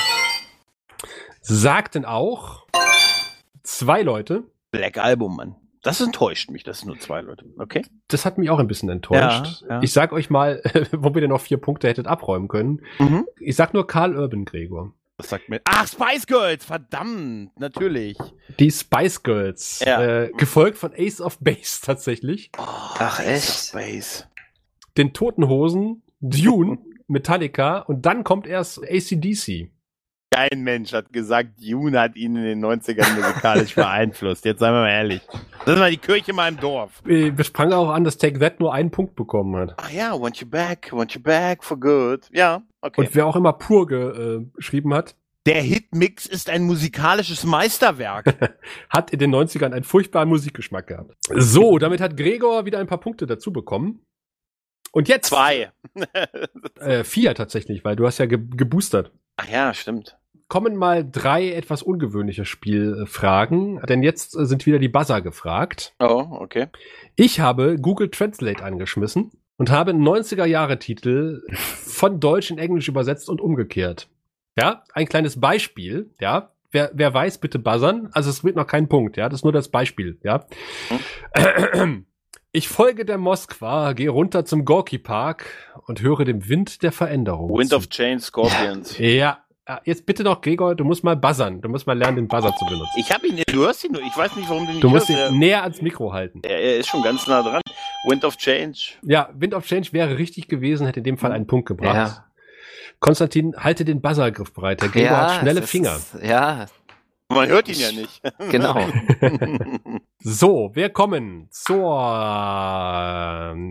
[1.42, 2.66] Sagten auch
[3.62, 4.44] zwei Leute.
[4.70, 5.56] Black Album, Mann.
[5.88, 7.46] Das enttäuscht mich, das sind nur zwei Leute.
[7.58, 7.82] Okay.
[8.08, 9.62] Das hat mich auch ein bisschen enttäuscht.
[9.62, 9.82] Ja, ja.
[9.82, 10.60] Ich sag euch mal,
[10.92, 12.82] wo ihr denn noch vier Punkte hättet abräumen können.
[12.98, 13.26] Mhm.
[13.40, 14.92] Ich sag nur Karl Urban, Gregor.
[15.16, 15.60] Das sagt mir.
[15.64, 18.18] Ach, Spice Girls, verdammt, natürlich.
[18.60, 19.82] Die Spice Girls.
[19.84, 20.24] Ja.
[20.24, 22.50] Äh, gefolgt von Ace of Base tatsächlich.
[22.56, 23.48] Ach, echt?
[23.48, 24.28] Space.
[24.96, 26.78] Den Toten Hosen, Dune,
[27.08, 29.70] Metallica und dann kommt erst ACDC.
[30.30, 34.44] Kein Mensch hat gesagt, Dune hat ihn in den 90ern musikalisch beeinflusst.
[34.44, 35.22] Jetzt seien wir mal ehrlich.
[35.64, 37.02] Das ist mal die Kirche mal im Dorf.
[37.06, 39.74] Äh, Wir sprangen auch an, dass Take That nur einen Punkt bekommen hat.
[39.78, 42.28] Ach ja, want you back, want you back for good.
[42.32, 43.00] Ja, okay.
[43.00, 45.16] Und wer auch immer pur äh, geschrieben hat,
[45.46, 48.34] Der Hitmix ist ein musikalisches Meisterwerk.
[48.90, 51.16] hat in den 90ern einen furchtbaren Musikgeschmack gehabt.
[51.34, 54.04] So, damit hat Gregor wieder ein paar Punkte dazu bekommen.
[54.92, 55.70] Und jetzt Zwei.
[56.80, 59.10] Äh, vier tatsächlich, weil du hast ja ge geboostert.
[59.36, 60.17] Ach ja, stimmt.
[60.48, 65.94] Kommen mal drei etwas ungewöhnliche Spielfragen, denn jetzt äh, sind wieder die Buzzer gefragt.
[66.00, 66.68] Oh, okay.
[67.16, 74.08] Ich habe Google Translate angeschmissen und habe 90er-Jahre-Titel von Deutsch in Englisch übersetzt und umgekehrt.
[74.58, 76.52] Ja, ein kleines Beispiel, ja.
[76.70, 78.08] Wer, wer weiß, bitte buzzern.
[78.12, 79.28] Also es wird noch kein Punkt, ja.
[79.28, 80.46] Das ist nur das Beispiel, ja.
[82.52, 85.46] Ich folge der Moskwa, gehe runter zum Gorki Park
[85.86, 87.50] und höre dem Wind der Veränderung.
[87.50, 87.76] Wind zu.
[87.76, 88.96] of Change Scorpions.
[88.98, 89.44] Ja,
[89.84, 91.60] jetzt bitte noch, Gregor, du musst mal buzzern.
[91.60, 92.92] Du musst mal lernen, den Buzzer zu benutzen.
[92.96, 94.02] Ich habe ihn, du hörst ihn nur.
[94.02, 95.32] Ich weiß nicht, warum du ihn nicht Du musst hörst.
[95.32, 96.40] ihn näher ans Mikro halten.
[96.42, 97.60] Er, er ist schon ganz nah dran.
[98.08, 98.94] Wind of Change.
[99.02, 101.94] Ja, Wind of Change wäre richtig gewesen, hätte in dem Fall einen Punkt gebracht.
[101.94, 102.24] Ja.
[103.00, 104.80] Konstantin, halte den Buzzergriff bereit.
[104.82, 105.94] Der Gregor hat schnelle Finger.
[105.96, 106.66] Ist, ja,
[107.28, 108.22] Man hört ihn ja nicht.
[108.50, 108.80] genau.
[110.20, 111.94] So, wir kommen zur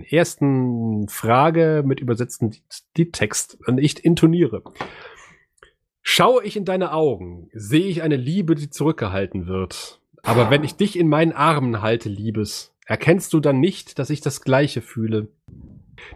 [0.10, 2.56] ersten Frage mit übersetzten
[2.95, 4.64] die Text und ich intoniere.
[6.10, 9.99] Schaue ich in deine Augen, sehe ich eine Liebe, die zurückgehalten wird.
[10.24, 14.22] Aber wenn ich dich in meinen Armen halte, Liebes, erkennst du dann nicht, dass ich
[14.22, 15.28] das Gleiche fühle.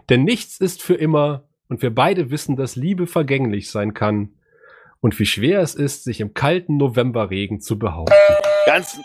[0.08, 4.30] Denn nichts ist für immer und wir beide wissen, dass Liebe vergänglich sein kann
[5.02, 8.14] und wie schwer es ist, sich im kalten Novemberregen zu behaupten.
[8.64, 8.98] Ganz,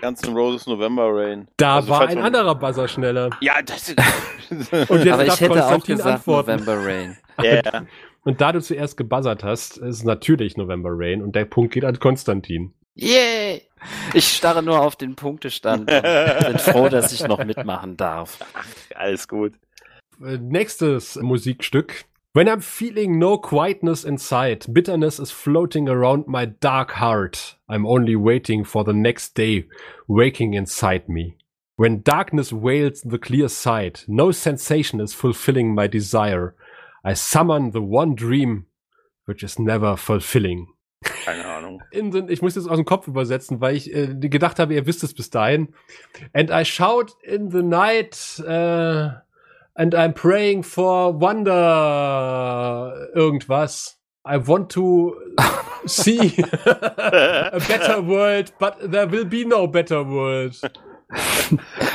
[0.00, 1.46] ganzen Roses November Rain.
[1.56, 3.30] Da Also, war ein man- anderer Buzzer schneller.
[3.40, 3.98] Ja, das ist.
[4.90, 6.50] Und jetzt Aber ich hätte auch gesagt antworten.
[6.50, 7.16] November Rain.
[7.40, 7.86] ja, ja.
[8.24, 11.84] Und da du zuerst gebuzzert hast, ist es natürlich November Rain und der Punkt geht
[11.84, 12.72] an Konstantin.
[12.94, 13.62] Yay!
[14.14, 16.02] Ich starre nur auf den Punktestand und
[16.46, 18.38] bin froh, dass ich noch mitmachen darf.
[18.94, 19.54] Alles gut.
[20.24, 22.04] Äh, Nächstes Musikstück.
[22.34, 27.58] When I'm feeling no quietness inside, bitterness is floating around my dark heart.
[27.68, 29.66] I'm only waiting for the next day,
[30.08, 31.36] waking inside me.
[31.76, 36.54] When darkness wails the clear sight, no sensation is fulfilling my desire.
[37.04, 38.66] I summon the one dream,
[39.26, 40.68] which is never fulfilling.
[41.24, 41.82] Keine Ahnung.
[41.90, 44.86] in den, ich muss das aus dem Kopf übersetzen, weil ich äh, gedacht habe, ihr
[44.86, 45.74] wisst es bis dahin.
[46.32, 49.10] And I shout in the night äh,
[49.74, 53.98] and I'm praying for wonder irgendwas.
[54.24, 55.16] I want to
[55.86, 56.36] see
[56.66, 60.60] a better world, but there will be no better world.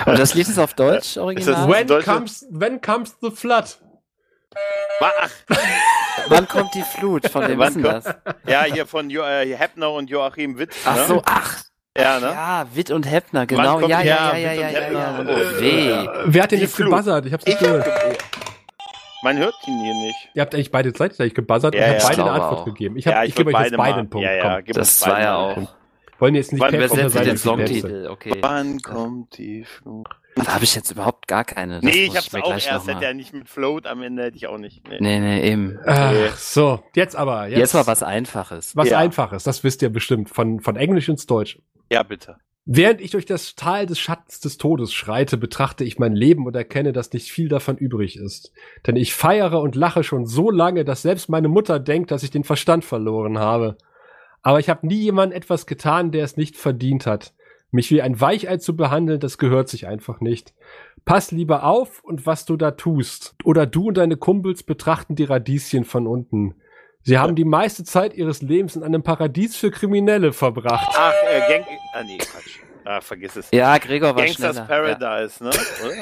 [0.06, 1.70] Und das Lied ist auf Deutsch original?
[1.70, 3.78] When comes when comes the flood?
[5.00, 5.30] Ach,
[6.30, 7.28] Wann kommt die Flut?
[7.30, 8.06] Von denn kommt- das?
[8.48, 10.72] ja, hier von jo äh, Heppner und Joachim Witt.
[10.86, 11.04] Ach ne?
[11.06, 11.64] so, ach.
[11.98, 12.28] Ja, ne?
[12.28, 13.80] Ja, Witt und Heppner, genau.
[13.80, 15.20] kommt- Ja, ja, ja, ja, ja, ja.
[15.26, 16.08] Oh, weh.
[16.26, 16.90] Wer hat denn Die jetzt Flut.
[16.90, 17.26] gebuzzert?
[17.26, 17.88] Ich hab's nicht Ich gehört.
[19.24, 20.30] Man hört ihn hier nicht.
[20.36, 21.94] Ihr habt eigentlich beide gleichzeitig gebuzzert Ja, und ja.
[22.00, 22.66] habt beide eine Ich Antwort auch.
[22.66, 22.98] gegeben.
[22.98, 24.26] Ich, hab, ja, ich, gebe würd euch jetzt beide einen Punkt.
[24.28, 24.74] Ja, ja, Komm.
[24.74, 25.54] Das war ja auch.
[25.56, 25.74] Punkt.
[26.20, 27.38] Wollen jetzt nicht Wann- wer von der Wer setzt Seite den.
[27.38, 28.08] Songtitel?
[28.12, 28.38] Okay.
[28.42, 30.08] Wann kommt die Flut?
[30.46, 31.76] Da habe ich jetzt überhaupt gar keine.
[31.82, 33.86] Das Nee, ich hab's mir auch gleich erst, noch hätte mal- er nicht mit Float
[33.88, 34.88] am Ende, hätte ich auch nicht.
[34.88, 34.98] Nee.
[35.00, 35.80] Nee, nee, eben.
[35.86, 37.48] Ach, so, jetzt aber.
[37.48, 38.76] Jetzt, Jetzt mal was Einfaches.
[38.76, 39.00] was Ja.
[39.00, 41.60] Einfaches, das wisst ihr bestimmt, von, von Englisch ins Deutsch.
[41.92, 42.38] Ja, bitte.
[42.70, 46.56] Während ich durch das Tal des Schattens des Todes schreite, betrachte ich mein Leben und
[46.56, 48.52] erkenne, dass nicht viel davon übrig ist.
[48.86, 52.30] Denn ich feiere und lache schon so lange, dass selbst meine Mutter denkt, dass ich
[52.32, 53.78] den Verstand verloren habe.
[54.42, 57.34] Aber ich habe nie jemandem etwas getan, der es nicht verdient hat.
[57.72, 60.54] Mich wie ein Weichei zu behandeln, das gehört sich einfach nicht.
[61.06, 63.36] Pass lieber auf und was du da tust.
[63.44, 66.56] Oder du und deine Kumpels betrachten die Radieschen von unten.
[67.04, 70.94] Sie haben die meiste Zeit ihres Lebens in einem Paradies für Kriminelle verbracht.
[70.98, 71.66] Ach, äh, Gang.
[71.94, 72.60] Ah, nee, Quatsch.
[72.84, 73.52] Ah, vergiss es.
[73.52, 74.68] Ja, Gregor war Gangsters schneller.
[74.68, 75.50] Paradise, ne?
[75.50, 75.96] Oder?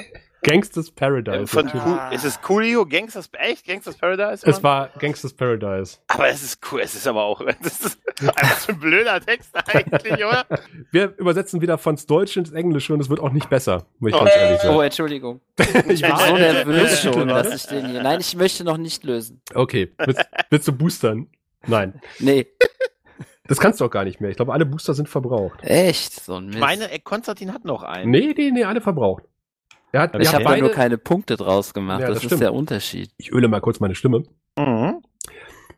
[0.45, 1.47] Gangsters Paradise.
[1.47, 1.85] Von, natürlich.
[1.85, 2.85] cool, ist es Coolio?
[2.85, 3.65] Gangsters, echt?
[3.65, 4.45] Gangsters Paradise?
[4.47, 4.63] Es Mann?
[4.63, 5.97] war Gangsters Paradise.
[6.07, 9.49] Aber es ist cool, es ist aber auch, das ist einfach so ein blöder Text
[9.67, 10.45] eigentlich, oder?
[10.91, 14.15] Wir übersetzen wieder von Deutsch ins Englische und es wird auch nicht besser, muss ich
[14.15, 14.19] Oh.
[14.19, 14.81] ganz ehrlich Oh, sagen.
[14.81, 15.41] Entschuldigung.
[15.59, 18.03] Ich Ich bin war- so nervös schon, war dass ich den hier.
[18.03, 19.41] Nein, ich möchte noch nicht lösen.
[19.53, 21.27] Okay, willst, willst du boostern?
[21.67, 22.45] Nein, Nee,
[23.47, 24.29] das kannst du auch gar nicht mehr.
[24.31, 25.59] Ich glaube, alle Booster sind verbraucht.
[25.63, 26.59] echt, so ein Ich Mist.
[26.59, 28.09] meine, äh, Konstantin hat noch einen.
[28.11, 29.23] Nee, nee, nee, alle verbraucht.
[29.95, 32.01] Er hat, ich habe beide, nur keine Punkte draus gemacht.
[32.01, 32.41] Ja, das, das ist stimmt.
[32.41, 33.11] der Unterschied.
[33.15, 34.25] ich öle mal kurz meine Stimme.
[34.57, 35.01] Mhm.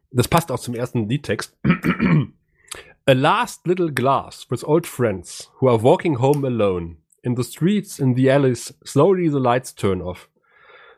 [0.10, 1.56] Das passt auch zum ersten Liedtext.
[3.06, 6.98] A last little glass with old friends who are walking home alone.
[7.22, 10.28] In the streets, in the alleys, slowly the lights turn off.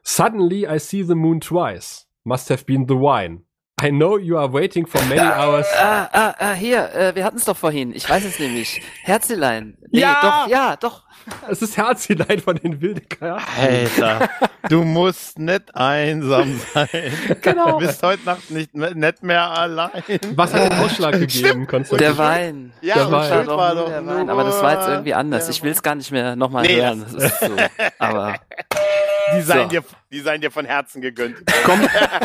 [0.02, 2.06] Suddenly I see the moon twice.
[2.24, 3.42] Must have been the wine.
[3.82, 5.66] I know you are waiting for many hours.
[5.80, 7.94] Ah, ah, ah, hier, äh, wir hatten es doch vorhin.
[7.96, 8.82] Ich weiß es nämlich.
[9.04, 9.78] Herzelein.
[9.92, 10.20] Nee, Ja!
[10.22, 11.04] doch, ja, doch.
[11.50, 13.38] Es ist Herzilein von den Wildecker.
[13.60, 14.30] Alter,
[14.68, 16.90] du musst nicht einsam sein.
[17.42, 17.74] Genau.
[17.80, 19.92] Du bist heute Nacht nicht, nicht mehr allein.
[20.36, 21.98] Was hat den Ausschlag gegeben, Konstantin?
[22.08, 22.74] Der Wein.
[22.82, 23.32] Ja, Der und Wein.
[23.34, 24.30] schuld war doch der Wein.
[24.30, 25.46] Aber das war jetzt irgendwie anders.
[25.46, 27.06] der Ich will es gar nicht mehr nochmal Nee, hören.
[27.14, 27.52] Das ist so.
[28.00, 28.36] Aber
[29.36, 29.70] Die seien, So.
[29.70, 31.38] dir, die seien dir von Herzen gegönnt.
[31.66, 31.80] Komm.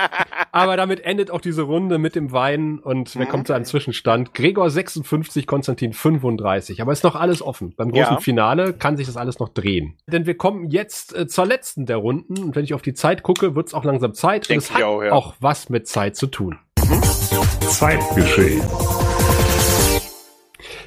[0.53, 4.35] Aber damit endet auch diese Runde mit dem Wein und wir kommen zu einem Zwischenstand.
[4.35, 6.81] Gregor 56, Konstantin 35.
[6.81, 7.75] Aber ist noch alles offen.
[7.77, 8.21] Beim großen Ja.
[8.21, 9.97] Finale kann sich das alles noch drehen.
[10.07, 13.23] Denn wir kommen jetzt äh, zur letzten der Runden und wenn ich auf die Zeit
[13.23, 14.49] gucke, wird es auch langsam Zeit.
[14.49, 15.13] Denk und es hat auch, ja.
[15.13, 16.59] auch was mit Zeit zu tun.
[17.69, 18.63] Zeitgeschehen.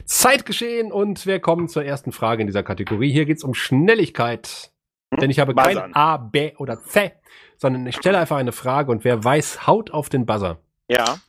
[0.05, 3.11] Zeitgeschehen und wir kommen zur ersten Frage in dieser Kategorie.
[3.11, 4.71] Hier geht es um Schnelligkeit.
[5.11, 5.93] Denn ich habe kein Buzzern.
[5.93, 7.11] A, B oder C,
[7.57, 10.57] sondern ich stelle einfach eine Frage und wer weiß, haut auf den Buzzer.
[10.89, 11.19] Ja.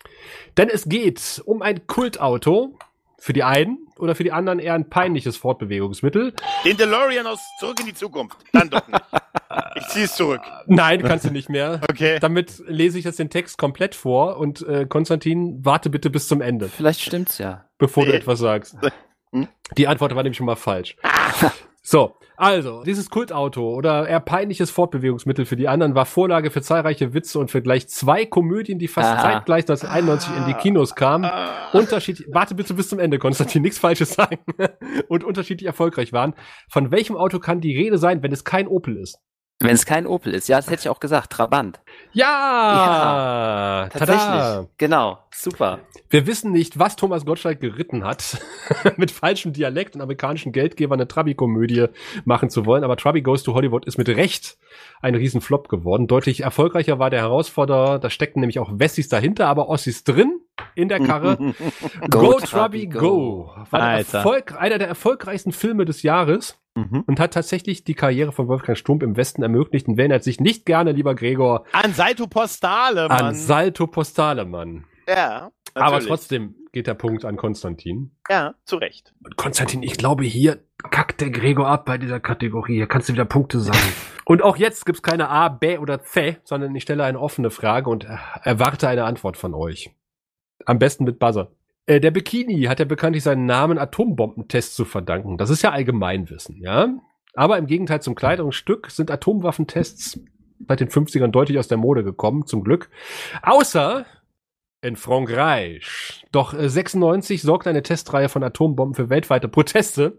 [0.57, 2.77] Denn es geht um ein Kultauto.
[3.21, 6.35] Für die einen oder für die anderen eher ein peinliches Fortbewegungsmittel.
[6.65, 8.37] Den DeLorean aus Zurück in die Zukunft.
[8.53, 9.03] Dann doch nicht.
[9.75, 10.41] Ich zieh's zurück.
[10.67, 11.81] Nein, kannst du nicht mehr.
[11.91, 12.19] Okay.
[12.21, 16.41] Damit lese ich jetzt den Text komplett vor und äh, Konstantin, warte bitte bis zum
[16.41, 17.65] Ende, vielleicht stimmt's ja.
[17.79, 18.19] bevor du Nee.
[18.19, 18.77] etwas sagst.
[19.33, 19.49] Hm?
[19.77, 20.95] Die Antwort war nämlich schon mal falsch.
[21.91, 27.15] So, also, dieses Kultauto oder eher peinliches Fortbewegungsmittel für die anderen war Vorlage für zahlreiche
[27.15, 29.23] Witze und für gleich zwei Komödien, die fast Aha.
[29.23, 31.31] zeitgleich 1991 in die Kinos kamen.
[31.73, 34.37] Unterschiedlich, warte bitte bis zum Ende, Konstantin, nichts Falsches sagen.
[35.09, 36.35] und unterschiedlich erfolgreich waren.
[36.69, 39.19] Von welchem Auto kann die Rede sein, wenn es kein Opel ist?
[39.61, 41.33] Wenn es kein Opel ist, ja, das hätte ich auch gesagt.
[41.33, 41.81] Trabant.
[42.13, 44.17] Ja, Tatsächlich.
[44.19, 44.67] tada.
[44.79, 45.19] Genau.
[45.35, 45.81] Super.
[46.11, 48.39] Wir wissen nicht, was Thomas Gottschalk geritten hat,
[48.97, 51.87] mit falschem Dialekt und amerikanischen Geldgebern eine Trabi-Komödie
[52.25, 52.85] machen zu wollen.
[52.85, 54.59] Aber Trabi Goes to Hollywood ist mit Recht
[55.03, 56.07] ein Riesenflop geworden.
[56.07, 57.99] Deutlich erfolgreicher war der Herausforderer.
[57.99, 60.41] Da steckten nämlich auch Wessis dahinter, aber Ossis drin
[60.77, 61.37] in der Karre.
[62.11, 63.01] go, Go, Trabi, Trabi, go.
[63.01, 63.55] go.
[63.71, 63.99] War der.
[63.99, 67.05] Erfolg, einer der erfolgreichsten Filme des Jahres Mhm.
[67.07, 70.65] und hat tatsächlich die Karriere von Wolfgang Stump im Westen ermöglicht und erinnert sich nicht
[70.65, 73.25] gerne, lieber Gregor, An Salto Postale, Mann.
[73.25, 74.85] an Salto Postale, Mann.
[75.09, 75.51] ja.
[75.75, 76.09] Aber natürlich.
[76.09, 78.11] trotzdem geht der Punkt an Konstantin.
[78.29, 79.13] Ja, zu Recht.
[79.37, 82.75] Konstantin, ich glaube, hier kackt der Gregor ab bei dieser Kategorie.
[82.75, 83.79] Hier kannst du wieder Punkte sagen.
[84.25, 87.91] und auch jetzt gibt's keine A, B oder C, sondern ich stelle eine offene Frage
[87.91, 88.07] und
[88.43, 89.91] erwarte eine Antwort von euch.
[90.65, 91.53] Am besten mit Buzzer.
[91.89, 95.39] Äh, der Bikini hat ja bekanntlich seinen Namen Atombombentests zu verdanken.
[95.39, 96.91] Das ist ja Allgemeinwissen, ja?
[97.35, 100.21] Aber im Gegenteil zum Kleidungsstück sind Atomwaffentests
[100.67, 102.91] seit den 50ern deutlich aus der Mode gekommen, zum Glück.
[103.43, 104.05] Außer
[104.83, 106.25] in Frankreich.
[106.31, 110.19] Doch äh, 96 sorgt eine Testreihe von Atombomben für weltweite Proteste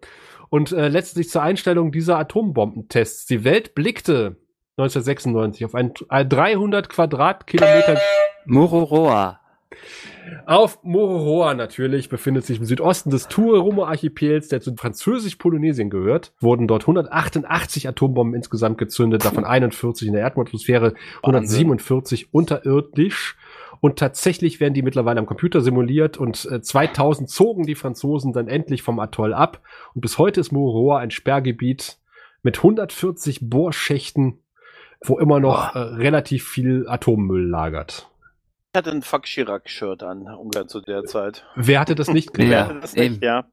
[0.50, 3.28] und äh, letztlich zur Einstellung dieser Atombombentests.
[3.28, 4.38] Die Welt blickte
[4.78, 8.00] 1996 auf ein, ein 300 Quadratkilometer.
[8.46, 9.39] Mororoa.
[10.46, 16.84] Auf Morohoa natürlich befindet sich im Südosten des Tuarumo-Archipels, der zu Französisch-Polynesien gehört, wurden dort
[16.84, 23.38] 188 Atombomben insgesamt gezündet, davon 41 in der Erdatmosphäre, 147 unterirdisch.
[23.82, 28.48] Und tatsächlich werden die mittlerweile am Computer simuliert und äh, 2000 zogen die Franzosen dann
[28.48, 29.62] endlich vom Atoll ab.
[29.94, 31.98] Und bis heute ist Morohoa ein Sperrgebiet
[32.44, 34.40] mit 140 Bohrschächten,
[35.02, 38.10] wo immer noch äh, relativ viel Atommüll lagert.
[38.72, 41.44] Ich hatte ein Fuck Chirac-Shirt an, ungefähr zu der Zeit.
[41.56, 42.30] Wer hatte das nicht?
[42.38, 43.24] Ja, Wer hatte das nicht?
[43.24, 43.46] Ja.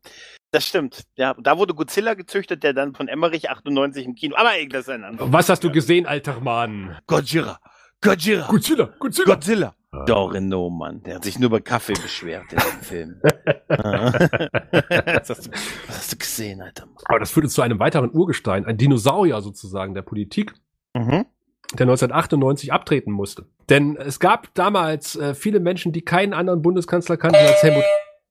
[0.51, 1.05] Das stimmt.
[1.17, 4.37] Ja, da wurde Godzilla gezüchtet, der dann von Emmerich 98 im Kino.
[4.37, 5.33] Aber ey, das ist ein anderes.
[5.33, 6.99] Was hast du gesehen, alter Mann?
[7.07, 7.59] Godzilla.
[8.03, 8.47] Godzilla.
[8.49, 9.35] Godzilla, Godzilla.
[9.35, 9.75] Godzilla.
[10.05, 11.03] Dorino, Mann.
[11.05, 13.21] Der hat sich nur über Kaffee beschwert in dem Film.
[13.69, 16.87] was, hast du, was hast du gesehen, Alter?
[17.07, 20.53] Aber das führt uns zu einem weiteren Urgestein, ein Dinosaurier sozusagen der Politik,
[20.95, 21.27] Mhm.
[21.75, 23.47] Der 1998 abtreten musste.
[23.69, 27.85] Denn es gab damals äh, viele Menschen, die keinen anderen Bundeskanzler kannten als Helmut.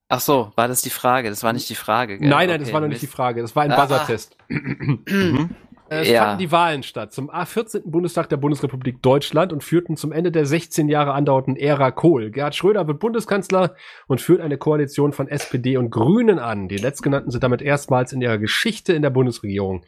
[0.08, 1.30] Ach so, war das die Frage?
[1.30, 2.18] Das war nicht die Frage.
[2.20, 2.30] Gell?
[2.30, 3.08] nein, nein, das Okay, war noch nicht die.
[3.08, 3.42] Frage.
[3.42, 3.82] Das war ein Ah.
[3.86, 4.38] Buzzer-Test.
[4.50, 5.50] Mhm.
[5.88, 6.24] Es Ja.
[6.24, 7.84] fanden die Wahlen statt zum A14.
[7.86, 12.32] Bundestag der Bundesrepublik Deutschland und führten zum Ende der 16 Jahre andauernden Ära Kohl.
[12.32, 13.76] Gerhard Schröder wird Bundeskanzler
[14.08, 16.68] und führt eine Koalition von SPD und Grünen an.
[16.70, 19.86] Die letztgenannten sind damit erstmals in ihrer Geschichte in der Bundesregierung.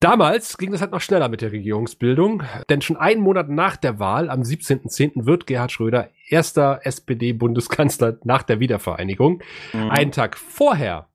[0.00, 3.98] Damals ging das halt noch schneller mit der Regierungsbildung, denn schon einen Monat nach der
[3.98, 9.42] Wahl, am 17.10., wird Gerhard Schröder erster SPD-Bundeskanzler nach der Wiedervereinigung.
[9.74, 9.90] Mhm.
[9.90, 11.10] Einen Tag vorher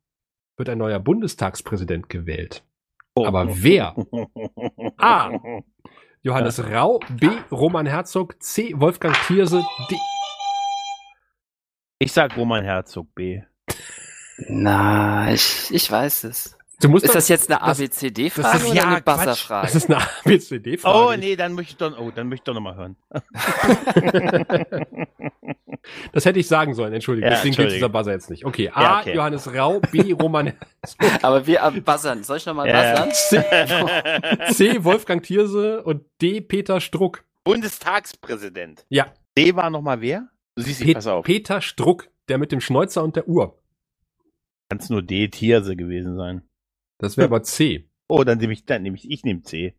[0.56, 2.64] wird ein neuer Bundestagspräsident gewählt.
[3.16, 3.26] Oh.
[3.26, 3.96] Aber wer?
[4.98, 5.32] A.
[6.22, 7.28] Johannes Rau, B.
[7.52, 8.74] Roman Herzog, C.
[8.76, 9.98] Wolfgang Thierse, D.
[11.98, 13.42] Ich sag Roman Herzog B.
[14.48, 16.56] Na, ich, ich weiß es.
[16.82, 19.18] Du musst Ist doch- das jetzt eine ABCD-Frage das ist- oder ja, eine Quatsch.
[19.18, 19.68] Buzzer-Frage?
[19.68, 21.14] Das ist eine ABCD-Frage.
[21.14, 22.96] Oh, nee, dann möchte ich doch, oh, dann möchte ich doch nochmal hören.
[26.14, 27.28] Das hätte ich sagen sollen, entschuldige.
[27.28, 28.44] Ja, Deswegen gilt dieser Buzzer jetzt nicht.
[28.44, 28.82] Okay, A.
[28.82, 29.16] Ja, okay.
[29.16, 30.14] Johannes Rau, B.
[30.14, 30.54] Roman
[31.22, 32.24] Aber wir am Buzzern.
[32.24, 33.06] Soll ich nochmal Ja.
[33.06, 33.12] buzzern?
[33.12, 33.44] C.
[34.54, 34.84] C.
[34.84, 36.42] Wolfgang Thierse und D.
[36.42, 37.24] Peter Struck.
[37.44, 38.86] Bundestagspräsident.
[38.90, 40.28] Ja, D war nochmal wer?
[40.56, 41.24] Du siehst, ich Pe pass auf.
[41.24, 43.60] Peter Struck, der mit dem Schnäuzer und der Uhr.
[44.70, 46.42] Kann es nur D, Tierse gewesen sein.
[46.98, 47.90] Das wäre aber C.
[48.08, 49.76] Oh, dann nehme ich, dann nehme ich, ich nehme C.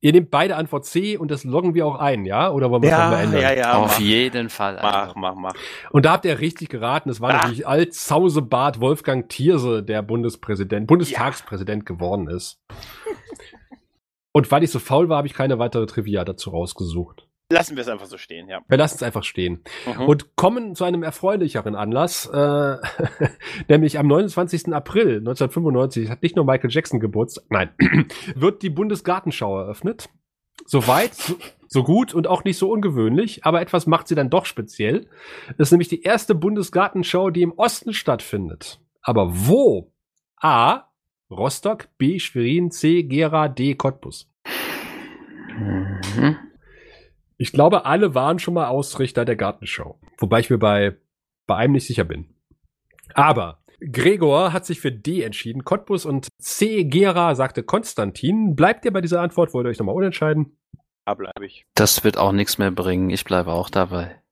[0.00, 2.50] Ihr nehmt beide Antwort C und das loggen wir auch ein, ja?
[2.50, 3.40] Oder wollen wir es nochmal ändern?
[3.40, 3.72] ja, ja.
[3.78, 4.78] Auf mach, jeden Fall.
[4.82, 5.54] mach, mach, mach.
[5.92, 7.08] Und da habt ihr richtig geraten.
[7.08, 7.36] Es war Ah.
[7.36, 12.60] natürlich Altzausebart Wolfgang Thierse, der Bundespräsident, Bundestagspräsident geworden ist.
[14.32, 17.23] Und weil ich so faul war, habe ich keine weitere Trivia dazu rausgesucht.
[17.54, 18.62] Lassen wir es einfach so stehen, ja.
[18.66, 19.62] Wir lassen es einfach stehen.
[19.86, 20.08] Mhm.
[20.08, 22.76] Und kommen zu einem erfreulicheren Anlass, äh,
[23.68, 24.74] nämlich am 29.
[24.74, 27.70] April 1995 hat nicht nur Michael Jackson Geburtstag, nein,
[28.34, 30.08] wird die Bundesgartenschau eröffnet.
[30.66, 31.36] Soweit, so,
[31.68, 35.06] so gut und auch nicht so ungewöhnlich, aber etwas macht sie dann doch speziell.
[35.56, 38.80] Das ist nämlich die erste Bundesgartenschau, die im Osten stattfindet.
[39.00, 39.92] Aber wo?
[40.38, 40.88] A.
[41.30, 42.18] Rostock, B.
[42.18, 43.04] Schwerin, C.
[43.04, 43.76] Gera, D.
[43.76, 44.28] Cottbus.
[45.56, 46.36] Mhm.
[47.36, 49.98] Ich glaube, alle waren schon mal Ausrichter der Gartenschau.
[50.18, 50.96] Wobei ich mir bei,
[51.46, 52.34] bei einem nicht sicher bin.
[53.14, 55.64] Aber Gregor hat sich für D entschieden.
[55.64, 56.84] Cottbus und C.
[56.84, 58.54] Gera sagte Konstantin.
[58.54, 59.52] Bleibt ihr bei dieser Antwort?
[59.52, 60.58] Wollt ihr euch nochmal unentscheiden?
[61.04, 61.66] Da bleibe ich.
[61.74, 63.10] Das wird auch nichts mehr bringen.
[63.10, 64.22] Ich bleibe auch dabei.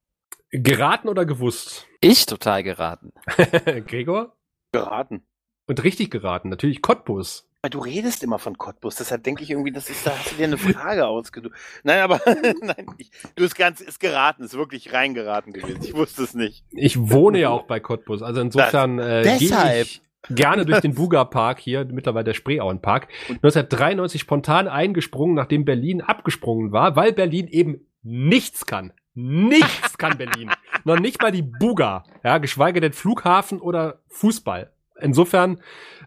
[0.50, 1.86] Geraten oder gewusst?
[2.00, 3.12] Ich total geraten.
[3.86, 4.36] Gregor?
[4.72, 5.22] Geraten.
[5.66, 6.48] Und richtig geraten.
[6.48, 7.48] Natürlich Cottbus.
[7.62, 10.34] Weil Du redest immer von Cottbus, deshalb denke ich irgendwie, das ist, da hast du
[10.34, 11.52] dir eine Frage ausgesucht.
[11.84, 12.20] Nein, aber
[12.60, 15.78] nein, ich, du ist ganz, ist geraten, ist wirklich reingeraten gewesen.
[15.84, 16.64] Ich wusste es nicht.
[16.72, 18.20] Ich wohne ja auch bei Cottbus.
[18.20, 23.06] Also insofern äh, gehe ich gerne durch den Buga Park hier, mittlerweile der Spreeauen Park.
[23.28, 28.92] 1993 spontan eingesprungen, nachdem Berlin abgesprungen war, weil Berlin eben nichts kann.
[29.14, 30.50] Nichts kann Berlin.
[30.84, 32.02] Noch nicht mal die Buga.
[32.24, 34.71] Ja, geschweige denn Flughafen oder Fußball.
[35.00, 35.60] Insofern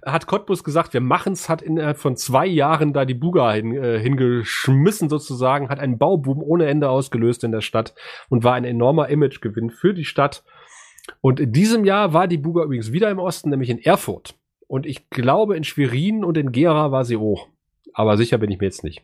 [0.05, 3.99] hat Cottbus gesagt, wir machen's, hat innerhalb von zwei Jahren da die Buga hin, äh,
[3.99, 7.95] hingeschmissen sozusagen, hat einen Bauboom ohne Ende ausgelöst in der Stadt
[8.29, 10.43] und war ein enormer Imagegewinn für die Stadt.
[11.21, 14.35] Und in diesem Jahr war die Buga übrigens wieder im Osten, nämlich in Erfurt.
[14.67, 17.49] Und ich glaube, in Schwerin und in Gera war sie auch.
[17.93, 19.03] Aber sicher bin ich mir jetzt nicht.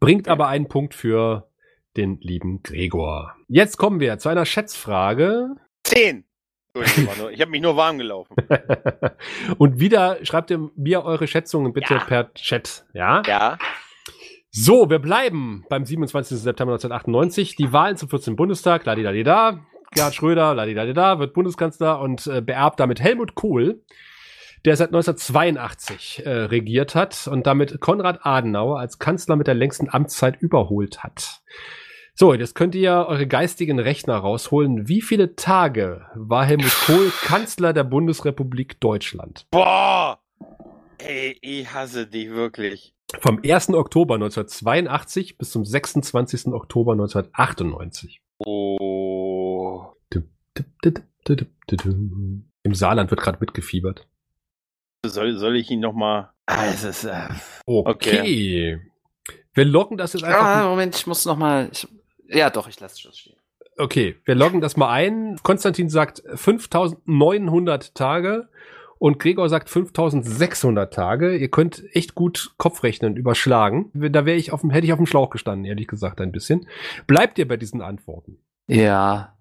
[0.00, 1.48] Bringt aber einen Punkt für
[1.96, 3.34] den lieben Gregor.
[3.48, 5.56] Jetzt kommen wir zu einer Schätzfrage.
[5.84, 6.24] Zehn.
[6.74, 8.34] Nur- Ich habe mich nur warm gelaufen.
[9.58, 12.00] und wieder schreibt ihr mir eure Schätzungen bitte Ja.
[12.04, 12.84] per Chat.
[12.94, 13.22] Ja?
[13.26, 13.58] Ja.
[14.50, 16.38] So, wir bleiben beim 27.
[16.38, 17.56] September 1998.
[17.56, 18.36] Die Wahlen zum 14.
[18.36, 19.60] Bundestag, ladidadida.
[19.94, 23.82] Gerhard Schröder, ladidadida, wird Bundeskanzler und äh, beerbt damit Helmut Kohl,
[24.64, 29.90] der seit 1982 äh, regiert hat und damit Konrad Adenauer als Kanzler mit der längsten
[29.90, 31.42] Amtszeit überholt hat.
[32.22, 34.86] So, jetzt könnt ihr eure geistigen Rechner rausholen.
[34.86, 39.48] Wie viele Tage war Helmut Kohl Kanzler der Bundesrepublik Deutschland?
[39.50, 40.20] Boah!
[40.98, 42.94] Ey, ich hasse dich wirklich.
[43.18, 43.70] Vom 1.
[43.70, 46.52] Oktober 1982 bis zum 26.
[46.52, 48.22] Oktober 1998.
[48.38, 49.86] Oh.
[52.62, 54.06] Im Saarland wird gerade mitgefiebert.
[55.04, 56.30] Soll, soll ich ihn nochmal.
[56.46, 57.02] Ah, es ist.
[57.02, 57.30] Äh,
[57.66, 58.80] Okay.
[59.54, 60.40] Wir loggen das jetzt einfach.
[60.40, 61.68] Ah, Moment, ich muss noch mal.
[61.72, 61.88] Ich,
[62.32, 63.36] ja, doch, ich lasse es stehen.
[63.78, 65.38] Okay, wir loggen das mal ein.
[65.42, 68.48] Konstantin sagt 5900 Tage
[68.98, 71.36] und Gregor sagt 5600 Tage.
[71.36, 73.90] Ihr könnt echt gut Kopfrechnen überschlagen.
[73.94, 76.68] Da wäre ich auf dem, hätte ich auf dem Schlauch gestanden, ehrlich gesagt, ein bisschen.
[77.06, 78.38] Bleibt ihr bei diesen Antworten?
[78.66, 79.36] Ja.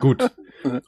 [0.00, 0.30] Gut.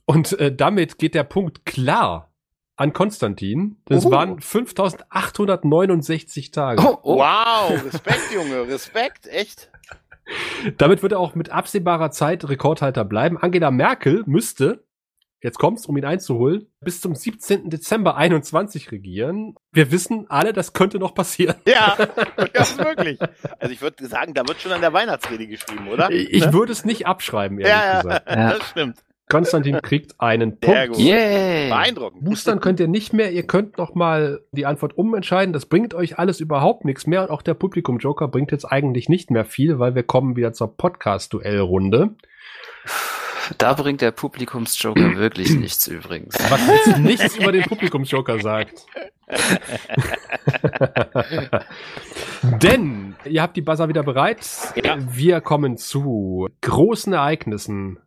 [0.04, 2.32] Und äh, damit geht der Punkt klar
[2.76, 3.76] an Konstantin.
[3.86, 4.10] Das Oh.
[4.10, 6.82] waren 5869 Tage.
[6.82, 7.18] Oh, oh.
[7.18, 9.70] Wow, Respekt, Junge, Respekt, echt.
[10.76, 13.38] Damit wird er auch mit absehbarer Zeit Rekordhalter bleiben.
[13.38, 14.84] Angela Merkel müsste,
[15.40, 17.70] jetzt kommt's, um ihn einzuholen, bis zum 17.
[17.70, 19.54] Dezember 21 regieren.
[19.72, 21.56] Wir wissen alle, das könnte noch passieren.
[21.66, 21.96] Ja,
[22.52, 23.18] das ist möglich.
[23.58, 26.10] Also ich würde sagen, da wird schon an der Weihnachtsrede geschrieben, oder?
[26.10, 26.52] Ich Ne?
[26.52, 28.28] würde es nicht abschreiben, ehrlich ja, ja, gesagt.
[28.28, 28.50] Ja.
[28.58, 28.98] das stimmt.
[29.28, 30.96] Konstantin kriegt einen Punkt.
[30.96, 31.68] Yay!
[31.68, 32.24] Beeindruckend.
[32.24, 35.52] Boostern könnt ihr nicht mehr, ihr könnt noch mal die Antwort umentscheiden.
[35.52, 39.30] Das bringt euch alles überhaupt nichts mehr und auch der Publikum-Joker bringt jetzt eigentlich nicht
[39.30, 42.16] mehr viel, weil wir kommen wieder zur Podcast-Duellrunde.
[43.56, 46.34] Da bringt der Publikumsjoker wirklich nichts übrigens.
[46.50, 48.84] Was jetzt nichts über den Publikumsjoker sagt.
[52.42, 54.46] Denn ihr habt die Buzzer wieder bereit.
[54.82, 54.98] Ja.
[54.98, 57.98] Wir kommen zu großen Ereignissen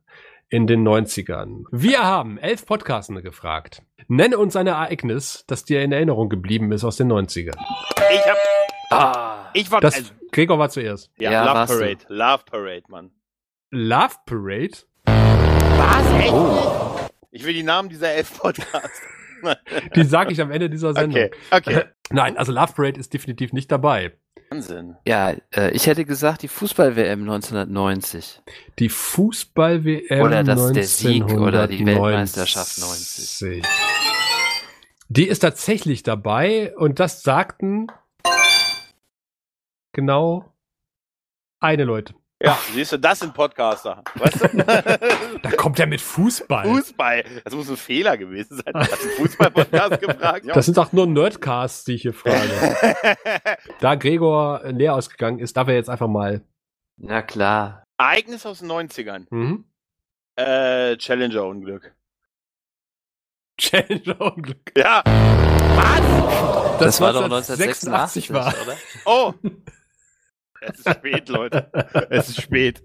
[0.51, 1.63] in den 90ern.
[1.71, 3.81] Wir haben elf Podcastende gefragt.
[4.09, 7.55] Nenne uns ein Ereignis, das dir in Erinnerung geblieben ist aus den 90ern.
[8.13, 8.37] Ich hab,
[8.91, 9.49] Ah.
[9.53, 11.09] ich war, Das, also, Gregor war zuerst.
[11.17, 11.77] ja, Ja, Love warst du.
[11.79, 13.11] Parade, Love Parade, Mann.
[13.71, 14.71] Love Parade?
[15.05, 16.33] Was, echt?
[16.33, 16.99] Oh.
[17.31, 19.01] Ich will die Namen dieser elf Podcasts.
[19.95, 21.17] Die sage ich am Ende dieser Sendung.
[21.17, 21.83] Okay, okay.
[22.09, 24.11] Nein, also Love Parade ist definitiv nicht dabei.
[24.55, 24.97] Wahnsinn.
[25.07, 28.41] Ja, äh, ich hätte gesagt, die Fußball-WM 1990.
[28.79, 33.63] Die Fußball-WM Oder das- der Sieg oder die Weltmeisterschaft 90.
[35.07, 37.87] Die ist tatsächlich dabei und das sagten
[39.93, 40.53] genau
[41.61, 42.13] eine Leute.
[42.43, 44.03] Ja, siehst du, das sind Podcaster.
[44.15, 44.47] Weißt du?
[45.41, 46.65] Da kommt er mit Fußball.
[46.65, 47.23] Fußball.
[47.43, 48.73] Das muss ein Fehler gewesen sein.
[48.73, 50.45] Hast du einen Fußball-Podcast gefragt?
[50.47, 52.49] Das sind doch nur Nerdcasts, die ich hier frage.
[53.79, 56.41] da Gregor leer ausgegangen ist, darf er jetzt einfach mal.
[56.97, 57.83] Na klar.
[57.97, 59.27] Ereignis aus den 90ern.
[59.29, 59.65] Mhm.
[60.35, 61.93] Äh, Challenger-Unglück.
[63.59, 64.71] Challenger Unglück.
[64.75, 65.03] Ja.
[65.05, 66.79] Was?
[66.79, 68.53] Das, war doch 1986 1986, war.
[68.63, 68.77] oder?
[69.05, 69.33] Oh.
[70.73, 71.71] Es ist spät, Leute.
[72.09, 72.83] Es ist spät.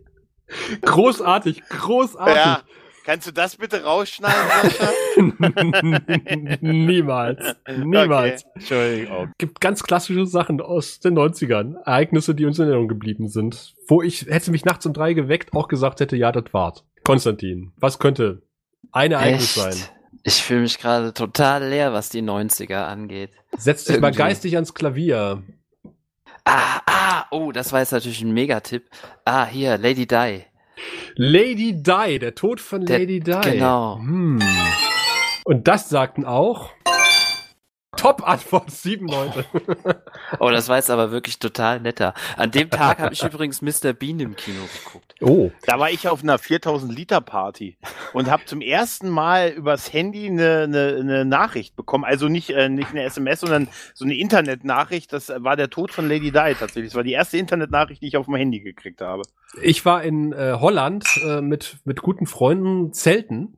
[0.82, 2.36] Großartig, großartig.
[2.36, 2.62] Ja.
[3.04, 4.90] Kannst du das bitte rausschneiden, Sascha?
[6.60, 7.54] Niemals.
[7.68, 8.44] Niemals.
[8.44, 8.52] Okay.
[8.54, 9.32] Entschuldigung.
[9.38, 11.76] gibt ganz klassische Sachen aus den 90ern.
[11.84, 13.74] Ereignisse, die uns in Erinnerung geblieben sind.
[13.86, 16.82] Wo ich, hätte mich nachts um drei geweckt, auch gesagt hätte, ja, das war's.
[17.04, 18.42] Konstantin, was könnte
[18.90, 19.76] ein Ereignis Echt?
[19.76, 19.88] sein?
[20.24, 23.30] Ich fühle mich gerade total leer, was die 90er angeht.
[23.56, 24.18] Setz dich mal Irgendwie.
[24.18, 25.44] geistig ans Klavier.
[26.48, 28.84] Ah, ah, oh, das war jetzt natürlich ein Megatipp.
[29.24, 30.42] Ah, hier, Lady Di.
[31.16, 33.32] Lady Di, der Tod von Der- Lady Di.
[33.42, 33.96] genau.
[33.98, 34.40] Hm.
[35.44, 36.70] Und das sagten auch
[38.06, 39.44] Top-Antwort, sieben Leute.
[40.40, 42.12] Oh, das war jetzt aber wirklich total netter.
[42.36, 43.92] An dem Tag habe ich übrigens Mr.
[43.92, 45.14] Bean im Kino geguckt.
[45.20, 47.76] Oh, Da war ich auf einer 4000 Liter Party
[48.12, 52.04] und habe zum ersten Mal übers Handy eine, eine, eine Nachricht bekommen.
[52.04, 55.12] Also nicht, äh, nicht eine SMS, sondern so eine Internetnachricht.
[55.12, 56.86] Das war der Tod von Lady Di tatsächlich.
[56.86, 59.22] Das war die erste Internetnachricht, die ich auf dem Handy gekriegt habe.
[59.62, 63.56] Ich war in äh, Holland äh, mit, mit guten Freunden zelten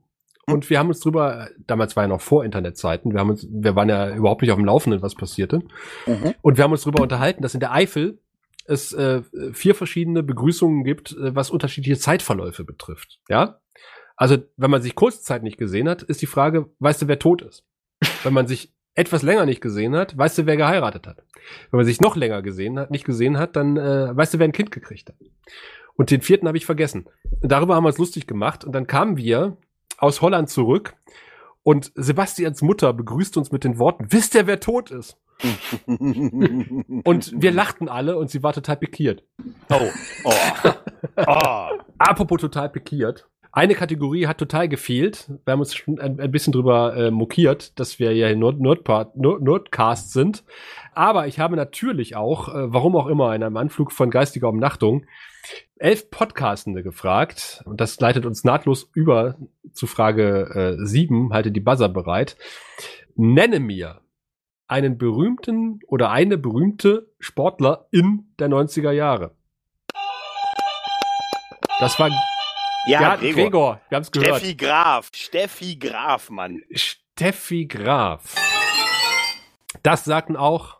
[0.51, 3.75] und wir haben uns drüber, damals war ja noch vor Internetzeiten, wir haben uns, wir
[3.75, 5.59] waren ja überhaupt nicht auf dem Laufenden, was passierte.
[6.05, 6.33] Mhm.
[6.41, 8.19] Und wir haben uns drüber unterhalten, dass in der Eifel
[8.65, 9.21] es äh,
[9.51, 13.19] vier verschiedene Begrüßungen gibt, äh, was unterschiedliche Zeitverläufe betrifft.
[13.27, 13.59] Ja?
[14.15, 17.19] Also, wenn man sich kurze Zeit nicht gesehen hat, ist die Frage, weißt du, wer
[17.19, 17.65] tot ist?
[18.23, 21.23] Wenn man sich etwas länger nicht gesehen hat, weißt du, wer geheiratet hat.
[21.71, 24.45] Wenn man sich noch länger gesehen hat, nicht gesehen hat, dann äh, weißt du, wer
[24.45, 25.15] ein Kind gekriegt hat.
[25.95, 27.05] Und den vierten habe ich vergessen.
[27.41, 28.63] Und darüber haben wir uns lustig gemacht.
[28.65, 29.57] Und dann kamen wir
[29.99, 30.95] aus Holland zurück.
[31.63, 35.17] Und Sebastians Mutter begrüßt uns mit den Worten, wisst ihr, wer tot ist?
[37.03, 39.23] Und wir lachten alle und sie war total pikiert.
[39.69, 39.89] Oh.
[40.25, 40.33] Oh.
[41.25, 41.69] oh.
[41.97, 43.28] Apropos total pikiert.
[43.51, 45.27] Eine Kategorie hat total gefehlt.
[45.43, 49.17] Wir haben uns schon ein, ein bisschen drüber äh, mokiert, dass wir ja Nerd, Nerdpart,
[49.17, 50.43] Nerd, Nerdcast sind.
[50.93, 55.05] Aber ich habe natürlich auch, äh, warum auch immer, in einem Anflug von geistiger Umnachtung,
[55.77, 57.63] elf Podcastende gefragt.
[57.65, 59.35] Und das leitet uns nahtlos über
[59.71, 61.33] zu Frage äh, sieben.
[61.33, 62.37] Halte die Buzzer bereit.
[63.15, 64.01] Nenne mir
[64.67, 69.31] einen berühmten oder eine berühmte Sportler in der 90er Jahre.
[71.79, 72.11] Das war
[72.89, 73.33] Ja, Gregor.
[73.43, 73.81] Gregor.
[73.89, 74.37] Wir haben es gehört.
[74.37, 75.09] Steffi Graf.
[75.13, 76.61] Steffi Graf, Mann.
[76.73, 78.35] Steffi Graf.
[79.83, 80.79] Das sagten auch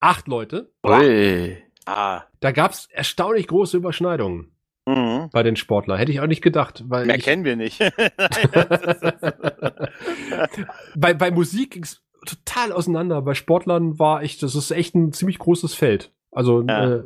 [0.00, 0.70] acht Leute.
[0.86, 1.56] Ui.
[1.86, 2.22] Ah.
[2.40, 4.48] Da gab es erstaunlich große Überschneidungen
[4.86, 5.30] Mhm.
[5.32, 5.96] bei den Sportlern.
[5.98, 7.78] Hätte ich auch nicht gedacht, weil Mehr ich, kennen wir nicht.
[10.96, 13.22] bei, bei Musik ging es total auseinander.
[13.22, 16.12] Bei Sportlern war ich, das ist echt ein ziemlich großes Feld.
[16.30, 16.94] Also Ja.
[16.96, 17.02] äh,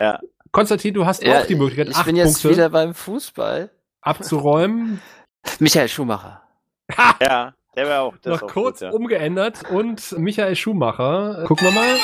[0.00, 0.20] Ja.
[0.52, 3.70] Konstantin, du hast Ja, auch die Möglichkeit, ich acht bin jetzt Punkte wieder beim Fußball.
[4.00, 5.00] abzuräumen.
[5.58, 6.42] Michael Schumacher.
[7.20, 8.16] ja, der wäre auch.
[8.22, 8.90] Das Noch auch kurz gut, ja.
[8.94, 11.96] umgeändert und Michael Schumacher, gucken wir mal,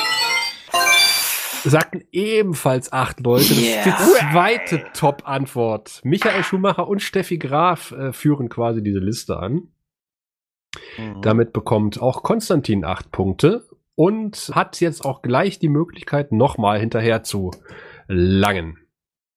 [1.63, 3.49] sagten ebenfalls acht Leute.
[3.49, 4.31] Das ist die Yeah.
[4.31, 6.01] zweite Top-Antwort.
[6.03, 9.69] Michael Schumacher und Steffi Graf äh, führen quasi diese Liste an.
[10.97, 11.21] Mhm.
[11.21, 17.23] Damit bekommt auch Konstantin acht Punkte und hat jetzt auch gleich die Möglichkeit, nochmal hinterher
[17.23, 17.51] zu
[18.07, 18.77] langen.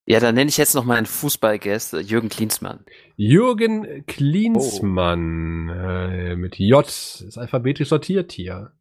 [0.06, 2.84] Ja, dann nenne ich jetzt noch meinen Fußballgast, äh, Jürgen Klinsmann.
[3.16, 8.72] Jürgen Klinsmann äh, mit J ist alphabetisch sortiert hier.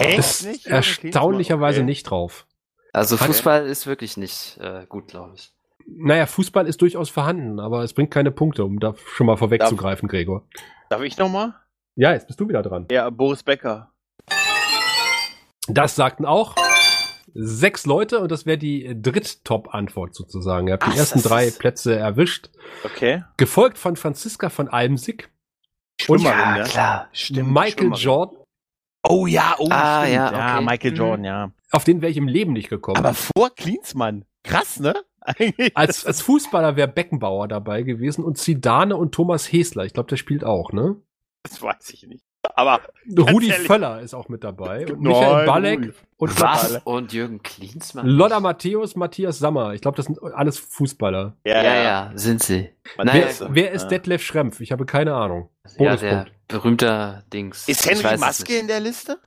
[0.00, 1.78] Echt Ist nicht, erstaunlicherweise?
[1.80, 1.86] Okay.
[1.86, 2.46] nicht drauf.
[2.92, 5.52] Also Hat- Fußball ist wirklich nicht äh, gut, glaube ich.
[5.86, 10.06] Naja, Fußball ist durchaus vorhanden, aber es bringt keine Punkte, um da schon mal vorwegzugreifen,
[10.08, 10.46] Gregor.
[10.90, 11.54] Darf ich nochmal?
[11.96, 12.86] Ja, jetzt bist du wieder dran.
[12.90, 13.90] Ja, Boris Becker.
[15.66, 16.54] Das sagten auch
[17.34, 20.66] sechs Leute und das wäre die Dritt-Top-Antwort sozusagen.
[20.68, 22.50] Ihr habt Ach, die ersten drei ist- Plätze erwischt.
[22.84, 23.24] Okay.
[23.36, 25.30] Gefolgt von Franziska von Almsig,
[26.00, 26.64] Schwimmerin, ne?
[26.64, 27.08] klar.
[27.12, 28.00] Stimmt, Michael Schwimmerin.
[28.02, 28.38] Jordan,
[29.08, 30.14] Oh ja, oh Ah, stimmt.
[30.16, 30.64] ja, ja, okay.
[30.64, 30.96] Michael Mhm.
[30.96, 31.52] Jordan, ja.
[31.70, 32.96] auf den wäre ich im Leben nicht gekommen.
[32.98, 34.24] Aber vor Klinsmann.
[34.44, 34.94] Krass, ne?
[35.20, 35.76] Eigentlich.
[35.76, 39.84] als, als Fußballer wäre Beckenbauer dabei gewesen und Zidane und Thomas Hesler.
[39.84, 40.96] Ich glaube, der spielt auch, ne?
[41.44, 42.24] Das weiß ich nicht.
[42.54, 42.80] Aber
[43.18, 43.66] Rudi ehrlich.
[43.66, 44.86] Völler ist auch mit dabei.
[44.86, 45.92] Und Nein, Michael Balek Rudi.
[46.18, 46.80] und Was?
[46.84, 48.06] Und Jürgen Klinsmann?
[48.06, 49.74] Lotta Matthäus, Matthias Sammer.
[49.74, 51.36] Ich glaube, das sind alles Fußballer.
[51.44, 52.70] Ja, ja, sind sie.
[52.96, 53.88] Naja, wer, wer ist ja.
[53.88, 54.60] Detlef Schrempf?
[54.60, 55.48] Ich habe keine Ahnung.
[55.78, 57.68] Ja, der berühmter Dings.
[57.68, 59.18] Ist Henry Maske in der Liste?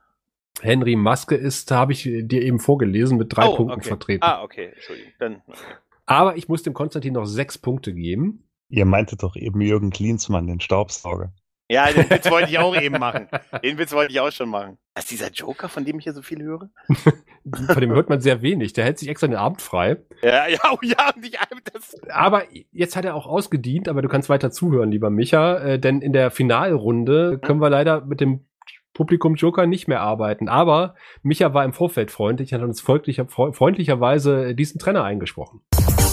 [0.60, 3.88] Henry Maske ist, da habe ich dir eben vorgelesen, mit drei Oh, Punkten okay.
[3.88, 4.22] vertreten.
[4.22, 5.12] Ah, okay, Entschuldigung.
[5.18, 5.58] Dann, okay.
[6.04, 8.44] Aber ich muss dem Konstantin noch sechs Punkte geben.
[8.68, 11.32] Ihr meintet doch eben Jürgen Klinsmann, den Staubsauger.
[11.72, 13.28] Ja, den Witz wollte ich auch eben machen.
[13.64, 14.76] Den Witz wollte ich auch schon machen.
[14.94, 16.68] Das ist dieser Joker, von dem ich hier so viel höre?
[16.92, 18.74] Von dem hört man sehr wenig.
[18.74, 19.96] Der hält sich extra den Abend frei.
[20.22, 21.38] Ja, ja, oh ja, und ich,
[21.72, 22.42] das, Aber
[22.72, 26.12] jetzt hat er auch ausgedient, aber du kannst weiter zuhören, lieber Micha, äh, denn in
[26.12, 28.44] der Finalrunde können wir leider mit dem
[28.92, 30.50] Publikum Joker nicht mehr arbeiten.
[30.50, 35.62] Aber Micha war im Vorfeld freundlich und hat uns folglicher, freu- freundlicherweise diesen Trenner eingesprochen.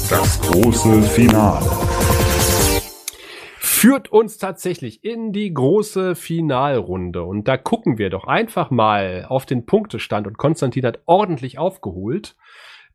[0.09, 1.65] Das große Finale.
[3.79, 7.23] Führt uns tatsächlich in die große Finalrunde.
[7.23, 10.27] Und da gucken wir doch einfach mal auf den Punktestand.
[10.27, 12.35] Und Konstantin hat ordentlich aufgeholt.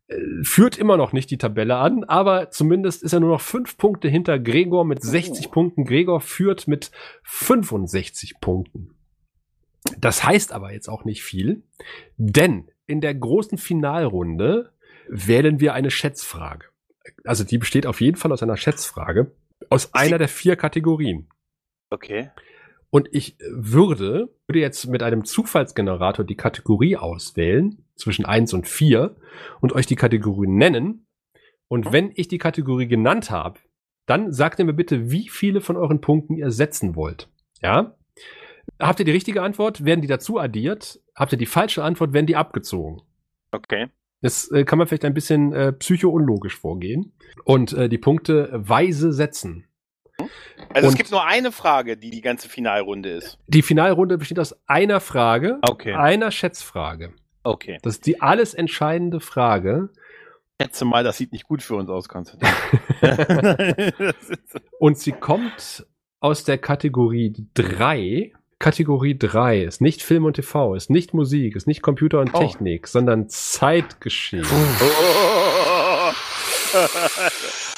[0.08, 3.78] Äh, Führt immer noch nicht die Tabelle an, aber zumindest ist er nur noch fünf
[3.78, 5.86] Punkte hinter Gregor mit 60 Punkten.
[5.86, 6.90] Gregor führt mit
[7.22, 8.90] 65 Punkten.
[9.98, 11.62] Das heißt aber jetzt auch nicht viel,
[12.18, 14.74] denn in der großen Finalrunde
[15.08, 16.66] wählen wir eine Schätzfrage.
[17.24, 19.32] Also die besteht auf jeden Fall aus einer Schätzfrage
[19.74, 21.28] aus einer der vier Kategorien.
[21.90, 22.30] okay.
[22.90, 29.16] Und ich würde, würde jetzt mit einem Zufallsgenerator die Kategorie auswählen, zwischen eins und vier
[29.60, 31.06] und euch die Kategorie nennen.
[31.68, 33.58] Und wenn ich die Kategorie genannt habe,
[34.06, 37.28] dann sagt ihr mir bitte, wie viele von euren Punkten ihr setzen wollt.
[37.62, 37.96] Ja?
[38.78, 41.00] Habt ihr die richtige Antwort, werden die dazu addiert.
[41.16, 43.02] Habt ihr die falsche Antwort, werden die abgezogen.
[43.50, 43.88] Okay.
[44.24, 47.12] Das äh, kann man vielleicht ein bisschen äh, psycho-unlogisch vorgehen.
[47.44, 49.66] Und äh, die Punkte weise setzen.
[50.72, 53.38] Also es Und- gibt nur eine Frage, die die ganze Finalrunde ist.
[53.48, 55.92] Die Finalrunde besteht aus einer Frage, Okay.
[55.94, 57.12] einer Schätzfrage.
[57.42, 57.78] Okay.
[57.82, 59.90] Das ist die alles entscheidende Frage.
[60.60, 62.48] Schätze mal, das sieht nicht gut für uns aus, Konstantin.
[64.78, 65.86] Und sie kommt
[66.20, 68.32] aus der Kategorie 3.
[68.64, 72.38] Kategorie 3 ist nicht Film und TV, ist nicht Musik, ist nicht Computer und Oh.
[72.38, 74.46] Technik, sondern Zeitgeschehen.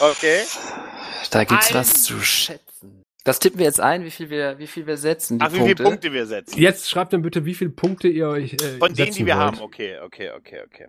[0.00, 0.42] okay.
[1.32, 3.02] Da gibt's Ein- was zu schätzen.
[3.24, 5.40] Das tippen wir jetzt ein, wie viel wir, wie viel wir setzen.
[5.40, 5.76] Die Ach, wie Punkte.
[5.78, 6.56] viele Punkte wir setzen?
[6.60, 9.34] Jetzt schreibt mir bitte, wie viele Punkte ihr euch äh, Von denen, setzen die wir
[9.34, 9.44] wollt.
[9.44, 9.60] haben.
[9.62, 10.86] Okay, okay, okay, okay.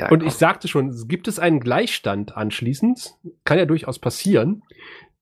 [0.00, 0.26] Ja, Und komm.
[0.28, 3.14] ich sagte schon, gibt es einen Gleichstand anschließend,
[3.44, 4.64] kann ja durchaus passieren,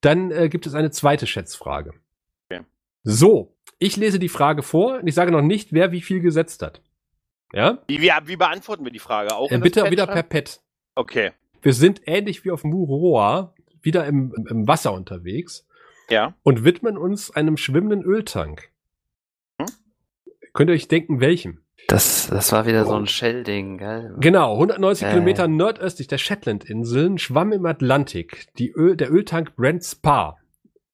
[0.00, 1.92] dann äh, gibt es eine zweite Schätzfrage.
[3.10, 6.60] So, ich lese die Frage vor und ich sage noch nicht, wer wie viel gesetzt
[6.62, 6.82] hat.
[7.54, 7.78] Ja?
[7.88, 9.34] Wie, wie, wie beantworten wir die Frage?
[9.34, 10.60] Auch Äh, bitte wieder per Pad.
[10.94, 11.30] Okay.
[11.62, 15.66] Wir sind ähnlich wie auf Muroa, wieder im, im Wasser unterwegs
[16.10, 16.34] Ja.
[16.42, 18.68] und widmen uns einem schwimmenden Öltank.
[19.58, 19.68] Hm?
[20.52, 21.62] Könnt ihr euch denken, welchem?
[21.86, 24.16] Das, das war wieder so ein Shell-Ding, gell?
[24.20, 25.10] Genau, 190 Äh.
[25.12, 30.36] Kilometer nordöstlich der Shetlandinseln schwamm im Atlantik die Öl, der Öltank Brent Spa.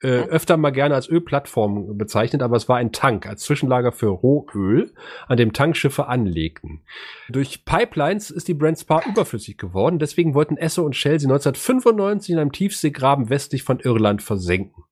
[0.05, 4.09] Äh, öfter mal gerne als Ölplattform bezeichnet, aber es war ein Tank als Zwischenlager für
[4.09, 4.93] Rohöl,
[5.29, 6.83] an dem Tankschiffe anlegten.
[7.31, 12.35] Durch Pipelines ist die Brent Spa überflüssig geworden, deswegen wollten Esso und Shell sie 1995
[12.35, 14.85] in einem Tiefseegraben westlich von Irland versenken.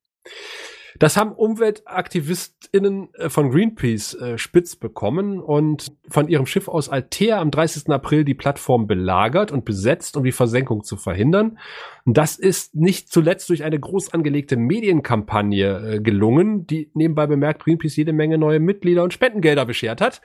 [0.98, 7.40] Das haben UmweltaktivistInnen äh, von Greenpeace äh, spitz bekommen und von ihrem Schiff aus Altea
[7.40, 7.88] am 30.
[7.90, 11.58] April die Plattform belagert und besetzt, um die Versenkung zu verhindern.
[12.04, 17.64] Und das ist nicht zuletzt durch eine groß angelegte Medienkampagne äh, gelungen, die nebenbei bemerkt
[17.64, 20.20] Greenpeace jede Menge neue Mitglieder und Spendengelder beschert hat.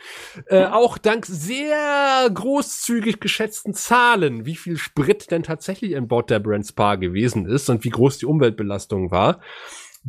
[0.48, 6.40] Äh, auch dank sehr großzügig geschätzten Zahlen, wie viel Sprit denn tatsächlich an Bord der
[6.40, 9.40] Brand Spa gewesen ist und wie groß die Umweltbelastung war.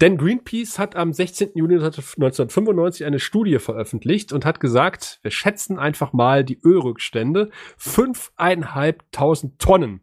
[0.01, 1.51] Denn Greenpeace hat am 16.
[1.57, 7.51] Juni 1995 eine Studie veröffentlicht und hat gesagt, wir schätzen einfach mal die Ölrückstände.
[7.77, 10.01] Fünfeinhalbtausend Tonnen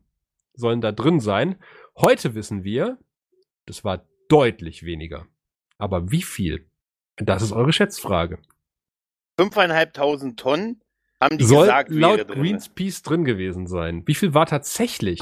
[0.54, 1.56] sollen da drin sein.
[1.96, 2.98] Heute wissen wir,
[3.68, 5.28] das war deutlich weniger.
[5.78, 6.68] Aber wie viel?
[7.16, 8.40] Das ist eure Schätzfrage.
[9.40, 10.82] Fünfeinhalbtausend Tonnen
[11.22, 12.42] haben die Soll gesagt, laut drin.
[12.42, 14.04] Greenpeace drin gewesen sein.
[14.06, 15.22] Wie viel war tatsächlich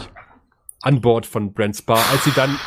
[0.81, 2.57] an Bord von Brent Spa, als sie dann,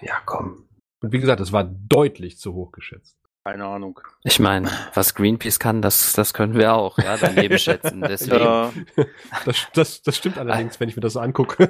[0.00, 0.68] Ja, komm.
[1.02, 3.16] und wie gesagt, es war deutlich zu hoch geschätzt.
[3.46, 4.00] Keine Ahnung.
[4.22, 8.00] Ich meine, was Greenpeace kann, das, das können wir auch, ja, daneben schätzen.
[8.08, 8.42] Deswegen.
[8.42, 8.72] Ja.
[9.44, 11.68] Das, das, das stimmt allerdings, wenn ich mir das so angucke.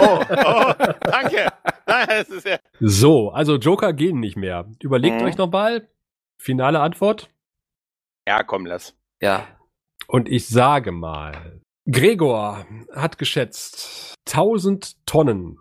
[0.00, 0.72] Oh, oh,
[1.02, 1.46] danke.
[1.86, 2.58] Nein, das ist ja.
[2.80, 4.66] So, also Joker gehen nicht mehr.
[4.82, 5.26] Überlegt Mhm.
[5.26, 5.88] euch nochmal.
[6.40, 7.30] Finale Antwort.
[8.26, 8.96] Ja, komm, lass.
[9.20, 9.46] Ja.
[10.08, 15.58] Und ich sage mal, Gregor hat geschätzt 1000 Tonnen.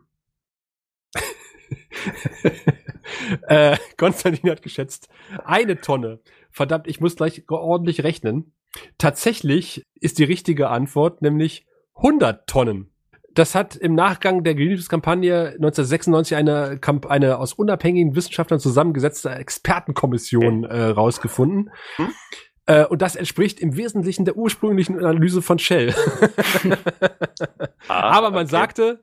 [3.48, 5.10] äh, Konstantin hat geschätzt
[5.45, 6.19] eine Tonne.
[6.52, 8.53] Verdammt, ich muss gleich ordentlich rechnen.
[8.98, 11.65] Tatsächlich ist die richtige Antwort nämlich
[11.95, 12.91] 100 Tonnen.
[13.34, 20.85] Das hat im Nachgang der Greenpeace-Kampagne 1996 eine, eine aus unabhängigen Wissenschaftlern zusammengesetzte Expertenkommission äh,
[20.85, 21.69] rausgefunden.
[21.98, 22.11] Hm?
[22.65, 25.94] Äh, und das entspricht im Wesentlichen der ursprünglichen Analyse von Shell.
[27.89, 28.52] Ah, Aber man okay.
[28.52, 28.99] sagte,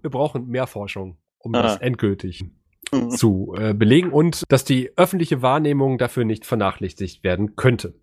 [0.00, 1.62] wir brauchen mehr Forschung, um Ah.
[1.62, 2.44] das endgültig
[2.92, 3.10] Mhm.
[3.10, 7.94] zu äh, belegen und dass die öffentliche Wahrnehmung dafür nicht vernachlässigt werden könnte.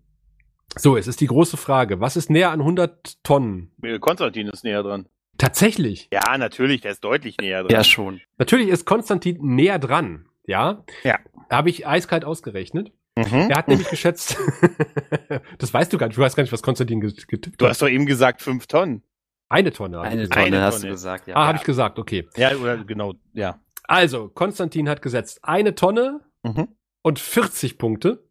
[0.76, 3.70] So, es ist die große Frage, was ist näher an 100 Tonnen?
[4.00, 5.06] Konstantin ist näher dran.
[5.38, 6.08] Tatsächlich.
[6.12, 7.70] Ja, natürlich, der ist deutlich näher dran.
[7.70, 8.20] Ja, schon.
[8.38, 10.84] Natürlich ist Konstantin näher dran, ja?
[11.04, 11.18] Ja.
[11.50, 12.90] Habe ich eiskalt ausgerechnet.
[13.16, 13.48] Mhm.
[13.50, 14.36] Er hat nämlich geschätzt,
[15.58, 17.70] das weißt du gar nicht, du weißt gar nicht, was Konstantin get- getippt Du hat.
[17.70, 19.02] hast doch eben gesagt fünf Tonnen.
[19.52, 20.00] Eine Tonne.
[20.00, 20.28] Eine.
[20.28, 20.86] Tonne Eine hast Tonne.
[20.88, 21.36] du gesagt, ja.
[21.36, 22.28] Ah, habe ich gesagt, okay.
[22.36, 23.60] Ja, oder genau, ja.
[23.84, 26.68] Also, Konstantin hat gesetzt eine Tonne Mhm.
[27.02, 28.24] und 40 Punkte.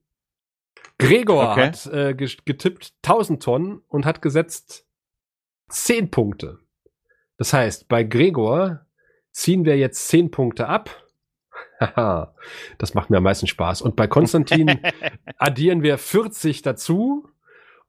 [0.97, 1.67] Gregor Okay.
[1.67, 4.85] hat äh, ge- getippt 1000 Tonnen und hat gesetzt
[5.69, 6.59] 10 Punkte.
[7.37, 8.85] Das heißt, bei Gregor
[9.31, 10.89] ziehen wir jetzt 10 Punkte ab.
[11.79, 12.35] Haha,
[12.77, 13.81] das macht mir am meisten Spaß.
[13.81, 14.79] Und bei Konstantin
[15.37, 17.27] addieren wir 40 dazu.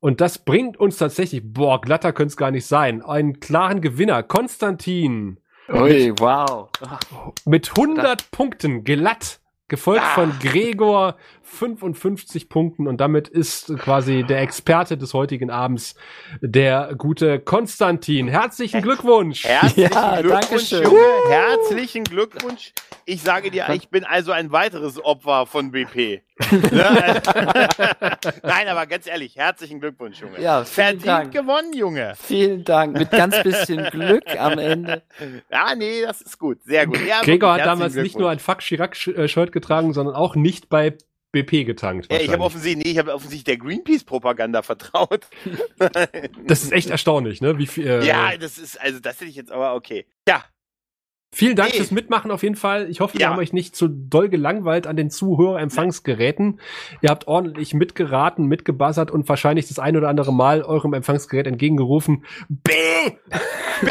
[0.03, 4.25] Und das bringt uns tatsächlich, boah, glatter könnte es gar nicht sein, einen klaren Gewinner.
[4.25, 5.39] Konstantin
[5.73, 6.69] Ui, wow.
[7.45, 9.39] mit 100 Punkten glatt,
[9.69, 10.15] gefolgt Ah.
[10.17, 11.15] von Gregor
[11.45, 15.95] 55 Punkten und damit ist quasi der Experte des heutigen Abends
[16.41, 18.29] der gute Konstantin.
[18.29, 19.45] Herzlichen Glückwunsch!
[19.45, 20.83] Herzlichen Ja, danke Glückwunsch, schön.
[20.85, 20.99] Junge.
[21.29, 22.73] Herzlichen Glückwunsch.
[23.05, 26.23] Ich sage dir, ich bin also ein weiteres Opfer von BP.
[26.51, 27.23] Ne?
[28.43, 30.41] Nein, aber ganz ehrlich, herzlichen Glückwunsch, Junge.
[30.41, 31.33] Ja, vielen Verdient Dank.
[31.33, 32.15] gewonnen, Junge.
[32.21, 32.97] Vielen Dank.
[32.99, 35.03] Mit ganz bisschen Glück am Ende.
[35.51, 36.63] Ja, nee, das ist gut.
[36.65, 36.99] Sehr gut.
[37.07, 40.97] Ja, Gregor hat damals nicht nur ein Fuck Chirac-Shirt getragen, sondern auch nicht bei
[41.33, 42.13] BP getankt.
[42.13, 45.27] Ja, ich habe offensichtlich, nee, ich habe offensichtlich der Greenpeace-Propaganda vertraut.
[46.47, 47.59] das ist echt erstaunlich, ne?
[47.59, 50.07] Wie viel, äh, ja, das ist, also das hätte ich jetzt aber okay.
[50.29, 50.45] Ja,
[51.35, 51.79] Vielen Dank Nee.
[51.79, 52.91] fürs Mitmachen auf jeden Fall.
[52.91, 53.31] Ich hoffe, wir Ja.
[53.31, 56.61] haben euch nicht zu doll gelangweilt an den Zuhörerempfangsgeräten.
[57.01, 62.27] Ihr habt ordentlich mitgeraten, mitgebuzzert und wahrscheinlich das ein oder andere Mal eurem Empfangsgerät entgegengerufen.
[62.51, 62.71] B!
[63.81, 63.89] B,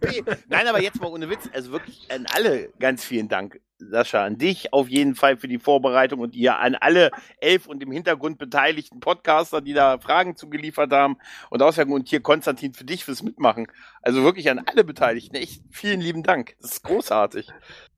[0.00, 0.22] B.
[0.48, 4.38] Nein, aber jetzt mal ohne Witz, also wirklich an alle ganz vielen Dank, Sascha, an
[4.38, 7.10] dich auf jeden Fall für die Vorbereitung und ihr an alle
[7.40, 11.16] elf und im Hintergrund beteiligten Podcaster, die da Fragen zugeliefert haben
[11.50, 13.66] und Auswirkungen und hier Konstantin für dich fürs Mitmachen.
[14.02, 16.56] Also wirklich an alle Beteiligten, echt vielen lieben Dank.
[16.60, 17.48] Das ist großartig.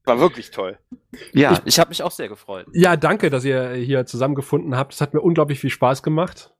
[0.05, 0.79] War wirklich toll.
[1.33, 2.67] Ja, ich habe mich auch sehr gefreut.
[2.73, 4.95] Ja, danke, dass ihr hier zusammengefunden habt.
[4.95, 6.55] Es hat mir unglaublich viel Spaß gemacht.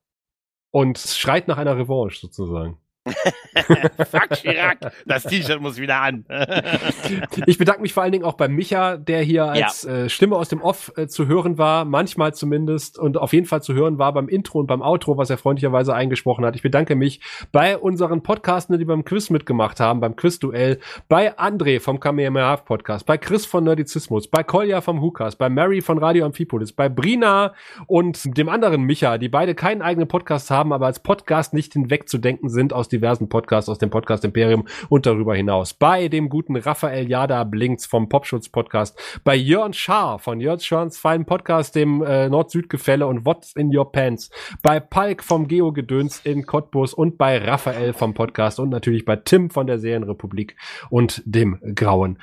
[0.71, 2.77] und schreit nach einer Revanche sozusagen.
[4.11, 6.23] Fuck Chirac, das T-Shirt muss wieder an.
[7.47, 10.03] ich bedanke mich vor allen Dingen auch bei Micha, der hier als ja.
[10.03, 13.63] äh, Stimme aus dem Off äh, zu hören war, manchmal zumindest und auf jeden Fall
[13.63, 16.55] zu hören war beim Intro und beim Outro, was er freundlicherweise eingesprochen hat.
[16.55, 17.21] Ich bedanke mich
[17.51, 20.79] bei unseren Podcastern, die beim Quiz mitgemacht haben, beim Quiz-Duell,
[21.09, 25.81] bei André vom Kamehameha Podcast, bei Chris von Nerdizismus, bei Kolja vom Hukas, bei Mary
[25.81, 27.55] von Radio Amphipolis, bei Brina
[27.87, 32.49] und dem anderen Micha, die beide keinen eigenen Podcast haben, aber als Podcast nicht hinwegzudenken
[32.49, 35.73] sind aus diversen Podcasts aus dem Podcast Imperium und darüber hinaus.
[35.73, 40.97] Bei dem guten Raphael Jada Blinks vom Popschutz Podcast, bei Jörn Schaar von Jörn Schörns
[40.97, 44.29] feinen Podcast, dem äh, Nord-Süd-Gefälle und What's in Your Pants,
[44.61, 49.49] bei Palk vom Geo-Gedöns in Cottbus und bei Raphael vom Podcast und natürlich bei Tim
[49.49, 50.55] von der Serienrepublik
[50.89, 52.19] und dem Grauen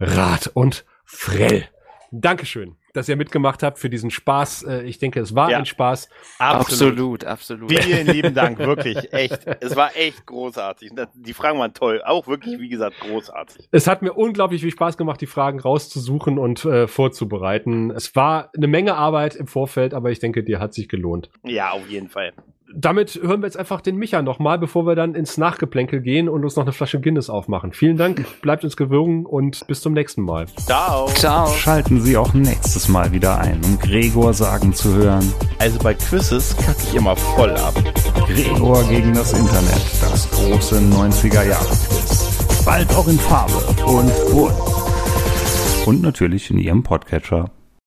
[0.00, 1.68] Rat und Frell.
[2.10, 4.64] Dankeschön dass ihr mitgemacht habt für diesen Spaß.
[4.64, 5.58] Äh, ich denke, es war ja.
[5.58, 6.08] ein Spaß.
[6.38, 7.72] Absolut, absolut.
[7.72, 9.46] Vielen lieben Dank, wirklich, echt.
[9.60, 10.92] Es war echt großartig.
[11.14, 13.68] Die Fragen waren toll, auch wirklich, wie gesagt, großartig.
[13.70, 17.90] Es hat mir unglaublich viel Spaß gemacht, die Fragen rauszusuchen und äh, vorzubereiten.
[17.90, 21.30] Es war eine Menge Arbeit im Vorfeld, aber ich denke, dir hat sich gelohnt.
[21.44, 22.32] Ja, auf jeden Fall
[22.74, 26.44] damit hören wir jetzt einfach den Micha nochmal, bevor wir dann ins Nachgeplänkel gehen und
[26.44, 27.72] uns noch eine Flasche Guinness aufmachen.
[27.72, 30.46] Vielen Dank, bleibt uns gewogen und bis zum nächsten Mal.
[30.66, 31.06] Ciao.
[31.08, 31.46] Ciao.
[31.48, 35.32] Schalten Sie auch nächstes Mal wieder ein, um Gregor sagen zu hören.
[35.58, 37.74] Also bei Quizzes kacke ich immer voll ab.
[38.26, 42.64] Gregor gegen das Internet, das große 90er Jahre Quiz.
[42.64, 44.54] Bald auch in Farbe und Bunt.
[45.86, 47.50] Und natürlich in Ihrem Podcatcher.